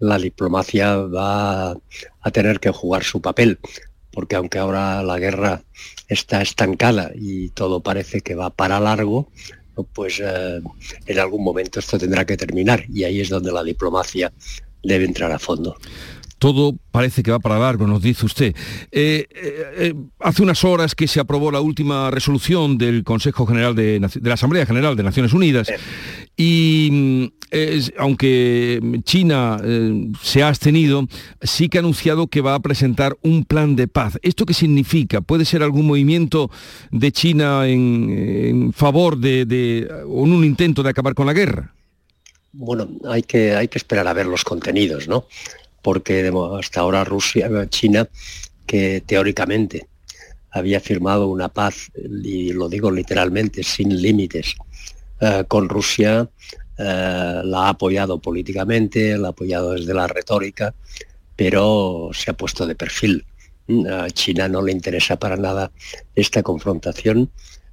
la 0.00 0.18
diplomacia 0.18 0.96
va 0.96 1.70
a 1.70 2.30
tener 2.30 2.60
que 2.60 2.70
jugar 2.70 3.04
su 3.04 3.20
papel, 3.20 3.58
porque 4.16 4.34
aunque 4.34 4.58
ahora 4.58 5.02
la 5.02 5.18
guerra 5.18 5.62
está 6.08 6.40
estancada 6.40 7.10
y 7.14 7.50
todo 7.50 7.80
parece 7.80 8.22
que 8.22 8.34
va 8.34 8.48
para 8.48 8.80
largo, 8.80 9.28
pues 9.92 10.22
eh, 10.24 10.62
en 11.04 11.18
algún 11.18 11.44
momento 11.44 11.80
esto 11.80 11.98
tendrá 11.98 12.24
que 12.24 12.38
terminar 12.38 12.86
y 12.88 13.04
ahí 13.04 13.20
es 13.20 13.28
donde 13.28 13.52
la 13.52 13.62
diplomacia 13.62 14.32
debe 14.82 15.04
entrar 15.04 15.30
a 15.32 15.38
fondo. 15.38 15.76
Todo 16.38 16.78
parece 16.90 17.22
que 17.22 17.30
va 17.30 17.40
para 17.40 17.58
largo, 17.58 17.86
nos 17.86 18.00
dice 18.00 18.24
usted. 18.24 18.56
Eh, 18.90 19.26
eh, 19.30 19.94
hace 20.20 20.42
unas 20.42 20.64
horas 20.64 20.94
que 20.94 21.08
se 21.08 21.20
aprobó 21.20 21.50
la 21.50 21.60
última 21.60 22.10
resolución 22.10 22.78
del 22.78 23.04
Consejo 23.04 23.46
General 23.46 23.74
de, 23.74 24.00
la 24.22 24.34
Asamblea 24.34 24.64
General 24.64 24.96
de 24.96 25.02
Naciones 25.02 25.34
Unidas 25.34 25.68
y 26.38 27.34
aunque 27.98 28.80
China 29.04 29.60
se 30.22 30.42
ha 30.42 30.48
abstenido, 30.48 31.06
sí 31.42 31.68
que 31.68 31.78
ha 31.78 31.80
anunciado 31.80 32.26
que 32.26 32.40
va 32.40 32.54
a 32.54 32.60
presentar 32.60 33.16
un 33.22 33.44
plan 33.44 33.76
de 33.76 33.88
paz. 33.88 34.18
¿Esto 34.22 34.46
qué 34.46 34.54
significa? 34.54 35.20
¿Puede 35.20 35.44
ser 35.44 35.62
algún 35.62 35.86
movimiento 35.86 36.50
de 36.90 37.12
China 37.12 37.66
en, 37.66 38.72
favor 38.72 39.18
de, 39.18 39.44
de 39.44 39.88
un 40.06 40.44
intento 40.44 40.82
de 40.82 40.90
acabar 40.90 41.14
con 41.14 41.26
la 41.26 41.32
guerra? 41.32 41.72
Bueno, 42.52 42.88
hay 43.04 43.22
que, 43.22 43.54
hay 43.54 43.68
que 43.68 43.78
esperar 43.78 44.08
a 44.08 44.14
ver 44.14 44.26
los 44.26 44.42
contenidos, 44.42 45.08
¿no? 45.08 45.26
Porque 45.82 46.32
hasta 46.58 46.80
ahora 46.80 47.04
Rusia, 47.04 47.50
China, 47.68 48.08
que 48.66 49.02
teóricamente 49.04 49.86
había 50.50 50.80
firmado 50.80 51.28
una 51.28 51.50
paz, 51.50 51.90
y 51.94 52.52
lo 52.52 52.68
digo 52.68 52.90
literalmente, 52.90 53.62
sin 53.62 54.00
límites, 54.00 54.56
eh, 55.20 55.44
con 55.46 55.68
Rusia, 55.68 56.30
eh, 56.78 57.40
la 57.44 57.66
ha 57.66 57.68
apoyado 57.70 58.18
políticamente, 58.18 59.16
la 59.16 59.28
ha 59.28 59.30
apoyado 59.30 59.72
desde 59.72 59.94
la 59.94 60.06
retórica, 60.06 60.74
pero 61.34 62.10
se 62.12 62.30
ha 62.30 62.34
puesto 62.34 62.66
de 62.66 62.74
perfil. 62.74 63.24
A 63.90 64.08
China 64.10 64.48
no 64.48 64.62
le 64.62 64.72
interesa 64.72 65.16
para 65.16 65.36
nada 65.36 65.72
esta 66.14 66.42
confrontación, 66.42 67.30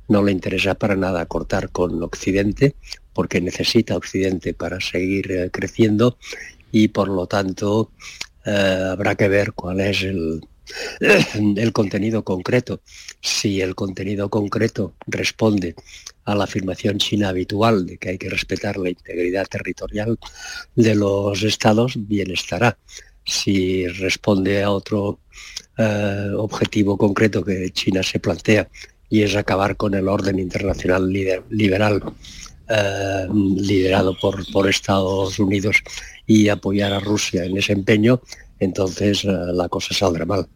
no 0.07 0.23
le 0.23 0.31
interesa 0.31 0.73
para 0.75 0.95
nada 0.95 1.25
cortar 1.27 1.69
con 1.69 2.01
Occidente, 2.01 2.75
porque 3.13 3.41
necesita 3.41 3.95
Occidente 3.95 4.53
para 4.53 4.81
seguir 4.81 5.31
eh, 5.31 5.49
creciendo 5.51 6.17
y 6.71 6.87
por 6.87 7.09
lo 7.09 7.27
tanto 7.27 7.91
eh, 8.45 8.89
habrá 8.91 9.15
que 9.15 9.27
ver 9.27 9.53
cuál 9.53 9.79
es 9.81 10.01
el, 10.01 10.41
el 10.99 11.71
contenido 11.73 12.23
concreto. 12.23 12.81
Si 13.21 13.61
el 13.61 13.75
contenido 13.75 14.29
concreto 14.29 14.95
responde 15.07 15.75
a 16.25 16.35
la 16.35 16.45
afirmación 16.45 16.97
china 16.97 17.29
habitual 17.29 17.85
de 17.85 17.97
que 17.97 18.09
hay 18.09 18.17
que 18.17 18.29
respetar 18.29 18.77
la 18.77 18.89
integridad 18.89 19.47
territorial 19.47 20.17
de 20.75 20.95
los 20.95 21.43
estados, 21.43 21.93
bien 21.97 22.31
estará. 22.31 22.77
Si 23.25 23.87
responde 23.87 24.63
a 24.63 24.71
otro 24.71 25.19
eh, 25.77 26.29
objetivo 26.37 26.97
concreto 26.97 27.43
que 27.43 27.71
China 27.71 28.03
se 28.03 28.19
plantea 28.19 28.69
y 29.09 29.21
es 29.21 29.35
acabar 29.35 29.77
con 29.77 29.93
el 29.93 30.07
orden 30.07 30.39
internacional 30.39 31.09
liberal 31.49 32.03
eh, 32.69 33.27
liderado 33.31 34.17
por, 34.17 34.49
por 34.51 34.69
Estados 34.69 35.37
Unidos 35.37 35.83
y 36.25 36.47
apoyar 36.47 36.93
a 36.93 36.99
Rusia 36.99 37.43
en 37.43 37.57
ese 37.57 37.73
empeño, 37.73 38.21
entonces 38.63 39.23
eh, 39.25 39.29
la 39.53 39.69
cosa 39.69 39.93
saldrá 39.93 40.25
mal. 40.25 40.47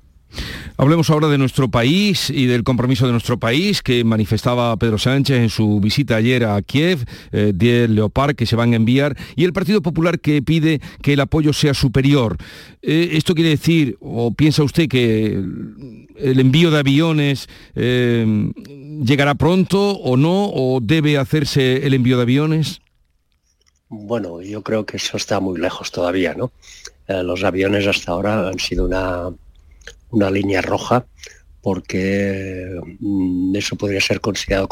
Hablemos 0.79 1.09
ahora 1.09 1.27
de 1.27 1.39
nuestro 1.39 1.69
país 1.69 2.29
y 2.29 2.45
del 2.45 2.63
compromiso 2.63 3.07
de 3.07 3.11
nuestro 3.11 3.39
país 3.39 3.81
que 3.81 4.03
manifestaba 4.03 4.77
Pedro 4.77 4.99
Sánchez 4.99 5.37
en 5.37 5.49
su 5.49 5.79
visita 5.79 6.17
ayer 6.17 6.45
a 6.45 6.61
Kiev, 6.61 7.05
10 7.31 7.53
eh, 7.61 7.87
Leopard 7.89 8.35
que 8.35 8.45
se 8.45 8.55
van 8.55 8.73
a 8.73 8.75
enviar 8.75 9.17
y 9.35 9.43
el 9.43 9.53
Partido 9.53 9.81
Popular 9.81 10.19
que 10.19 10.41
pide 10.43 10.79
que 11.01 11.13
el 11.13 11.19
apoyo 11.19 11.51
sea 11.53 11.73
superior. 11.73 12.37
Eh, 12.83 13.09
¿Esto 13.13 13.33
quiere 13.33 13.49
decir, 13.49 13.97
o 14.01 14.31
piensa 14.31 14.63
usted 14.63 14.87
que 14.87 15.31
el 15.31 16.39
envío 16.39 16.69
de 16.69 16.79
aviones 16.79 17.47
eh, 17.75 18.51
llegará 19.03 19.33
pronto 19.33 19.93
o 19.93 20.15
no, 20.15 20.51
o 20.53 20.79
debe 20.79 21.17
hacerse 21.17 21.87
el 21.87 21.95
envío 21.95 22.17
de 22.17 22.23
aviones? 22.23 22.81
Bueno, 23.89 24.41
yo 24.41 24.61
creo 24.61 24.85
que 24.85 24.97
eso 24.97 25.17
está 25.17 25.39
muy 25.39 25.59
lejos 25.59 25.91
todavía, 25.91 26.35
¿no? 26.35 26.51
Los 27.07 27.43
aviones 27.43 27.87
hasta 27.87 28.11
ahora 28.11 28.47
han 28.49 28.59
sido 28.59 28.85
una 28.85 29.31
una 30.11 30.29
línea 30.31 30.61
roja 30.61 31.05
porque 31.61 32.79
mm, 32.99 33.55
eso 33.55 33.75
podría 33.75 33.99
ser 33.99 34.21
considerado 34.21 34.67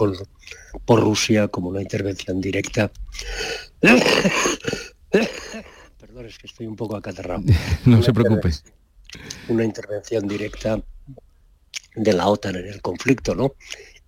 por 0.86 1.00
Rusia 1.02 1.48
como 1.48 1.70
una 1.70 1.82
intervención 1.82 2.40
directa. 2.40 2.92
Perdón, 6.00 6.26
es 6.26 6.38
que 6.38 6.48
estoy 6.48 6.68
un 6.68 6.76
poco 6.76 6.96
acatarrado. 6.96 7.44
No 7.86 8.02
se 8.02 8.14
preocupe. 8.14 8.52
Una 9.50 9.64
intervención 9.64 10.28
directa 10.28 10.82
de 11.96 12.14
la 12.14 12.28
OTAN 12.28 12.56
en 12.58 12.68
el 12.68 12.82
conflicto, 12.82 13.36
¿no? 13.36 13.56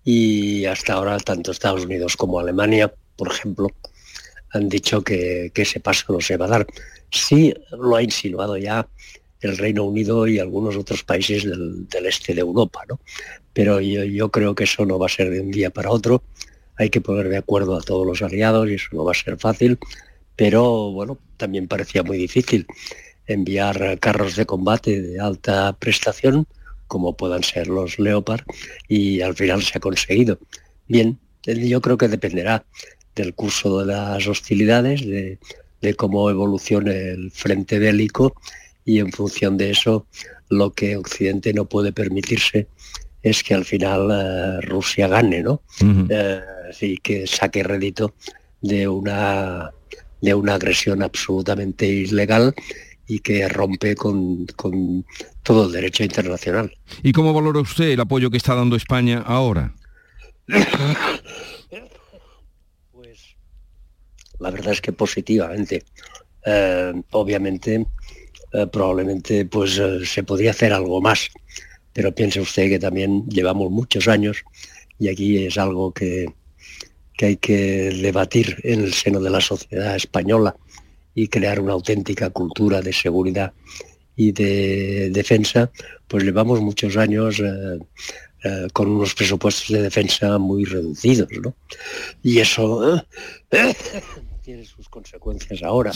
Y 0.04 0.64
hasta 0.64 0.94
ahora 0.94 1.18
tanto 1.18 1.50
Estados 1.50 1.84
Unidos 1.84 2.16
como 2.16 2.38
Alemania, 2.40 2.92
por 3.16 3.30
ejemplo, 3.30 3.68
han 4.50 4.68
dicho 4.68 5.02
que, 5.02 5.50
que 5.52 5.62
ese 5.62 5.80
paso 5.80 6.12
no 6.12 6.20
se 6.20 6.36
va 6.36 6.46
a 6.46 6.48
dar. 6.48 6.66
Sí 7.10 7.54
lo 7.70 7.96
ha 7.96 8.02
insinuado 8.02 8.56
ya 8.56 8.86
el 9.40 9.56
Reino 9.56 9.84
Unido 9.84 10.26
y 10.26 10.38
algunos 10.38 10.76
otros 10.76 11.04
países 11.04 11.44
del, 11.44 11.86
este 12.06 12.34
de 12.34 12.40
Europa. 12.40 12.82
¿no? 12.88 13.00
Pero 13.52 13.80
yo, 13.80 14.30
creo 14.30 14.54
que 14.54 14.64
eso 14.64 14.84
no 14.84 14.98
va 14.98 15.06
a 15.06 15.10
ser 15.10 15.30
de 15.30 15.40
un 15.40 15.50
día 15.50 15.70
para 15.70 15.90
otro. 15.90 16.22
Hay 16.76 16.90
que 16.90 17.00
poner 17.00 17.28
de 17.28 17.36
acuerdo 17.36 17.76
a 17.76 17.80
todos 17.80 18.06
los 18.06 18.22
aliados 18.22 18.68
y 18.68 18.74
eso 18.74 18.88
no 18.92 19.04
va 19.04 19.12
a 19.12 19.14
ser 19.14 19.38
fácil. 19.38 19.78
Pero 20.36 20.92
bueno, 20.92 21.18
también 21.36 21.66
parecía 21.66 22.02
muy 22.02 22.18
difícil 22.18 22.66
enviar 23.26 23.98
carros 23.98 24.36
de 24.36 24.46
combate 24.46 25.02
de 25.02 25.20
alta 25.20 25.76
prestación, 25.78 26.46
como 26.86 27.16
puedan 27.16 27.42
ser 27.42 27.68
los 27.68 27.98
Leopard, 27.98 28.42
y 28.88 29.20
al 29.20 29.34
final 29.34 29.62
se 29.62 29.78
ha 29.78 29.80
conseguido. 29.80 30.38
Bien, 30.86 31.18
yo 31.44 31.80
creo 31.80 31.98
que 31.98 32.08
dependerá 32.08 32.64
del 33.14 33.34
curso 33.34 33.80
de 33.80 33.86
las 33.86 34.26
hostilidades, 34.26 35.04
de, 35.04 35.38
de 35.80 35.94
cómo 35.94 36.30
evolucione 36.30 37.10
el 37.10 37.30
frente 37.30 37.78
bélico 37.78 38.34
y 38.84 38.98
en 39.00 39.12
función 39.12 39.56
de 39.56 39.70
eso 39.70 40.06
lo 40.48 40.72
que 40.72 40.96
Occidente 40.96 41.52
no 41.52 41.66
puede 41.66 41.92
permitirse 41.92 42.68
es 43.22 43.42
que 43.42 43.54
al 43.54 43.64
final 43.64 44.08
eh, 44.10 44.60
Rusia 44.62 45.08
gane, 45.08 45.42
¿no? 45.42 45.62
y 45.80 46.06
eh, 46.10 46.98
que 47.02 47.26
saque 47.26 47.62
rédito 47.62 48.14
de 48.60 48.88
una, 48.88 49.70
de 50.20 50.34
una 50.34 50.54
agresión 50.54 51.02
absolutamente 51.02 51.86
ilegal 51.86 52.54
y 53.06 53.20
que 53.20 53.48
rompe 53.48 53.94
con, 53.96 54.46
con, 54.56 55.04
todo 55.42 55.66
el 55.66 55.72
derecho 55.72 56.04
internacional. 56.04 56.70
¿Y 57.02 57.12
cómo 57.12 57.32
valora 57.32 57.60
usted 57.60 57.88
el 57.88 58.00
apoyo 58.00 58.30
que 58.30 58.36
está 58.36 58.54
dando 58.54 58.76
España 58.76 59.22
ahora? 59.26 59.74
Pues 62.92 63.36
la 64.38 64.50
verdad 64.50 64.72
es 64.72 64.80
que 64.80 64.92
positivamente. 64.92 65.84
Eh, 66.44 66.92
obviamente 67.10 67.86
eh, 68.52 68.66
probablemente 68.72 69.44
pues 69.44 69.78
eh, 69.78 70.06
se 70.06 70.22
podría 70.22 70.52
hacer 70.52 70.72
algo 70.72 71.00
más. 71.00 71.28
Pero 71.92 72.14
piense 72.14 72.40
usted 72.40 72.68
que 72.68 72.78
también 72.78 73.26
llevamos 73.28 73.70
muchos 73.70 74.08
años 74.08 74.44
y 74.98 75.08
aquí 75.08 75.44
es 75.44 75.58
algo 75.58 75.92
que, 75.92 76.26
que 77.16 77.26
hay 77.26 77.36
que 77.36 77.90
debatir 78.02 78.56
en 78.62 78.84
el 78.84 78.94
seno 78.94 79.20
de 79.20 79.30
la 79.30 79.40
sociedad 79.40 79.96
española 79.96 80.56
y 81.14 81.28
crear 81.28 81.60
una 81.60 81.72
auténtica 81.72 82.30
cultura 82.30 82.80
de 82.80 82.92
seguridad 82.92 83.52
y 84.14 84.32
de 84.32 85.10
defensa, 85.10 85.70
pues 86.06 86.24
llevamos 86.24 86.60
muchos 86.60 86.96
años 86.96 87.42
con 88.72 88.88
unos 88.88 89.14
presupuestos 89.14 89.68
de 89.68 89.82
defensa 89.82 90.38
muy 90.38 90.64
reducidos, 90.64 91.28
¿no? 91.42 91.54
Y 92.22 92.38
eso 92.38 93.04
tiene 94.48 94.64
sus 94.64 94.88
consecuencias 94.88 95.62
ahora. 95.62 95.92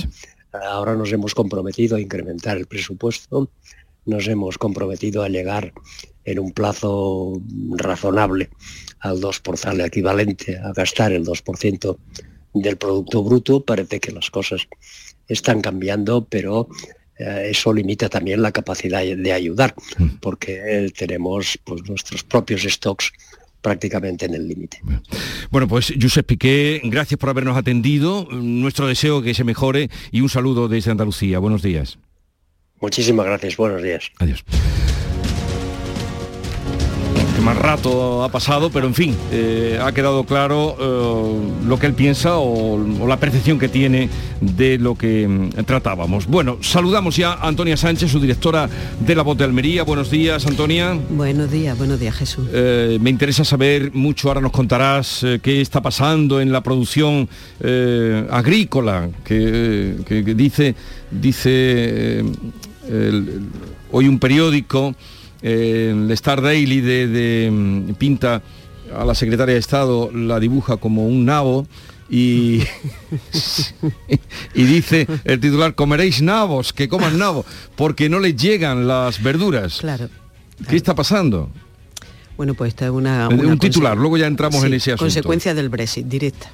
Ahora 0.52 0.94
nos 0.94 1.10
hemos 1.10 1.34
comprometido 1.34 1.96
a 1.96 2.00
incrementar 2.02 2.58
el 2.58 2.66
presupuesto, 2.66 3.50
nos 4.04 4.28
hemos 4.28 4.58
comprometido 4.58 5.22
a 5.22 5.30
llegar 5.30 5.72
en 6.26 6.38
un 6.38 6.52
plazo 6.52 7.40
razonable 7.76 8.50
al 9.00 9.22
2%, 9.22 9.64
al 9.64 9.80
equivalente 9.80 10.58
a 10.58 10.70
gastar 10.74 11.12
el 11.12 11.24
2% 11.24 11.96
del 12.52 12.76
Producto 12.76 13.24
Bruto. 13.24 13.64
Parece 13.64 14.00
que 14.00 14.12
las 14.12 14.30
cosas 14.30 14.68
están 15.28 15.62
cambiando, 15.62 16.26
pero 16.26 16.68
eh, 17.18 17.48
eso 17.52 17.72
limita 17.72 18.10
también 18.10 18.42
la 18.42 18.52
capacidad 18.52 19.02
de 19.02 19.32
ayudar, 19.32 19.74
Mm. 19.96 20.18
porque 20.20 20.92
tenemos 20.94 21.58
pues, 21.64 21.88
nuestros 21.88 22.22
propios 22.22 22.64
stocks 22.64 23.12
prácticamente 23.62 24.26
en 24.26 24.34
el 24.34 24.46
límite. 24.46 24.82
Bueno, 25.50 25.68
pues 25.68 25.94
Josep 26.00 26.26
Piqué, 26.26 26.80
gracias 26.84 27.18
por 27.18 27.30
habernos 27.30 27.56
atendido. 27.56 28.28
Nuestro 28.30 28.86
deseo 28.86 29.22
que 29.22 29.32
se 29.32 29.44
mejore 29.44 29.88
y 30.10 30.20
un 30.20 30.28
saludo 30.28 30.68
desde 30.68 30.90
Andalucía. 30.90 31.38
Buenos 31.38 31.62
días. 31.62 31.98
Muchísimas 32.80 33.24
gracias, 33.24 33.56
buenos 33.56 33.82
días. 33.82 34.10
Adiós. 34.18 34.44
Más 37.44 37.56
rato 37.58 38.22
ha 38.22 38.28
pasado, 38.28 38.70
pero 38.70 38.86
en 38.86 38.94
fin, 38.94 39.16
eh, 39.32 39.76
ha 39.82 39.90
quedado 39.90 40.22
claro 40.22 40.76
eh, 40.78 41.66
lo 41.66 41.76
que 41.76 41.86
él 41.86 41.94
piensa 41.94 42.36
o, 42.36 42.74
o 43.00 43.06
la 43.08 43.16
percepción 43.18 43.58
que 43.58 43.68
tiene 43.68 44.08
de 44.40 44.78
lo 44.78 44.94
que 44.94 45.26
mm, 45.26 45.64
tratábamos. 45.64 46.26
Bueno, 46.28 46.58
saludamos 46.60 47.16
ya 47.16 47.32
a 47.32 47.48
Antonia 47.48 47.76
Sánchez, 47.76 48.12
su 48.12 48.20
directora 48.20 48.68
de 49.00 49.14
la 49.16 49.22
Voz 49.22 49.36
de 49.38 49.42
Almería. 49.44 49.82
Buenos 49.82 50.08
días, 50.08 50.46
Antonia. 50.46 50.96
Buenos 51.10 51.50
días, 51.50 51.76
buenos 51.76 51.98
días, 51.98 52.14
Jesús. 52.14 52.46
Eh, 52.52 52.98
me 53.00 53.10
interesa 53.10 53.44
saber 53.44 53.92
mucho, 53.92 54.28
ahora 54.28 54.40
nos 54.40 54.52
contarás 54.52 55.26
qué 55.42 55.60
está 55.60 55.82
pasando 55.82 56.40
en 56.40 56.52
la 56.52 56.60
producción 56.62 57.28
agrícola, 58.30 59.08
que, 59.24 59.96
que- 60.06 60.24
que 60.24 60.34
dice, 60.36 60.76
dice 61.10 62.20
el- 62.88 63.40
hoy 63.90 64.06
un 64.06 64.20
periódico, 64.20 64.94
el 65.42 66.10
Star 66.12 66.40
Daily, 66.40 66.80
de, 66.80 67.08
de, 67.08 67.50
mm, 67.50 67.94
pinta 67.94 68.42
a 68.96 69.04
la 69.04 69.14
secretaria 69.14 69.54
de 69.54 69.60
Estado, 69.60 70.10
la 70.12 70.38
dibuja 70.40 70.76
como 70.76 71.06
un 71.06 71.24
nabo. 71.24 71.66
Y, 72.08 72.62
y 74.54 74.64
dice 74.64 75.06
el 75.24 75.40
titular, 75.40 75.74
comeréis 75.74 76.20
nabos, 76.20 76.72
que 76.72 76.88
coman 76.88 77.18
nabos, 77.18 77.46
porque 77.74 78.08
no 78.08 78.18
les 78.18 78.36
llegan 78.36 78.86
las 78.86 79.22
verduras. 79.22 79.78
Claro. 79.78 80.10
¿Qué 80.68 80.76
está 80.76 80.94
pasando? 80.94 81.50
Bueno, 82.36 82.54
pues 82.54 82.68
esta 82.68 82.86
es 82.86 82.90
una... 82.90 83.28
Un 83.28 83.58
titular, 83.58 83.96
luego 83.96 84.16
ya 84.16 84.26
entramos 84.26 84.60
Sí, 84.60 84.66
en 84.66 84.74
ese 84.74 84.92
asunto. 84.92 85.04
Consecuencia 85.04 85.54
del 85.54 85.68
Brexit, 85.68 86.06
directa. 86.06 86.50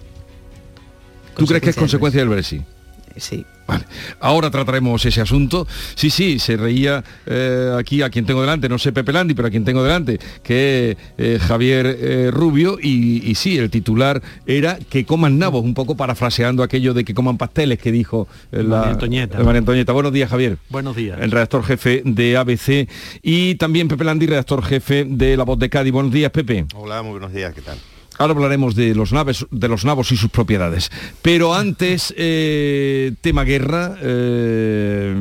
¿Tú 1.37 1.47
crees 1.47 1.63
que 1.63 1.71
es 1.71 1.77
consecuencia 1.77 2.21
consecuencia 2.21 2.21
del 2.21 2.29
Brexit? 2.29 2.78
Sí. 3.19 3.45
Vale. 3.69 3.85
Ahora 4.21 4.51
trataremos 4.51 5.05
ese 5.05 5.21
asunto. 5.21 5.67
Sí, 5.95 6.09
sí, 6.09 6.39
se 6.39 6.57
reía 6.57 7.05
eh, 7.27 7.75
aquí 7.79 8.01
a 8.01 8.09
quien 8.09 8.25
tengo 8.25 8.41
delante, 8.41 8.67
no 8.67 8.79
sé 8.79 8.93
Pepe 8.93 9.13
Landi, 9.13 9.35
pero 9.35 9.49
a 9.49 9.51
quien 9.51 9.65
tengo 9.65 9.83
delante, 9.83 10.19
que 10.43 10.97
eh, 11.19 11.39
Javier 11.39 11.87
eh, 11.87 12.31
Rubio, 12.33 12.79
y, 12.83 13.31
y 13.31 13.35
sí, 13.35 13.59
el 13.59 13.69
titular 13.69 14.23
era 14.47 14.79
que 14.79 15.05
coman 15.05 15.39
nabos, 15.39 15.63
un 15.65 15.75
poco 15.75 15.99
parafraseando 15.99 16.63
aquello 16.63 16.95
de 16.95 17.05
que 17.05 17.13
coman 17.13 17.37
pasteles 17.37 17.79
que 17.79 17.93
dijo 17.93 18.27
eh, 18.53 18.63
la 18.63 18.79
María 18.79 18.93
Antoñeta. 18.93 19.39
María 19.41 19.59
Antoñeta. 19.59 19.93
Buenos 19.93 20.15
días, 20.15 20.31
Javier. 20.31 20.57
Buenos 20.71 20.97
días. 20.97 21.19
El 21.21 21.31
redactor 21.31 21.63
jefe 21.63 22.01
de 22.07 22.39
ABC 22.39 22.89
y 23.23 23.57
también 23.57 23.89
Pepe 23.89 24.05
Landi, 24.05 24.27
redactor 24.27 24.65
jefe 24.65 25.05
de 25.07 25.37
La 25.37 25.45
Voz 25.45 25.59
de 25.59 25.69
Cádiz. 25.69 25.93
Buenos 25.93 26.13
días, 26.13 26.31
Pepe. 26.31 26.65
Hola, 26.75 27.03
muy 27.03 27.13
buenos 27.13 27.35
días, 27.35 27.53
¿qué 27.53 27.61
tal? 27.61 27.77
Ahora 28.19 28.33
hablaremos 28.35 28.75
de 28.75 28.95
los 28.95 29.13
naves, 29.13 29.47
de 29.51 29.69
los 29.69 29.85
nabos 29.85 30.11
y 30.13 30.17
sus 30.17 30.31
propiedades. 30.31 30.91
Pero 31.23 31.55
antes, 31.55 32.13
eh, 32.17 33.15
tema 33.21 33.45
guerra, 33.45 33.97
eh, 34.03 35.15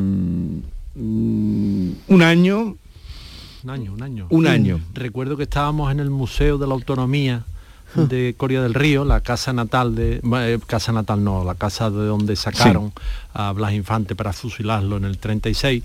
un 0.95 2.21
año. 2.21 2.75
Un 3.63 3.69
año, 3.69 3.93
un 3.93 4.03
año. 4.03 4.27
Un 4.29 4.47
año. 4.47 4.79
Recuerdo 4.93 5.37
que 5.37 5.43
estábamos 5.43 5.91
en 5.91 5.99
el 5.99 6.09
Museo 6.09 6.57
de 6.57 6.67
la 6.67 6.73
Autonomía 6.73 7.43
de 7.95 8.35
Coria 8.37 8.61
del 8.61 8.73
Río, 8.73 9.05
la 9.05 9.21
casa 9.21 9.53
natal 9.53 9.95
de... 9.95 10.21
eh, 10.23 10.59
casa 10.65 10.91
natal 10.91 11.23
no, 11.23 11.43
la 11.43 11.55
casa 11.55 11.89
de 11.89 12.05
donde 12.05 12.35
sacaron 12.35 12.91
a 13.33 13.51
Blas 13.53 13.73
Infante 13.73 14.15
para 14.15 14.33
fusilarlo 14.33 14.97
en 14.97 15.05
el 15.05 15.17
36. 15.17 15.83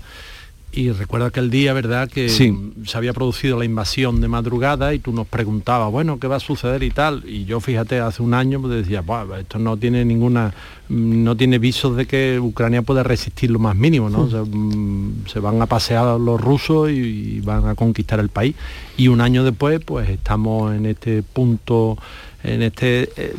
Y 0.75 0.89
recuerdo 0.91 1.27
aquel 1.27 1.51
día, 1.51 1.71
¿verdad?, 1.73 2.09
que 2.09 2.29
Sí. 2.29 2.51
se 2.87 2.97
había 2.97 3.13
producido 3.13 3.59
la 3.59 3.65
invasión 3.65 4.21
de 4.21 4.27
madrugada 4.27 4.91
y 4.95 4.97
tú 4.99 5.11
nos 5.13 5.27
preguntabas, 5.27 5.91
bueno, 5.91 6.17
¿qué 6.19 6.25
va 6.27 6.37
a 6.37 6.39
suceder 6.39 6.81
y 6.81 6.89
tal? 6.89 7.23
Y 7.27 7.45
yo, 7.45 7.59
fíjate, 7.59 7.99
hace 7.99 8.23
un 8.23 8.33
año 8.33 8.59
pues, 8.59 8.73
decía, 8.77 9.01
"Buah, 9.01 9.39
esto 9.39 9.59
no 9.59 9.77
tiene 9.77 10.03
ninguna, 10.03 10.51
no 10.89 11.37
tiene 11.37 11.59
visos 11.59 11.95
de 11.95 12.07
que 12.07 12.39
Ucrania 12.39 12.81
pueda 12.81 13.03
resistir 13.03 13.51
lo 13.51 13.59
más 13.59 13.75
mínimo, 13.75 14.09
¿no? 14.09 14.27
Sea, 14.31 14.41
mm, 14.43 15.25
se 15.27 15.39
van 15.39 15.61
a 15.61 15.67
pasear 15.67 16.19
los 16.19 16.41
rusos 16.41 16.89
y, 16.89 16.93
y 17.37 17.39
van 17.41 17.67
a 17.67 17.75
conquistar 17.75 18.19
el 18.19 18.29
país. 18.29 18.55
Y 18.97 19.09
un 19.09 19.21
año 19.21 19.43
después, 19.43 19.79
pues 19.85 20.09
estamos 20.09 20.73
en 20.75 20.87
este 20.87 21.21
punto, 21.21 21.99
en 22.43 22.63
este, 22.63 23.11
eh, 23.15 23.35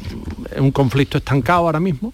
un 0.59 0.71
conflicto 0.71 1.19
estancado 1.19 1.63
ahora 1.67 1.81
mismo, 1.81 2.13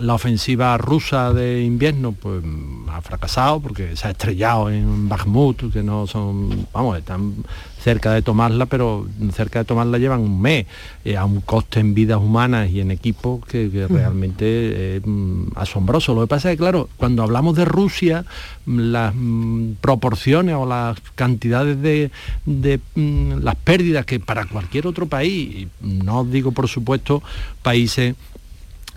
la 0.00 0.14
ofensiva 0.14 0.76
rusa 0.78 1.32
de 1.32 1.62
invierno 1.62 2.12
pues 2.12 2.42
ha 2.88 3.00
fracasado 3.02 3.60
porque 3.60 3.96
se 3.96 4.08
ha 4.08 4.10
estrellado 4.10 4.70
en 4.70 5.08
Bakhmut, 5.08 5.72
que 5.72 5.82
no 5.82 6.06
son, 6.06 6.66
vamos, 6.72 6.98
están 6.98 7.34
cerca 7.82 8.12
de 8.12 8.22
tomarla, 8.22 8.66
pero 8.66 9.06
cerca 9.32 9.60
de 9.60 9.64
tomarla 9.64 9.98
llevan 9.98 10.20
un 10.20 10.40
mes, 10.40 10.66
eh, 11.04 11.16
a 11.16 11.24
un 11.24 11.40
coste 11.40 11.80
en 11.80 11.94
vidas 11.94 12.18
humanas 12.18 12.70
y 12.70 12.80
en 12.80 12.90
equipo 12.90 13.40
que, 13.40 13.70
que 13.70 13.86
realmente 13.88 14.96
es 14.96 15.02
mm, 15.04 15.52
asombroso. 15.56 16.14
Lo 16.14 16.22
que 16.22 16.26
pasa 16.26 16.50
es 16.50 16.56
que, 16.56 16.62
claro, 16.62 16.88
cuando 16.96 17.22
hablamos 17.22 17.56
de 17.56 17.64
Rusia, 17.64 18.24
mm, 18.66 18.78
las 18.78 19.14
mm, 19.14 19.72
proporciones 19.80 20.56
o 20.56 20.66
las 20.66 21.00
cantidades 21.14 21.80
de, 21.80 22.10
de, 22.44 22.80
mm, 22.94 23.38
las 23.42 23.56
pérdidas 23.56 24.04
que 24.04 24.20
para 24.20 24.44
cualquier 24.44 24.86
otro 24.86 25.06
país, 25.06 25.30
y 25.56 25.68
no 25.82 26.24
digo 26.24 26.52
por 26.52 26.68
supuesto 26.68 27.22
países 27.62 28.14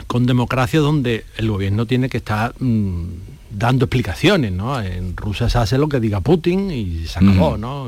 con 0.07 0.25
democracia 0.25 0.79
donde 0.79 1.25
el 1.37 1.49
gobierno 1.49 1.85
tiene 1.85 2.09
que 2.09 2.17
estar 2.17 2.53
mm, 2.59 3.03
dando 3.51 3.85
explicaciones, 3.85 4.51
¿no? 4.51 4.79
En 4.81 5.15
Rusia 5.15 5.49
se 5.49 5.57
hace 5.57 5.77
lo 5.77 5.87
que 5.87 5.99
diga 5.99 6.21
Putin 6.21 6.71
y 6.71 7.05
se 7.07 7.19
acabó, 7.19 7.57
Mm. 7.57 7.61
¿no? 7.61 7.87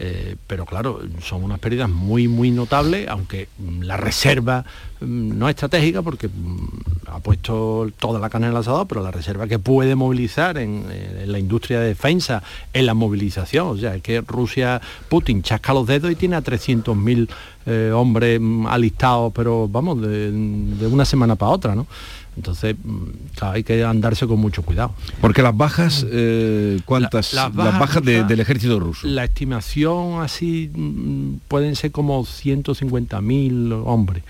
Eh, 0.00 0.34
pero 0.48 0.66
claro, 0.66 1.00
son 1.22 1.44
unas 1.44 1.60
pérdidas 1.60 1.88
muy, 1.88 2.26
muy 2.26 2.50
notables, 2.50 3.06
aunque 3.08 3.48
mm, 3.58 3.82
la 3.82 3.96
reserva 3.96 4.64
mm, 5.00 5.38
no 5.38 5.48
estratégica, 5.48 6.02
porque 6.02 6.28
mm, 6.28 6.66
ha 7.06 7.20
puesto 7.20 7.88
toda 7.98 8.18
la 8.18 8.28
carne 8.28 8.48
en 8.48 8.56
el 8.56 8.64
pero 8.88 9.02
la 9.02 9.12
reserva 9.12 9.46
que 9.46 9.60
puede 9.60 9.94
movilizar 9.94 10.58
en, 10.58 10.86
en 10.90 11.30
la 11.30 11.38
industria 11.38 11.78
de 11.78 11.88
defensa, 11.88 12.42
en 12.72 12.86
la 12.86 12.94
movilización, 12.94 13.68
o 13.68 13.76
sea, 13.76 13.94
es 13.94 14.02
que 14.02 14.20
Rusia, 14.20 14.80
Putin 15.08 15.42
chasca 15.42 15.72
los 15.72 15.86
dedos 15.86 16.10
y 16.10 16.16
tiene 16.16 16.34
a 16.34 16.42
300.000 16.42 17.28
eh, 17.66 17.92
hombres 17.94 18.40
alistados, 18.68 19.32
pero 19.32 19.68
vamos, 19.68 20.02
de, 20.02 20.32
de 20.32 20.86
una 20.88 21.04
semana 21.04 21.36
para 21.36 21.52
otra, 21.52 21.74
¿no? 21.76 21.86
Entonces, 22.36 22.74
mm, 22.82 23.04
claro, 23.36 23.54
hay 23.54 23.62
que 23.64 23.84
andarse 23.84 24.26
con 24.26 24.40
mucho 24.40 24.62
cuidado. 24.62 24.92
Porque 25.20 25.40
las 25.42 25.56
bajas, 25.56 26.04
eh, 26.10 26.80
¿cuántas? 26.84 27.32
La- 27.32 27.42
las 27.48 27.78
bajas, 27.78 28.04
de- 28.04 28.24
del 28.24 28.40
ejército 28.40 28.80
ruso. 28.80 29.06
La 29.06 29.24
estimación 29.24 30.20
así 30.22 30.70
mm, 30.74 31.34
pueden 31.48 31.76
ser 31.76 31.92
como 31.92 32.24
150.000 32.24 33.72
hombres, 33.84 34.22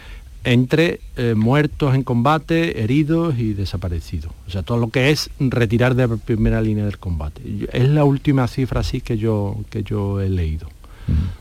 entre 0.44 1.00
eh, 1.16 1.34
muertos 1.34 1.94
en 1.94 2.02
combate, 2.02 2.82
heridos 2.82 3.38
y 3.38 3.54
desaparecidos. 3.54 4.30
O 4.46 4.50
sea, 4.50 4.62
todo 4.62 4.76
lo 4.78 4.88
que 4.90 5.10
es 5.10 5.30
retirar 5.40 5.94
de 5.94 6.06
primera 6.18 6.60
línea 6.60 6.84
del 6.84 6.98
combate. 6.98 7.40
Es 7.72 7.88
la 7.88 8.04
última 8.04 8.46
cifra 8.48 8.80
así 8.80 9.00
que 9.00 9.16
yo, 9.16 9.56
que 9.70 9.82
yo 9.82 10.20
he 10.20 10.28
leído. 10.28 10.66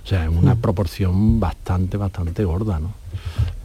O 0.03 0.07
sea, 0.07 0.24
es 0.26 0.30
una 0.30 0.55
proporción 0.55 1.39
bastante, 1.39 1.95
bastante 1.97 2.43
gorda, 2.45 2.80
¿no? 2.80 2.93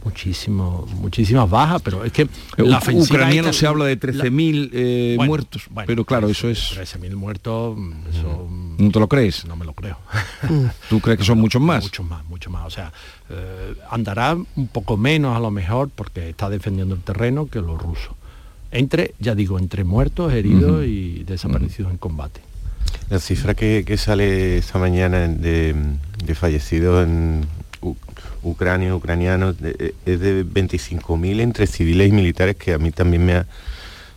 Muchísimo, 0.03 0.87
muchísimas 0.95 1.49
bajas, 1.49 1.81
pero 1.81 2.05
es 2.05 2.11
que 2.13 2.27
la 2.57 2.63
U- 2.63 2.73
ofensiva 2.77 3.03
ucraniano 3.17 3.51
se 3.51 3.67
habla 3.67 3.85
de 3.85 3.95
la- 3.95 4.23
13.000 4.23 4.69
eh, 4.73 5.13
Bueno, 5.17 5.29
muertos, 5.29 5.63
bueno, 5.69 5.87
pero 5.87 6.05
claro, 6.05 6.29
eso 6.29 6.47
es... 6.49 6.71
13.000 6.77 7.15
muertos, 7.15 7.77
eso 8.09 8.47
¿No 8.77 8.91
te 8.91 8.99
lo 8.99 9.09
crees? 9.09 9.45
no 9.45 9.57
me 9.57 9.65
lo 9.65 9.73
creo. 9.73 9.97
¿Tú 10.89 11.01
crees 11.01 11.19
que 11.19 11.25
son 11.25 11.37
muchos 11.39 11.61
más? 11.61 11.83
Mucho 11.83 12.03
más, 12.03 12.25
mucho 12.25 12.49
más. 12.49 12.65
O 12.65 12.69
sea, 12.69 12.93
eh, 13.29 13.75
andará 13.91 14.35
un 14.35 14.67
poco 14.69 14.95
menos 14.95 15.35
a 15.35 15.39
lo 15.39 15.51
mejor 15.51 15.89
porque 15.93 16.29
está 16.29 16.49
defendiendo 16.49 16.95
el 16.95 17.01
terreno 17.01 17.47
que 17.47 17.59
los 17.59 17.79
rusos. 17.81 18.13
Entre, 18.71 19.13
ya 19.19 19.35
digo, 19.35 19.59
entre 19.59 19.83
muertos, 19.83 20.31
heridos 20.31 20.85
y 20.85 21.23
desaparecidos 21.25 21.91
en 21.91 21.97
combate. 21.97 22.39
La 23.09 23.19
cifra 23.19 23.53
que, 23.53 23.83
que 23.85 23.97
sale 23.97 24.59
esta 24.59 24.79
mañana 24.79 25.27
de, 25.27 25.75
de 26.23 26.35
fallecidos 26.35 27.03
en 27.05 27.45
U- 28.43 28.49
Ucrania, 28.51 28.95
ucranianos, 28.95 29.59
de- 29.59 29.93
es 30.05 30.19
de 30.19 30.43
25.000 30.43 31.39
entre 31.41 31.67
civiles 31.67 32.09
y 32.09 32.11
militares, 32.11 32.55
que 32.55 32.73
a 32.73 32.77
mí 32.77 32.91
también 32.91 33.25
me 33.25 33.33
ha 33.33 33.45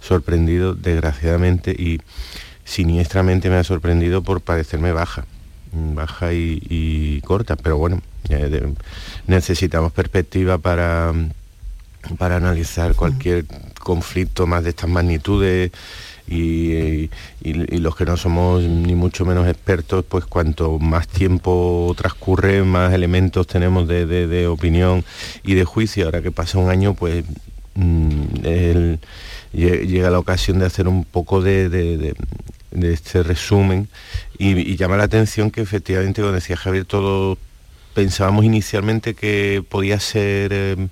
sorprendido, 0.00 0.74
desgraciadamente, 0.74 1.70
y 1.72 2.00
siniestramente 2.64 3.50
me 3.50 3.56
ha 3.56 3.64
sorprendido 3.64 4.22
por 4.22 4.40
parecerme 4.40 4.92
baja, 4.92 5.24
baja 5.72 6.32
y, 6.32 6.62
y 6.68 7.20
corta, 7.22 7.56
pero 7.56 7.76
bueno, 7.78 8.02
eh, 8.28 8.72
necesitamos 9.26 9.92
perspectiva 9.92 10.58
para, 10.58 11.12
para 12.18 12.36
analizar 12.36 12.94
cualquier 12.94 13.44
conflicto 13.78 14.46
más 14.46 14.64
de 14.64 14.70
estas 14.70 14.90
magnitudes 14.90 15.70
y, 16.28 17.10
los 17.42 17.96
que 17.96 18.04
no 18.04 18.16
somos 18.16 18.62
ni 18.62 18.94
mucho 18.94 19.24
menos 19.24 19.48
expertos, 19.48 20.04
pues 20.08 20.24
cuanto 20.24 20.78
más 20.78 21.08
tiempo 21.08 21.94
transcurre, 21.96 22.62
más 22.62 22.92
elementos 22.92 23.46
tenemos 23.46 23.88
de, 23.88 24.06
de- 24.06 24.46
opinión 24.46 25.04
y 25.44 25.54
de 25.54 25.64
juicio. 25.64 26.06
Ahora 26.06 26.22
que 26.22 26.30
pasa 26.30 26.58
un 26.58 26.70
año, 26.70 26.94
pues 26.94 27.24
mm, 27.74 28.94
llega 29.52 30.10
la 30.10 30.18
ocasión 30.18 30.58
de 30.58 30.66
hacer 30.66 30.88
un 30.88 31.04
poco 31.04 31.42
de, 31.42 31.68
de, 31.68 32.14
este 32.92 33.22
resumen 33.22 33.88
y, 34.38 34.76
llama 34.76 34.96
la 34.96 35.04
atención 35.04 35.50
que 35.50 35.60
efectivamente, 35.60 36.22
como 36.22 36.32
decía 36.32 36.56
Javier, 36.56 36.84
todo 36.84 37.36
pensábamos 37.94 38.44
inicialmente 38.44 39.14
que 39.14 39.62
podía 39.68 40.00
ser 40.00 40.52
eh, 40.54 40.88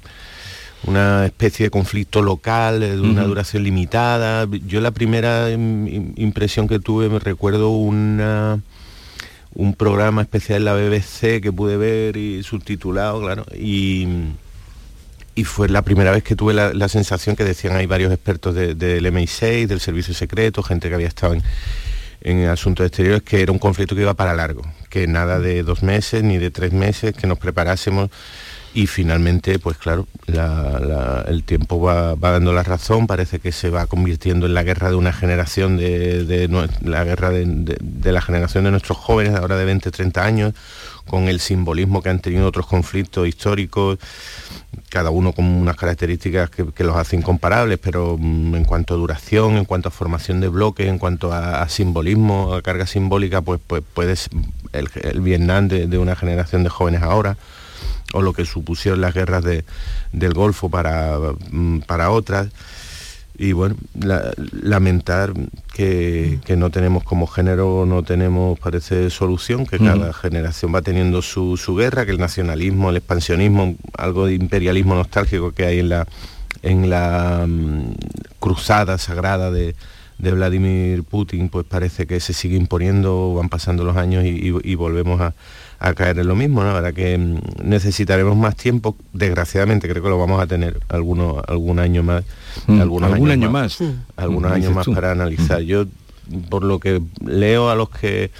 una 0.84 1.26
especie 1.26 1.66
de 1.66 1.70
conflicto 1.70 2.22
local, 2.22 2.80
de 2.80 3.00
una 3.00 3.24
duración 3.24 3.64
limitada. 3.64 4.46
Yo 4.66 4.80
la 4.80 4.90
primera 4.90 5.50
impresión 5.50 6.68
que 6.68 6.78
tuve, 6.78 7.08
me 7.08 7.18
recuerdo 7.18 7.70
una 7.70 8.60
un 9.54 9.74
programa 9.74 10.22
especial 10.22 10.58
en 10.58 10.64
la 10.64 10.74
BBC 10.74 11.40
que 11.42 11.52
pude 11.52 11.76
ver 11.76 12.16
y 12.16 12.42
subtitulado, 12.42 13.20
claro, 13.20 13.44
y, 13.56 14.06
y 15.34 15.44
fue 15.44 15.68
la 15.68 15.82
primera 15.82 16.12
vez 16.12 16.22
que 16.22 16.36
tuve 16.36 16.54
la, 16.54 16.88
sensación 16.88 17.36
que 17.36 17.44
decían 17.44 17.74
hay 17.76 17.86
varios 17.86 18.12
expertos 18.12 18.54
del 18.54 19.06
MI6, 19.06 19.66
del 19.66 19.80
servicio 19.80 20.14
secreto, 20.14 20.62
gente 20.62 20.88
que 20.88 20.94
había 20.94 21.08
estado 21.08 21.34
en, 21.34 21.42
en 22.20 22.46
asuntos 22.46 22.86
exteriores, 22.86 23.22
que 23.22 23.42
era 23.42 23.50
un 23.50 23.58
conflicto 23.58 23.94
que 23.94 24.02
iba 24.02 24.14
para 24.14 24.34
largo, 24.34 24.62
que 24.88 25.06
nada 25.06 25.40
de 25.40 25.62
dos 25.62 25.82
meses 25.82 26.22
ni 26.22 26.38
de 26.38 26.50
tres 26.50 26.72
meses, 26.72 27.14
que 27.14 27.26
nos 27.26 27.38
preparásemos 27.38 28.10
y 28.72 28.86
finalmente, 28.86 29.58
pues 29.58 29.76
claro, 29.78 30.06
el 30.28 31.42
tiempo 31.42 31.80
va, 31.80 32.14
dando 32.14 32.52
la 32.52 32.62
razón, 32.62 33.08
parece 33.08 33.40
que 33.40 33.50
se 33.50 33.68
va 33.68 33.86
convirtiendo 33.86 34.46
en 34.46 34.54
la 34.54 34.62
guerra 34.62 34.90
de 34.90 34.94
una 34.94 35.12
generación, 35.12 35.76
de, 35.76 36.48
la 36.82 37.04
guerra 37.04 37.30
de, 37.30 38.12
la 38.12 38.20
generación 38.20 38.64
de 38.64 38.70
nuestros 38.70 38.96
jóvenes, 38.98 39.34
ahora 39.34 39.56
de 39.56 39.64
20, 39.64 39.90
30 39.90 40.24
años, 40.24 40.54
con 41.06 41.28
el 41.28 41.40
simbolismo 41.40 42.00
que 42.00 42.10
han 42.10 42.20
tenido 42.20 42.46
otros 42.46 42.66
conflictos 42.66 43.26
históricos, 43.26 43.98
cada 44.88 45.10
uno 45.10 45.32
con 45.32 45.46
unas 45.46 45.74
características 45.74 46.50
que, 46.50 46.84
los 46.84 46.96
hacen 46.96 47.20
incomparables, 47.20 47.78
pero 47.78 48.16
mm, 48.16 48.54
en 48.54 48.64
cuanto 48.64 48.94
a 48.94 48.96
duración, 48.98 49.56
en 49.56 49.64
cuanto 49.64 49.88
a 49.88 49.92
formación 49.92 50.40
de 50.40 50.46
bloques, 50.46 50.86
en 50.86 50.98
cuanto 50.98 51.32
a, 51.32 51.68
simbolismo, 51.68 52.54
a 52.54 52.62
carga 52.62 52.86
simbólica, 52.86 53.42
pues, 53.42 53.60
pues 53.66 53.82
puede 53.94 54.14
el, 54.72 54.88
el 55.02 55.20
Vietnam 55.20 55.66
de 55.66 55.98
una 55.98 56.14
generación 56.14 56.62
de 56.62 56.68
jóvenes 56.68 57.02
ahora 57.02 57.36
o 58.12 58.22
lo 58.22 58.32
que 58.32 58.44
supusieron 58.44 59.00
las 59.00 59.14
guerras 59.14 59.44
del 59.44 60.34
Golfo 60.34 60.68
para, 60.68 61.18
mm, 61.50 61.80
para 61.80 62.10
otras. 62.10 62.48
Y 63.38 63.52
bueno, 63.52 63.74
lamentar 63.94 65.32
que, 65.72 66.40
no 66.58 66.70
tenemos 66.70 67.04
como 67.04 67.26
género, 67.26 67.86
no 67.86 68.02
tenemos, 68.02 68.58
parece, 68.58 69.08
solución, 69.08 69.64
que 69.64 69.78
cada 69.78 70.12
generación 70.12 70.74
va 70.74 70.82
teniendo 70.82 71.22
su, 71.22 71.56
guerra, 71.74 72.04
que 72.04 72.12
el 72.12 72.18
nacionalismo, 72.18 72.90
el 72.90 72.98
expansionismo, 72.98 73.76
algo 73.96 74.26
de 74.26 74.34
imperialismo 74.34 74.94
nostálgico 74.94 75.52
que 75.52 75.64
hay 75.64 75.78
en 75.78 75.88
la, 75.88 76.06
en 76.62 76.90
la 76.90 77.46
mm, 77.48 77.94
cruzada 78.40 78.98
sagrada 78.98 79.50
de, 79.50 79.74
Vladimir 80.20 81.02
Putin, 81.04 81.48
pues 81.48 81.66
parece 81.66 82.06
que 82.06 82.20
se 82.20 82.32
sigue 82.32 82.56
imponiendo, 82.56 83.34
van 83.34 83.48
pasando 83.48 83.84
los 83.84 83.96
años 83.96 84.24
y 84.24 84.74
volvemos 84.74 85.20
a, 85.20 85.34
a 85.80 85.94
caer 85.94 86.18
en 86.18 86.28
lo 86.28 86.36
mismo, 86.36 86.62
¿no? 86.62 86.70
Ahora 86.70 86.92
que 86.92 87.16
mm, 87.16 87.38
necesitaremos 87.64 88.36
más 88.36 88.54
tiempo, 88.54 88.96
desgraciadamente 89.14 89.88
creo 89.88 90.02
que 90.02 90.10
lo 90.10 90.18
vamos 90.18 90.40
a 90.40 90.46
tener 90.46 90.78
algunos, 90.88 91.42
algún 91.48 91.78
año 91.78 92.02
más. 92.02 92.22
Mm, 92.66 92.80
algún 92.80 93.30
año 93.30 93.50
más. 93.50 93.78
Algunos 94.16 94.52
años 94.52 94.74
más 94.74 94.86
para 94.86 95.10
analizar. 95.10 95.62
Yo, 95.62 95.86
por 96.50 96.64
lo 96.64 96.78
que 96.78 97.00
leo 97.24 97.70
a 97.70 97.74
los 97.74 97.88
que 97.88 98.30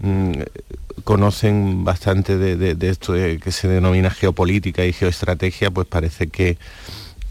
mm, 0.00 0.32
conocen 1.04 1.84
bastante 1.84 2.36
de, 2.36 2.76
esto 2.88 3.12
que 3.12 3.52
se 3.52 3.68
denomina 3.68 4.10
geopolítica 4.10 4.84
y 4.84 4.92
geoestrategia, 4.92 5.70
pues 5.70 5.86
parece 5.86 6.26
que, 6.26 6.58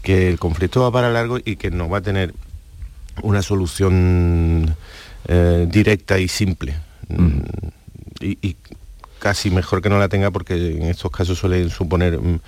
que 0.00 0.30
el 0.30 0.38
conflicto 0.38 0.80
va 0.80 0.90
para 0.90 1.10
largo 1.10 1.38
y 1.44 1.56
que 1.56 1.70
no 1.70 1.90
va 1.90 1.98
a 1.98 2.02
tener 2.02 2.32
una 3.22 3.42
solución 3.42 4.76
eh, 5.26 5.66
directa 5.70 6.18
y 6.18 6.28
simple. 6.28 6.74
y, 8.20 8.56
casi 9.18 9.50
mejor 9.50 9.82
que 9.82 9.88
no 9.88 9.98
la 9.98 10.08
tenga 10.08 10.30
porque 10.30 10.76
en 10.76 10.82
estos 10.82 11.10
casos 11.10 11.38
suelen 11.38 11.70
suponer 11.70 12.20
mm, 12.20 12.40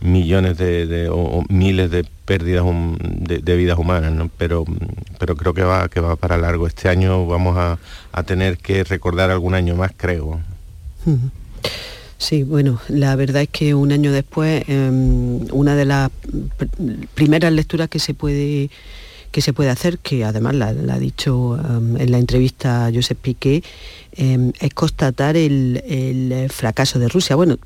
millones 0.00 0.58
de, 0.58 1.08
o, 1.10 1.44
miles 1.48 1.90
de 1.90 2.04
pérdidas 2.24 2.64
de, 2.98 3.56
vidas 3.56 3.78
humanas, 3.78 4.12
pero, 4.36 4.64
mm, 4.66 4.76
pero 5.18 5.36
creo 5.36 5.54
que 5.54 5.62
va, 5.62 5.88
que 5.88 6.00
va 6.00 6.16
para 6.16 6.36
largo. 6.36 6.66
Este 6.66 6.88
año 6.88 7.26
vamos 7.26 7.56
a, 7.56 7.78
tener 8.24 8.58
que 8.58 8.82
recordar 8.82 9.30
algún 9.30 9.54
año 9.54 9.76
más, 9.76 9.92
creo. 9.96 10.40
Sí, 12.18 12.42
bueno, 12.42 12.80
la 12.88 13.14
verdad 13.14 13.42
es 13.42 13.48
que 13.50 13.74
un 13.74 13.92
año 13.92 14.10
después, 14.10 14.64
em, 14.68 15.46
una 15.52 15.76
de 15.76 15.84
las 15.84 16.10
primeras 17.14 17.52
lecturas 17.52 17.88
que 17.88 17.98
se 17.98 18.14
puede 18.14 18.70
que 19.36 19.42
se 19.42 19.52
puede 19.52 19.68
hacer, 19.68 19.98
que 19.98 20.24
además 20.24 20.54
la, 20.54 20.68
ha 20.68 20.98
dicho 20.98 21.58
em, 21.58 22.00
en 22.00 22.10
la 22.10 22.16
entrevista 22.16 22.90
Josep 22.90 23.18
Piqué, 23.18 23.62
Em, 24.18 24.52
es 24.60 24.72
constatar 24.72 25.36
el, 25.36 26.48
fracaso 26.50 26.98
de 26.98 27.08
Rusia. 27.08 27.36
Bueno, 27.36 27.58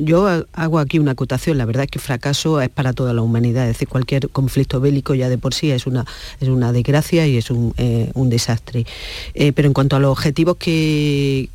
yo 0.00 0.26
hago 0.54 0.78
aquí 0.78 0.98
una 0.98 1.12
acotación, 1.12 1.58
la 1.58 1.66
verdad 1.66 1.84
es 1.84 1.90
que 1.90 1.98
fracaso 1.98 2.62
es 2.62 2.70
para 2.70 2.94
toda 2.94 3.12
la 3.12 3.20
humanidad, 3.20 3.64
es 3.64 3.74
decir, 3.74 3.88
cualquier 3.88 4.30
conflicto 4.30 4.80
bélico 4.80 5.14
ya 5.14 5.28
de 5.28 5.36
por 5.36 5.52
sí 5.52 5.70
es 5.70 5.86
una, 5.86 6.06
es 6.40 6.48
una 6.48 6.72
desgracia 6.72 7.26
y 7.26 7.36
es 7.36 7.50
un, 7.50 7.74
eh, 7.76 8.10
desastre. 8.14 8.86
Eh, 9.34 9.52
pero 9.52 9.68
en 9.68 9.74
cuanto 9.74 9.96
a 9.96 10.00
los 10.00 10.10
objetivos 10.12 10.56
que, 10.56 11.50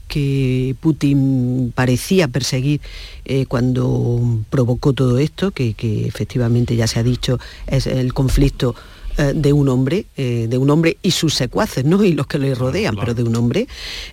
Putin 0.81 1.71
parecía 1.75 2.27
perseguir 2.27 2.81
eh, 3.25 3.45
cuando 3.45 4.39
provocó 4.49 4.93
todo 4.93 5.19
esto, 5.19 5.51
que 5.51 5.75
efectivamente 6.07 6.75
ya 6.75 6.87
se 6.87 6.99
ha 6.99 7.03
dicho, 7.03 7.39
es 7.67 7.85
el 7.85 8.13
conflicto 8.13 8.73
eh, 9.19 9.33
de 9.35 9.51
un 9.51 9.67
hombre, 9.67 10.05
eh, 10.15 10.45
de 10.47 10.59
un 10.59 10.69
hombre 10.69 10.97
y 11.01 11.09
sus 11.09 11.33
secuaces, 11.33 11.83
¿no? 11.83 12.03
Y 12.03 12.13
los 12.13 12.27
que 12.27 12.37
le 12.37 12.53
rodean, 12.53 12.95
pero 12.95 13.15
de 13.15 13.23
un 13.23 13.35
hombre. 13.35 13.67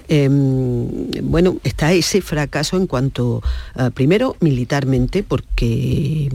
Em, 0.08 1.10
bueno, 1.22 1.58
está 1.62 1.92
ese 1.92 2.22
fracaso 2.22 2.78
en 2.78 2.86
cuanto, 2.86 3.42
eh, 3.76 3.90
primero, 3.92 4.34
militarmente, 4.40 5.22
porque 5.22 6.30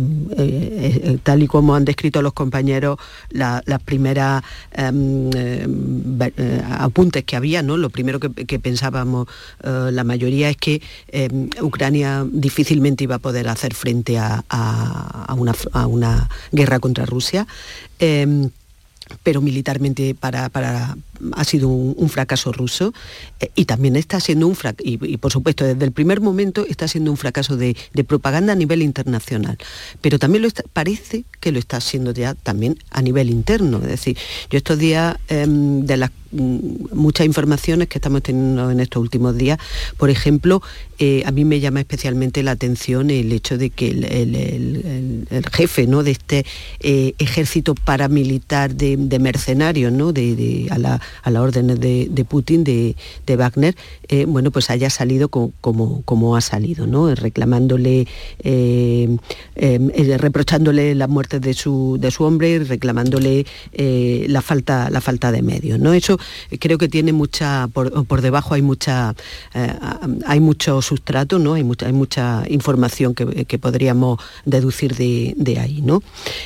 tal 1.24 1.42
y 1.42 1.48
como 1.48 1.74
han 1.74 1.84
descrito 1.84 2.22
los 2.22 2.34
compañeros, 2.34 3.00
las 3.32 3.82
primeras 3.84 4.44
em, 4.72 5.32
apuntes 6.70 7.24
que 7.24 7.36
había, 7.36 7.64
¿no? 7.64 7.76
Lo 7.76 7.90
primero 7.90 8.20
que, 8.20 8.60
pensábamos 8.60 9.28
la 9.64 10.04
mayoría 10.04 10.50
es 10.50 10.58
que 10.58 10.82
em, 11.12 11.50
Ucrania 11.62 12.26
difícilmente 12.32 13.06
iba 13.06 13.16
a 13.16 13.20
poder 13.20 13.48
hacer 13.48 13.74
frente 13.74 14.20
a, 14.20 14.44
una, 15.36 15.54
a 15.74 15.88
una, 15.88 16.30
guerra 16.52 16.80
contra 16.80 17.06
Rusia 17.06 17.48
pero 19.24 19.42
militarmente 19.42 20.16
para, 20.16 20.50
ha 21.34 21.44
sido 21.44 21.70
un, 21.70 22.10
fracaso 22.10 22.52
ruso 22.52 22.94
eh, 23.40 23.52
y 23.56 23.66
también 23.66 23.96
está 23.96 24.20
siendo 24.20 24.48
un 24.48 24.56
fracaso, 24.56 24.84
y, 24.88 25.18
por 25.18 25.32
supuesto 25.32 25.66
desde 25.66 25.86
el 25.86 25.92
primer 25.92 26.22
momento 26.22 26.66
está 26.68 26.88
siendo 26.88 27.12
un 27.12 27.18
fracaso 27.18 27.58
de, 27.58 27.76
propaganda 28.08 28.54
a 28.54 28.56
nivel 28.56 28.82
internacional, 28.82 29.58
pero 30.02 30.18
también 30.18 30.44
lo 30.44 30.50
parece 30.74 31.26
que 31.40 31.52
lo 31.52 31.60
está 31.60 31.78
haciendo 31.78 32.12
ya 32.12 32.34
también 32.34 32.78
a 32.90 33.02
nivel 33.02 33.30
interno. 33.30 33.78
Es 33.78 33.88
decir, 33.88 34.18
yo 34.50 34.58
estos 34.58 34.80
días 34.80 35.18
em, 35.28 35.86
de 35.86 35.98
las 35.98 36.12
mm, 36.32 36.96
muchas 36.96 37.26
informaciones 37.26 37.88
que 37.88 37.98
estamos 37.98 38.24
teniendo 38.24 38.72
en 38.72 38.80
estos 38.80 39.02
últimos 39.02 39.38
días, 39.38 39.60
por 39.98 40.10
ejemplo, 40.10 40.62
eh, 40.98 41.24
a 41.26 41.32
mí 41.32 41.46
me 41.46 41.60
llama 41.60 41.80
especialmente 41.80 42.44
la 42.44 42.52
atención 42.52 43.10
el 43.10 43.32
hecho 43.32 43.58
de 43.58 43.70
que 43.70 43.90
el, 43.90 45.48
jefe 45.54 45.88
¿no? 45.88 46.04
de 46.04 46.12
este 46.12 46.46
eh, 46.82 47.14
ejército 47.20 47.76
paramilitar 47.76 48.76
de, 48.76 48.98
mercenarios 49.20 49.92
¿no? 49.94 50.12
de, 50.12 50.68
a, 50.70 50.78
la, 50.78 51.02
a 51.24 51.32
las 51.32 51.42
órdenes 51.42 51.80
de, 51.80 52.26
Putin, 52.28 52.64
de, 52.64 52.96
Wagner, 53.36 53.76
eh, 54.08 54.26
bueno, 54.26 54.52
pues 54.52 54.70
haya 54.70 54.90
salido 54.90 55.30
como, 55.30 55.52
como, 55.62 56.36
ha 56.36 56.42
salido, 56.42 56.88
¿no? 56.88 57.14
reclamándole, 57.16 58.08
reprochándole 60.18 60.96
la 60.96 61.08
muerte 61.08 61.40
de 61.40 61.54
su, 61.54 61.98
de 62.00 62.12
su 62.12 62.24
hombre, 62.24 62.60
reclamándole 62.60 63.46
eh, 63.72 64.26
la, 64.30 64.42
falta, 64.42 64.90
la 64.90 65.02
falta 65.02 65.32
de 65.32 65.42
medios. 65.42 65.80
¿no? 65.80 65.94
Eso 65.94 66.20
creo 66.60 66.78
que 66.78 66.88
tiene 66.88 67.14
mucha, 67.14 67.68
por, 67.68 68.22
debajo 68.22 68.54
hay 68.54 68.62
mucha, 68.62 69.16
eh, 69.54 69.74
hay 70.26 70.40
mucho 70.40 70.82
sustrato, 70.82 71.40
¿no? 71.40 71.54
hay, 71.54 71.64
mucha, 71.64 71.88
hay 71.88 71.94
mucha 71.94 72.44
información 72.50 73.14
que, 73.16 73.60
podríamos 73.60 74.20
deducir 74.46 74.96
de, 74.96 75.58
ahí. 75.60 75.82
¿no? 75.82 76.02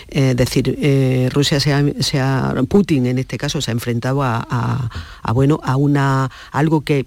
es 0.07 0.35
decir, 0.35 0.77
eh, 0.81 1.29
Rusia 1.31 1.59
se 1.59 1.73
Putin 2.67 3.05
en 3.05 3.19
este 3.19 3.37
caso 3.37 3.61
se 3.61 3.71
ha 3.71 3.73
enfrentado 3.73 4.23
a, 4.23 4.45
bueno, 5.33 5.59
a, 5.63 5.77
una, 5.77 6.29
algo 6.51 6.81
que 6.81 7.05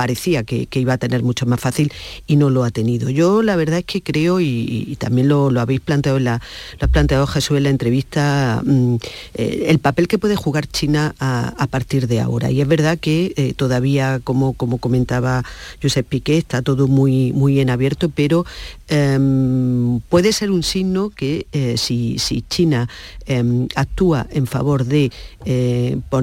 parecía 0.00 0.44
que, 0.44 0.66
iba 0.72 0.94
a 0.94 0.96
tener 0.96 1.22
mucho 1.22 1.44
más 1.44 1.60
fácil 1.60 1.92
y 2.26 2.36
no 2.36 2.48
lo 2.48 2.64
ha 2.64 2.70
tenido. 2.70 3.10
Yo 3.10 3.42
la 3.42 3.54
verdad 3.54 3.80
es 3.80 3.84
que 3.84 4.00
creo, 4.00 4.40
y, 4.40 4.96
también 4.98 5.28
lo, 5.28 5.50
habéis 5.60 5.80
planteado, 5.80 6.18
la, 6.18 6.40
lo 6.78 6.86
has 6.86 6.90
planteado 6.90 7.26
Jesús 7.26 7.58
en 7.58 7.64
la 7.64 7.68
entrevista, 7.68 8.62
mm, 8.64 8.94
eh, 9.34 9.66
el 9.68 9.78
papel 9.78 10.08
que 10.08 10.16
puede 10.16 10.36
jugar 10.36 10.66
China 10.66 11.14
a, 11.20 11.66
partir 11.70 12.06
de 12.06 12.18
ahora. 12.18 12.50
Y 12.50 12.62
es 12.62 12.66
verdad 12.66 12.96
que 12.98 13.34
eh, 13.36 13.52
todavía, 13.52 14.20
como, 14.24 14.54
como 14.54 14.78
comentaba 14.78 15.44
Josep 15.82 16.06
Piqué, 16.06 16.38
está 16.38 16.62
todo 16.62 16.88
muy, 16.88 17.34
muy 17.34 17.60
en 17.60 17.68
abierto, 17.68 18.08
pero 18.08 18.46
em, 18.88 20.00
puede 20.08 20.32
ser 20.32 20.50
un 20.50 20.62
signo 20.62 21.10
que 21.10 21.46
eh, 21.52 21.76
si, 21.76 22.18
si, 22.18 22.40
China 22.48 22.88
em, 23.26 23.68
actúa 23.74 24.26
en 24.30 24.46
favor 24.46 24.86
de 24.86 25.10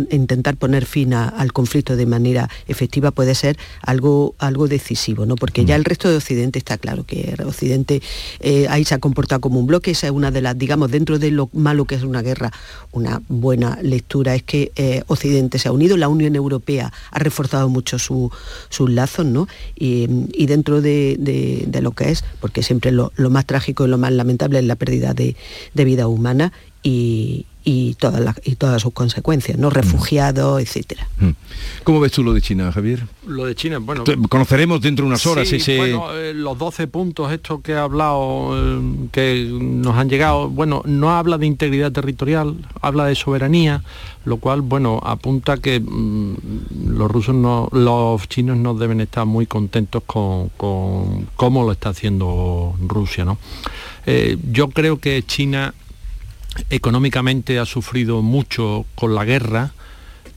intentar 0.10 0.58
poner 0.58 0.86
fin 0.86 1.14
al 1.14 1.54
conflicto 1.54 1.96
de 1.96 2.08
manera 2.08 2.50
efectiva, 2.68 3.12
puede 3.12 3.36
ser 3.36 3.58
algo, 3.82 4.36
algo 4.39 4.68
decisivo, 4.68 5.26
¿no? 5.26 5.36
porque 5.36 5.65
ya 5.65 5.76
mm. 5.76 5.80
el 5.80 5.86
resto 5.86 6.09
de 6.09 6.18
Occidente 6.18 6.59
está 6.59 6.78
claro 6.78 7.03
que 7.05 7.36
Occidente 7.45 8.01
ahí 8.70 8.84
se 8.86 8.95
ha 8.95 8.99
comportado 8.99 9.41
como 9.41 9.59
un 9.59 9.68
bloque, 9.68 9.91
esa 9.91 10.07
es 10.07 10.11
una 10.11 10.32
de 10.32 10.41
las, 10.41 10.57
digamos, 10.57 10.91
dentro 10.91 11.20
de 11.20 11.32
lo 11.32 11.49
malo 11.53 11.86
que 11.86 11.95
es 11.95 12.03
una 12.03 12.22
guerra, 12.22 12.51
una 12.91 13.22
buena 13.28 13.78
lectura 13.82 14.36
es 14.36 14.43
que 14.43 14.72
eh, 14.76 15.03
Occidente 15.07 15.59
se 15.59 15.68
ha 15.68 15.72
unido, 15.72 15.97
la 15.97 16.07
Unión 16.07 16.36
Europea 16.36 16.91
ha 17.11 17.20
reforzado 17.20 17.70
mucho 17.70 17.99
sus 17.99 18.32
lazos, 18.89 19.26
¿no? 19.26 19.47
Y, 19.76 20.07
dentro 20.47 20.82
de, 20.82 21.80
lo 21.82 21.91
que 21.91 22.11
es, 22.11 22.24
porque 22.39 22.63
siempre 22.63 22.91
lo, 22.91 23.11
más 23.30 23.45
trágico 23.45 23.86
y 23.86 23.89
lo 23.89 23.97
más 23.97 24.11
lamentable 24.11 24.59
es 24.59 24.65
la 24.65 24.76
pérdida 24.76 25.13
de, 25.13 25.36
vida 25.74 26.07
humana 26.07 26.51
y, 26.84 27.45
y 27.70 27.95
todas, 27.95 28.22
las, 28.22 28.39
y 28.45 28.55
todas 28.55 28.82
sus 28.82 28.93
consecuencias, 28.93 29.57
¿no? 29.57 29.70
Refugiados, 29.70 30.61
etcétera. 30.61 31.05
Mm. 31.20 31.32
¿Cómo 31.84 31.99
ves 31.99 32.13
tú 32.13 32.24
lo 32.24 32.34
de 32.34 32.39
China, 32.41 32.72
Javier? 32.72 33.05
Lo 33.26 33.43
de 33.43 33.55
China, 33.55 33.80
bueno... 33.80 34.05
Conoceremos 34.30 34.80
dentro 34.80 35.03
de 35.03 35.07
unas 35.07 35.26
horas 35.26 35.51
ese... 35.51 35.76
Bueno, 35.76 36.13
eh, 36.13 36.34
los 36.34 36.57
12 36.57 36.88
puntos 36.88 37.30
estos 37.30 37.59
que 37.59 37.74
ha 37.74 37.84
hablado, 37.84 38.53
eh, 38.55 39.09
que 39.11 39.49
nos 39.51 39.97
han 39.97 40.07
llegado, 40.07 40.49
bueno, 40.49 40.82
no 40.86 41.11
habla 41.11 41.38
de 41.38 41.45
integridad 41.45 41.91
territorial, 41.91 42.55
habla 42.82 43.03
de 43.03 43.15
soberanía, 43.15 43.84
lo 44.24 44.38
cual, 44.38 44.61
bueno, 44.61 45.01
apunta 45.03 45.57
que 45.57 45.82
mm, 45.82 46.36
los 46.97 47.11
rusos, 47.11 47.36
no, 47.36 47.68
los 47.74 48.30
chinos 48.30 48.55
no 48.55 48.76
deben 48.76 49.01
estar 49.01 49.26
muy 49.26 49.45
contentos 49.45 50.03
con, 50.05 50.47
cómo 51.36 51.65
lo 51.65 51.74
está 51.74 51.89
haciendo 51.89 52.78
Rusia, 52.80 53.26
¿no? 53.26 53.38
Eh, 54.05 54.38
yo 54.53 54.70
creo 54.70 54.99
que 54.99 55.22
China 55.24 55.74
económicamente 56.70 57.60
ha 57.60 57.66
sufrido 57.66 58.22
mucho 58.22 58.86
con 58.95 59.16
la 59.16 59.26
guerra 59.26 59.74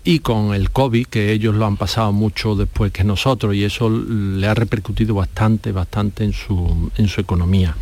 y 0.03 0.21
con 0.21 0.55
el 0.55 0.71
COVID, 0.71 1.07
que 1.07 1.33
ellos 1.33 1.55
lo 1.55 1.67
han 1.67 1.77
pasado 1.77 2.13
mucho 2.13 2.55
después 2.55 2.91
que 2.91 3.05
nosotros 3.05 3.55
y 3.55 3.65
eso 3.65 3.91
le 3.91 4.47
ha 4.47 4.55
repercutido 4.55 5.15
bastante, 5.15 5.73
bastante 5.73 6.25
en 6.25 6.33
su, 6.33 6.91
en 6.97 7.09
su 7.09 7.21
economía. 7.21 7.77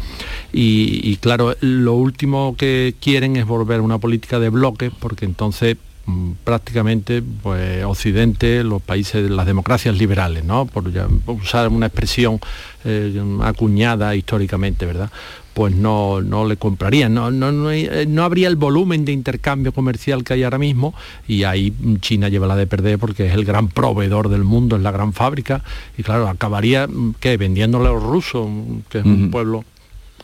Y, 0.52 1.16
claro, 1.18 1.54
lo 1.60 1.94
último 1.94 2.56
que 2.56 2.94
quieren 3.00 3.36
es 3.36 3.46
volver 3.46 3.80
a 3.80 3.82
una 3.82 3.98
política 3.98 4.40
de 4.40 4.48
bloques, 4.48 4.90
porque 4.98 5.26
entonces 5.26 5.76
mm, 6.06 6.32
prácticamente 6.42 7.22
pues 7.22 7.84
Occidente, 7.84 8.64
los 8.64 8.82
países, 8.82 9.30
las 9.30 9.46
democracias 9.46 9.96
liberales, 9.96 10.44
¿no? 10.44 10.66
por, 10.66 10.84
usar 11.26 11.68
una 11.68 11.86
expresión 11.86 12.40
eh, 12.84 13.22
acuñada 13.42 14.16
históricamente, 14.16 14.86
¿verdad? 14.86 15.10
Pues 15.58 15.74
no, 15.74 16.20
no 16.20 16.44
le 16.44 16.56
comprarían. 16.56 17.14
No, 17.14 17.32
no, 17.32 17.72
eh, 17.72 18.06
no, 18.06 18.22
habría 18.22 18.46
el 18.46 18.54
volumen 18.54 19.04
de 19.04 19.10
intercambio 19.10 19.72
comercial 19.72 20.22
que 20.22 20.34
hay 20.34 20.44
ahora 20.44 20.58
mismo 20.58 20.94
y 21.26 21.42
ahí 21.42 21.74
China 22.00 22.28
lleva 22.28 22.46
la 22.46 22.54
de 22.54 22.68
perder 22.68 22.96
porque 23.00 23.26
es 23.26 23.34
el 23.34 23.44
gran 23.44 23.66
proveedor 23.66 24.28
del 24.28 24.44
mundo, 24.44 24.76
es 24.76 24.82
la 24.82 24.92
gran 24.92 25.12
fábrica 25.12 25.64
y 25.96 26.04
claro, 26.04 26.28
acabaría 26.28 26.86
mm, 26.86 27.14
que 27.18 27.36
vendiéndole 27.36 27.88
a 27.88 27.92
los 27.92 28.04
rusos, 28.04 28.46
que 28.88 28.98
es 29.00 29.04
un 29.04 29.32
pueblo 29.32 29.64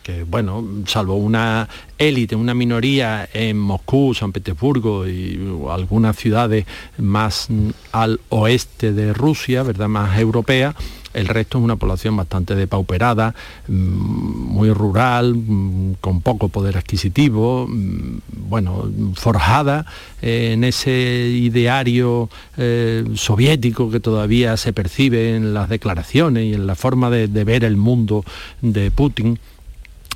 que 0.05 0.22
bueno, 0.22 0.64
salvo 0.87 1.16
una 1.16 1.68
élite, 1.99 2.37
una 2.37 2.55
minoría 2.55 3.28
en 3.32 3.59
Moscú, 3.59 4.14
San 4.14 4.30
Petersburgo 4.30 5.09
y 5.09 5.37
algunas 5.68 6.16
ciudades 6.16 6.64
más 6.99 7.47
mm, 7.51 7.70
al 7.91 8.20
oeste 8.28 8.93
de 8.93 9.12
Rusia, 9.12 9.64
¿verdad? 9.64 9.89
Más 9.89 10.16
europea, 10.16 10.76
el 11.14 11.28
resto 11.28 11.58
es 11.58 11.64
una 11.64 11.76
población 11.76 12.16
bastante 12.16 12.54
depauperada, 12.54 13.34
mm, 13.68 13.72
muy 13.72 14.70
rural, 14.72 15.34
mm, 15.34 15.94
con 16.00 16.20
poco 16.20 16.48
poder 16.48 16.76
adquisitivo, 16.76 17.66
mm, 17.68 18.18
bueno, 18.48 18.90
forjada 19.14 19.86
en 20.20 20.64
ese 20.64 20.92
ideario 20.92 22.28
eh, 22.56 23.04
soviético 23.14 23.90
que 23.90 24.00
todavía 24.00 24.56
se 24.56 24.72
percibe 24.72 25.36
en 25.36 25.54
las 25.54 25.68
declaraciones 25.68 26.44
y 26.44 26.54
en 26.54 26.66
la 26.66 26.74
forma 26.74 27.10
de 27.10 27.44
ver 27.44 27.64
el 27.64 27.76
mundo 27.76 28.24
de 28.60 28.90
Putin. 28.90 29.38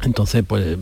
Entonces, 0.03 0.44
pues 0.46 0.76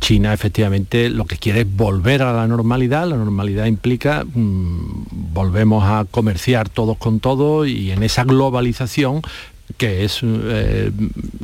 China 0.00 0.32
efectivamente 0.32 1.10
lo 1.10 1.26
que 1.26 1.36
quiere 1.36 1.60
es 1.60 1.76
volver 1.76 2.22
a 2.22 2.32
la 2.32 2.46
normalidad. 2.46 3.06
La 3.06 3.16
normalidad 3.16 3.66
implica 3.66 4.24
volvemos 4.34 5.84
a 5.84 6.06
comerciar 6.10 6.68
todos 6.70 6.96
con 6.96 7.20
todos 7.20 7.68
y 7.68 7.90
en 7.90 8.02
esa 8.02 8.24
globalización 8.24 9.20
que 9.76 10.04
es 10.04 10.20
eh, 10.22 10.90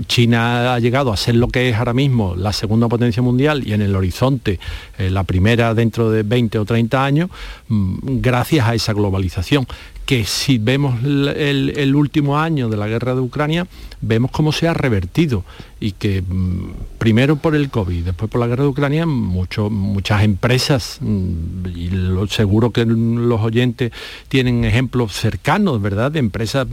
China 0.07 0.75
ha 0.75 0.79
llegado 0.79 1.12
a 1.12 1.16
ser 1.16 1.37
lo 1.37 1.49
que 1.49 1.69
es 1.69 1.77
ahora 1.77 1.95
mismo 1.95 2.35
la 2.37 2.53
segunda 2.53 2.89
potencia 2.89 3.23
mundial 3.23 3.66
y 3.66 3.73
en 3.73 3.83
el 3.83 3.95
horizonte 3.97 4.59
eh, 4.99 5.11
la 5.11 5.25
primera 5.25 5.75
dentro 5.75 6.11
de 6.11 6.23
20 6.23 6.59
o 6.59 6.64
30 6.64 7.05
años, 7.05 7.31
mm, 7.69 8.21
gracias 8.21 8.66
a 8.66 8.75
esa 8.75 8.93
globalización 8.93 9.66
que 10.09 10.25
si 10.25 10.57
vemos 10.57 11.05
el, 11.05 11.95
último 11.95 12.39
año 12.39 12.71
de 12.71 12.79
la 12.79 12.89
guerra 12.89 13.14
de 13.14 13.21
Ucrania, 13.21 13.66
vemos 14.01 14.31
cómo 14.31 14.53
se 14.53 14.66
ha 14.66 14.73
revertido 14.73 15.45
y 15.81 15.93
que 15.93 16.23
mm, 16.23 16.97
primero 16.97 17.37
por 17.37 17.55
el 17.55 17.69
COVID, 17.69 18.05
después 18.05 18.31
por 18.31 18.41
la 18.41 18.47
guerra 18.47 18.62
de 18.62 18.71
Ucrania, 18.71 19.05
muchas 19.05 20.23
empresas, 20.23 20.97
mm, 21.03 21.66
y 21.77 21.91
lo, 21.91 22.27
seguro 22.27 22.71
que 22.71 22.87
los 22.87 23.43
oyentes 23.43 23.93
tienen 24.29 24.64
ejemplos 24.64 25.12
cercanos, 25.12 25.83
¿verdad?, 25.83 26.11
de 26.11 26.21
empresas 26.21 26.66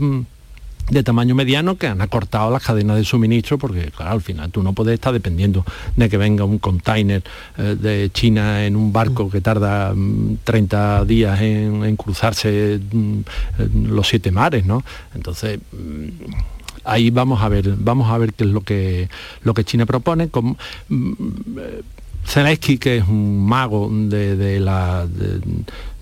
de 0.90 1.02
tamaño 1.02 1.34
mediano 1.34 1.76
que 1.76 1.88
han 1.88 2.00
acortado 2.00 2.50
las 2.50 2.62
cadenas 2.62 2.96
de 2.96 3.04
suministro 3.04 3.58
porque 3.58 3.90
claro, 3.90 4.12
al 4.12 4.20
final 4.20 4.50
tú 4.50 4.62
no 4.62 4.72
puedes 4.72 4.94
estar 4.94 5.12
dependiendo 5.12 5.64
de 5.96 6.08
que 6.08 6.16
venga 6.16 6.44
un 6.44 6.58
container 6.58 7.22
eh, 7.58 7.76
de 7.78 8.10
China 8.12 8.64
en 8.64 8.76
un 8.76 8.92
barco 8.92 9.30
que 9.30 9.40
tarda 9.40 9.94
30 10.44 11.00
mm, 11.02 11.06
días 11.06 11.40
en, 11.40 11.96
cruzarse 11.96 12.78
mm, 12.92 13.20
los 13.88 14.06
siete 14.08 14.30
mares, 14.30 14.64
¿no? 14.64 14.84
Entonces 15.14 15.58
mm, 15.72 16.08
ahí 16.84 17.10
vamos 17.10 17.42
a 17.42 17.48
ver, 17.48 17.74
vamos 17.76 18.10
a 18.10 18.18
ver 18.18 18.32
qué 18.32 18.44
es 18.44 18.50
lo 18.50 18.60
que 18.60 19.08
lo 19.42 19.54
que 19.54 19.64
China 19.64 19.86
propone. 19.86 20.28
Con, 20.28 20.56
Zelensky, 22.26 22.78
que 22.78 22.98
es 22.98 23.04
un 23.06 23.46
mago 23.46 23.88
de, 23.90 24.58
la, 24.58 25.06
de, 25.06 25.40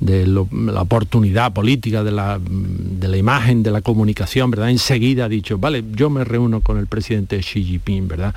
la, 0.00 0.80
oportunidad 0.80 1.52
política, 1.52 2.04
de 2.04 2.12
la, 2.12 2.38
de 2.40 3.08
la, 3.08 3.16
imagen, 3.16 3.62
de 3.62 3.70
la 3.70 3.80
comunicación, 3.80 4.50
¿verdad? 4.50 4.70
Enseguida 4.70 5.26
ha 5.26 5.28
dicho, 5.28 5.58
vale, 5.58 5.84
yo 5.94 6.10
me 6.10 6.24
reúno 6.24 6.60
con 6.60 6.78
el 6.78 6.86
presidente 6.86 7.38
Xi 7.38 7.64
Jinping, 7.64 8.08
¿verdad? 8.08 8.34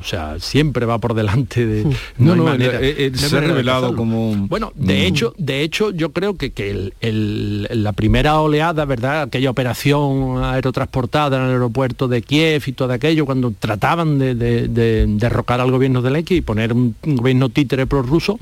O 0.00 0.04
sea, 0.04 0.38
siempre 0.38 0.86
va 0.86 0.98
por 0.98 1.14
delante 1.14 1.66
de... 1.66 1.84
No, 2.18 2.36
no, 2.36 2.54
se 2.56 3.36
ha 3.36 3.40
revelado 3.40 3.96
como... 3.96 4.34
Bueno, 4.48 4.72
de 4.74 5.06
hecho, 5.06 5.34
de 5.38 5.62
hecho, 5.62 5.90
yo 5.90 6.12
creo 6.12 6.36
que, 6.36 6.50
que 6.50 6.92
la 7.00 7.92
primera 7.92 8.40
oleada, 8.40 8.84
¿verdad? 8.84 9.22
Aquella 9.22 9.50
operación 9.50 10.42
aerotransportada 10.42 11.36
en 11.38 11.44
el 11.44 11.50
aeropuerto 11.50 12.08
de 12.08 12.22
Kiev 12.22 12.62
y 12.66 12.72
todo 12.72 12.92
aquello, 12.92 13.26
cuando 13.26 13.52
trataban 13.58 14.18
de, 14.18 15.06
derrocar 15.08 15.60
al 15.60 15.70
gobierno 15.70 16.02
de 16.02 16.08
Zelensky 16.10 16.36
y 16.36 16.40
poner 16.40 16.72
un 16.72 16.94
un 17.10 17.16
gobierno 17.16 17.48
títere 17.48 17.86
prorruso 17.86 18.38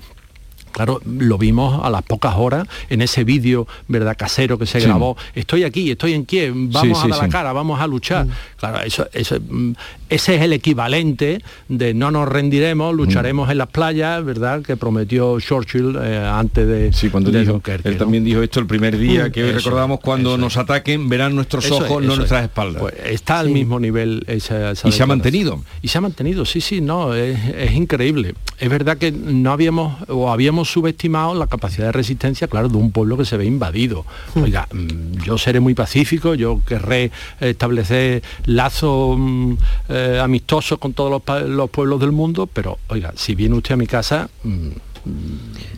Claro, 0.72 1.00
lo 1.04 1.38
vimos 1.38 1.84
a 1.84 1.90
las 1.90 2.02
pocas 2.02 2.34
horas 2.36 2.66
en 2.88 3.02
ese 3.02 3.24
vídeo, 3.24 3.66
¿verdad? 3.88 4.16
Casero 4.16 4.58
que 4.58 4.66
se 4.66 4.80
grabó. 4.80 5.16
Estoy 5.34 5.64
aquí, 5.64 5.90
estoy 5.90 6.14
en 6.14 6.24
Kiev, 6.24 6.52
vamos 6.54 7.04
a 7.04 7.08
dar 7.08 7.18
la 7.18 7.28
cara, 7.28 7.52
vamos 7.52 7.80
a 7.80 7.86
luchar. 7.86 8.26
Mm. 8.26 8.30
Claro, 8.56 8.80
eso, 8.82 9.38
mm, 9.40 9.72
ese 10.09 10.36
es 10.36 10.42
el 10.42 10.52
equivalente 10.52 11.42
de 11.68 11.94
no 11.94 12.11
nos 12.11 12.28
rendiremos, 12.28 12.94
lucharemos 12.94 13.48
mm. 13.48 13.50
en 13.50 13.59
las 13.59 13.68
playas, 13.68 14.24
¿verdad? 14.24 14.62
Que 14.62 14.76
prometió 14.76 15.38
Churchill 15.40 15.96
eh, 16.00 16.18
antes 16.18 16.66
de. 16.66 16.92
Sí, 16.92 17.11
cuando 17.11 17.30
dijo, 17.30 17.61
él 17.84 17.96
también 17.98 18.24
dijo 18.24 18.42
esto 18.42 18.61
el 18.61 18.66
primer 18.66 18.96
día, 18.98 19.30
que 19.30 19.44
hoy 19.44 19.52
recordamos 19.52 20.00
cuando 20.00 20.38
nos 20.38 20.56
ataquen, 20.56 21.09
verán 21.09 21.34
nuestros 21.34 21.70
ojos, 21.70 22.02
no 22.02 22.16
nuestras 22.16 22.44
espaldas. 22.44 22.80
Pues 22.80 22.94
está 23.04 23.40
al 23.40 23.50
mismo 23.50 23.78
nivel 23.78 24.24
esa, 24.26 24.72
Y 24.84 24.92
se 24.92 25.02
ha 25.02 25.06
mantenido. 25.06 25.62
Y 25.82 25.88
se 25.88 25.98
ha 25.98 26.00
mantenido, 26.00 26.44
sí, 26.44 26.61
sí, 26.61 26.80
no, 26.80 27.14
es, 27.14 27.38
es 27.54 27.72
increíble. 27.72 28.34
Es 28.59 28.68
verdad 28.68 28.98
que 28.98 29.12
no 29.12 29.52
habíamos, 29.52 29.96
o 30.09 30.30
habíamos 30.30 30.70
subestimado 30.70 31.34
la 31.34 31.46
capacidad 31.46 31.86
de 31.86 31.92
resistencia, 31.92 32.48
claro, 32.48 32.68
de 32.68 32.76
un 32.76 32.92
pueblo 32.92 33.16
que 33.16 33.24
se 33.24 33.36
ve 33.36 33.44
invadido. 33.44 34.04
Hmm. 34.34 34.44
Oiga, 34.44 34.68
mm, 34.72 35.22
yo 35.24 35.38
seré 35.38 35.61
muy 35.61 35.74
pacífico, 35.74 36.34
yo 36.34 36.61
querré 36.66 37.11
establecer 37.40 38.22
lazos 38.46 39.16
mm, 39.18 39.54
eh, 39.99 40.20
amistosos 40.20 40.78
con 40.78 40.92
todos 40.92 41.22
los, 41.46 41.70
pueblos 41.70 42.01
del 42.01 42.12
mundo, 42.12 42.46
pero 42.46 42.78
oiga, 42.88 43.12
si 43.16 43.34
viene 43.34 43.55
usted 43.57 43.74
a 43.74 43.76
mi 43.76 43.86
casa, 43.86 44.28
mm, 44.44 44.51
mm, 44.51 44.72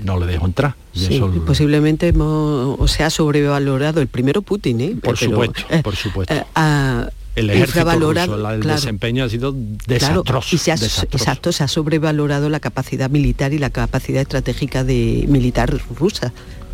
no 0.04 0.18
le 0.18 0.26
dejo 0.26 0.46
entrar. 0.46 0.74
Y 0.92 1.00
Sí, 1.00 1.14
eso- 1.16 1.30
posiblemente 1.46 2.08
hemos, 2.08 2.78
o 2.78 2.88
sea, 2.88 3.10
sobrevalorado 3.10 4.00
el 4.00 4.08
primero 4.08 4.42
Putin, 4.42 4.80
¿eh? 4.80 4.96
por 5.02 5.18
Pero, 5.18 5.30
supuesto, 5.32 5.62
eh, 5.70 5.82
por 5.82 5.96
supuesto. 5.96 6.34
eh, 6.34 6.44
ha 6.54 7.08
el 7.36 7.48
ejército 7.48 7.84
ruso, 7.98 8.36
la- 8.36 8.54
el 8.54 8.60
claro. 8.60 8.76
desempeño 8.80 9.24
ha 9.24 9.28
sido 9.28 9.52
Claro, 9.52 9.76
desastroso. 9.86 10.54
y 10.54 10.58
se 10.58 10.72
ha, 10.72 10.76
desastroso. 10.76 11.16
exacto, 11.24 11.52
se 11.52 11.62
ha 11.62 11.68
sobrevalorado 11.68 12.48
la 12.50 12.58
capacidad 12.60 13.08
militar 13.08 13.52
y 13.52 13.58
la 13.58 13.70
capacidad 13.70 14.20
estratégica 14.20 14.82
de 14.84 15.24
militar 15.28 15.72
rusa. 15.98 16.32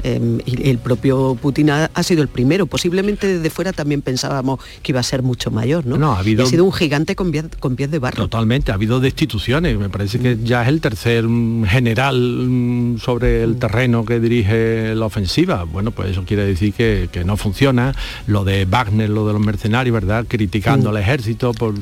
Eh, 0.09 0.38
y 0.46 0.70
el 0.70 0.78
propio 0.78 1.34
Putin 1.34 1.68
ha, 1.70 1.90
ha 1.92 2.02
sido 2.04 2.22
el 2.22 2.28
primero. 2.28 2.66
Posiblemente 2.66 3.26
desde 3.26 3.50
fuera 3.50 3.72
también 3.72 4.02
pensábamos 4.02 4.61
que 4.82 4.92
iba 4.92 5.00
a 5.00 5.02
ser 5.02 5.22
mucho 5.24 5.50
mayor, 5.50 5.84
¿no? 5.84 5.96
No, 5.98 6.12
ha 6.12 6.20
habido- 6.20 6.44
Y 6.44 6.46
sido 6.46 6.64
un 6.64 6.72
gigante 6.72 7.16
con, 7.16 7.32
pies- 7.32 7.50
con 7.59 7.74
pies 7.74 7.90
de 7.90 7.98
barro. 7.98 8.16
Totalmente, 8.22 8.70
ha 8.70 8.76
habido 8.76 9.00
destituciones, 9.00 9.76
me 9.76 9.88
parece 9.88 10.20
que 10.20 10.38
ya 10.44 10.62
es 10.62 10.68
el 10.68 10.80
tercer 10.80 11.24
mm, 11.26 11.64
general 11.64 12.16
mm, 12.20 12.98
sobre 13.00 13.42
el 13.42 13.57
terreno 13.59 14.04
que 14.04 14.20
dirige 14.20 14.94
la 14.94 15.07
ofensiva. 15.07 15.64
Bueno, 15.64 15.90
pues 15.90 16.11
eso 16.12 16.22
quiere 16.24 16.46
decir 16.46 16.72
que, 16.72 17.09
que 17.11 17.24
no 17.24 17.36
funciona. 17.36 17.92
Lo 18.28 18.44
de 18.44 18.64
Wagner, 18.64 19.11
lo 19.11 19.26
de 19.26 19.32
los 19.32 19.42
mercenarios, 19.42 19.92
¿verdad? 19.92 20.24
Criticando 20.28 20.90
al 20.90 20.98
ejército 20.98 21.52
por... 21.52 21.74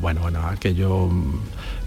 Bueno, 0.00 0.20
bueno, 0.20 0.40
aquello... 0.46 1.06
mm, 1.06 1.32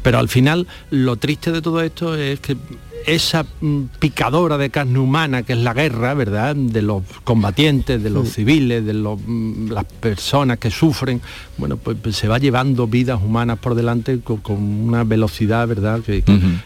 Pero 0.01 0.17
al 0.17 0.30
final 0.30 0.65
lo 0.89 1.15
triste 1.17 1.51
de 1.51 1.61
todo 1.61 1.82
esto 1.82 2.15
es 2.15 2.39
que 2.39 2.57
esa 3.06 3.45
mm, 3.62 3.84
picadora 4.00 4.58
de 4.58 4.70
carne 4.70 5.00
humana 5.00 5.43
que 5.43 5.54
es 5.54 5.60
la 5.60 5.74
guerra, 5.74 6.14
¿verdad? 6.14 6.56
De 6.56 6.82
los 6.82 7.04
combatientes, 7.24 8.02
de 8.04 8.10
los 8.10 8.30
civiles, 8.30 8.86
de 8.86 8.93
los, 8.93 9.20
mm, 9.26 9.72
las 9.72 9.86
personas 9.86 10.58
que 10.60 10.70
sufren, 10.72 11.22
bueno, 11.58 11.78
pues, 11.78 11.97
pues 12.02 12.16
se 12.16 12.28
va 12.28 12.38
llevando 12.38 12.88
vidas 12.88 13.20
humanas 13.24 13.58
por 13.60 13.76
delante 13.76 14.20
con, 14.20 14.38
con 14.38 14.58
una 14.58 15.04
velocidad, 15.04 15.68
¿verdad? 15.68 16.02
Que, 16.02 16.24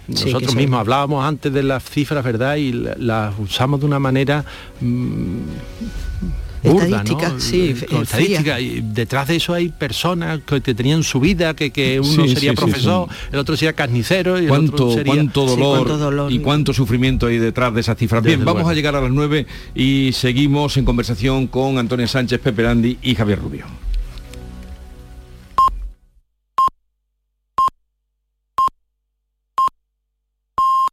nosotros 0.07 0.41
que 0.43 0.47
sí. 0.49 0.55
mismos 0.57 0.79
hablábamos 0.79 1.23
antes 1.25 1.51
de 1.53 1.63
las 1.63 1.83
cifras, 1.83 2.23
¿verdad? 2.23 2.55
Y 2.57 2.73
la- 2.73 2.95
las 2.97 3.33
usamos 3.39 3.79
de 3.79 3.85
una 3.85 3.99
manera 3.99 4.43
mm, 4.81 5.37
burda, 6.63 6.87
¿no? 6.87 6.95
Estadística, 6.97 7.39
sí, 7.39 7.75
Eh, 7.81 7.85
con 7.85 8.03
estadística. 8.03 8.59
Y 8.59 8.81
detrás 8.81 9.27
de 9.27 9.35
eso 9.35 9.53
hay 9.53 9.69
personas 9.69 10.39
que, 10.45 10.61
que 10.61 10.73
tenían 10.73 11.03
su 11.03 11.19
vida, 11.19 11.53
que, 11.55 11.71
que 11.71 11.99
uno 11.99 12.23
Sí, 12.25 12.33
sería 12.33 12.51
sí, 12.51 12.55
profesor, 12.57 13.07
el 13.31 13.39
otro 13.39 13.55
sería 13.57 13.73
carnicero 13.73 14.37
y 14.39 14.43
el 14.43 14.47
cuánto, 14.49 14.73
otro 14.87 14.93
sería... 14.97 15.13
cuánto 15.13 15.47
Sí, 15.47 15.55
dolor, 15.55 15.77
cuánto 15.79 15.97
dolor. 15.97 16.31
y 16.31 16.39
cuánto 16.39 16.73
sufrimiento 16.73 17.27
hay 17.27 17.37
detrás 17.37 17.73
de 17.73 17.81
esas 17.81 17.97
cifras. 17.97 18.23
Bien, 18.23 18.43
vamos 18.43 18.67
a 18.67 18.73
llegar 18.73 18.95
a 18.95 19.01
las 19.01 19.11
9 19.11 19.45
y 19.75 20.11
seguimos 20.13 20.77
en 20.77 20.85
conversación 20.85 21.47
con 21.47 21.77
Antonio 21.77 22.07
Sánchez, 22.07 22.39
Pepe 22.39 22.63
Landi 22.63 22.97
y 23.01 23.15
Javier 23.15 23.39
Rubio. 23.39 23.65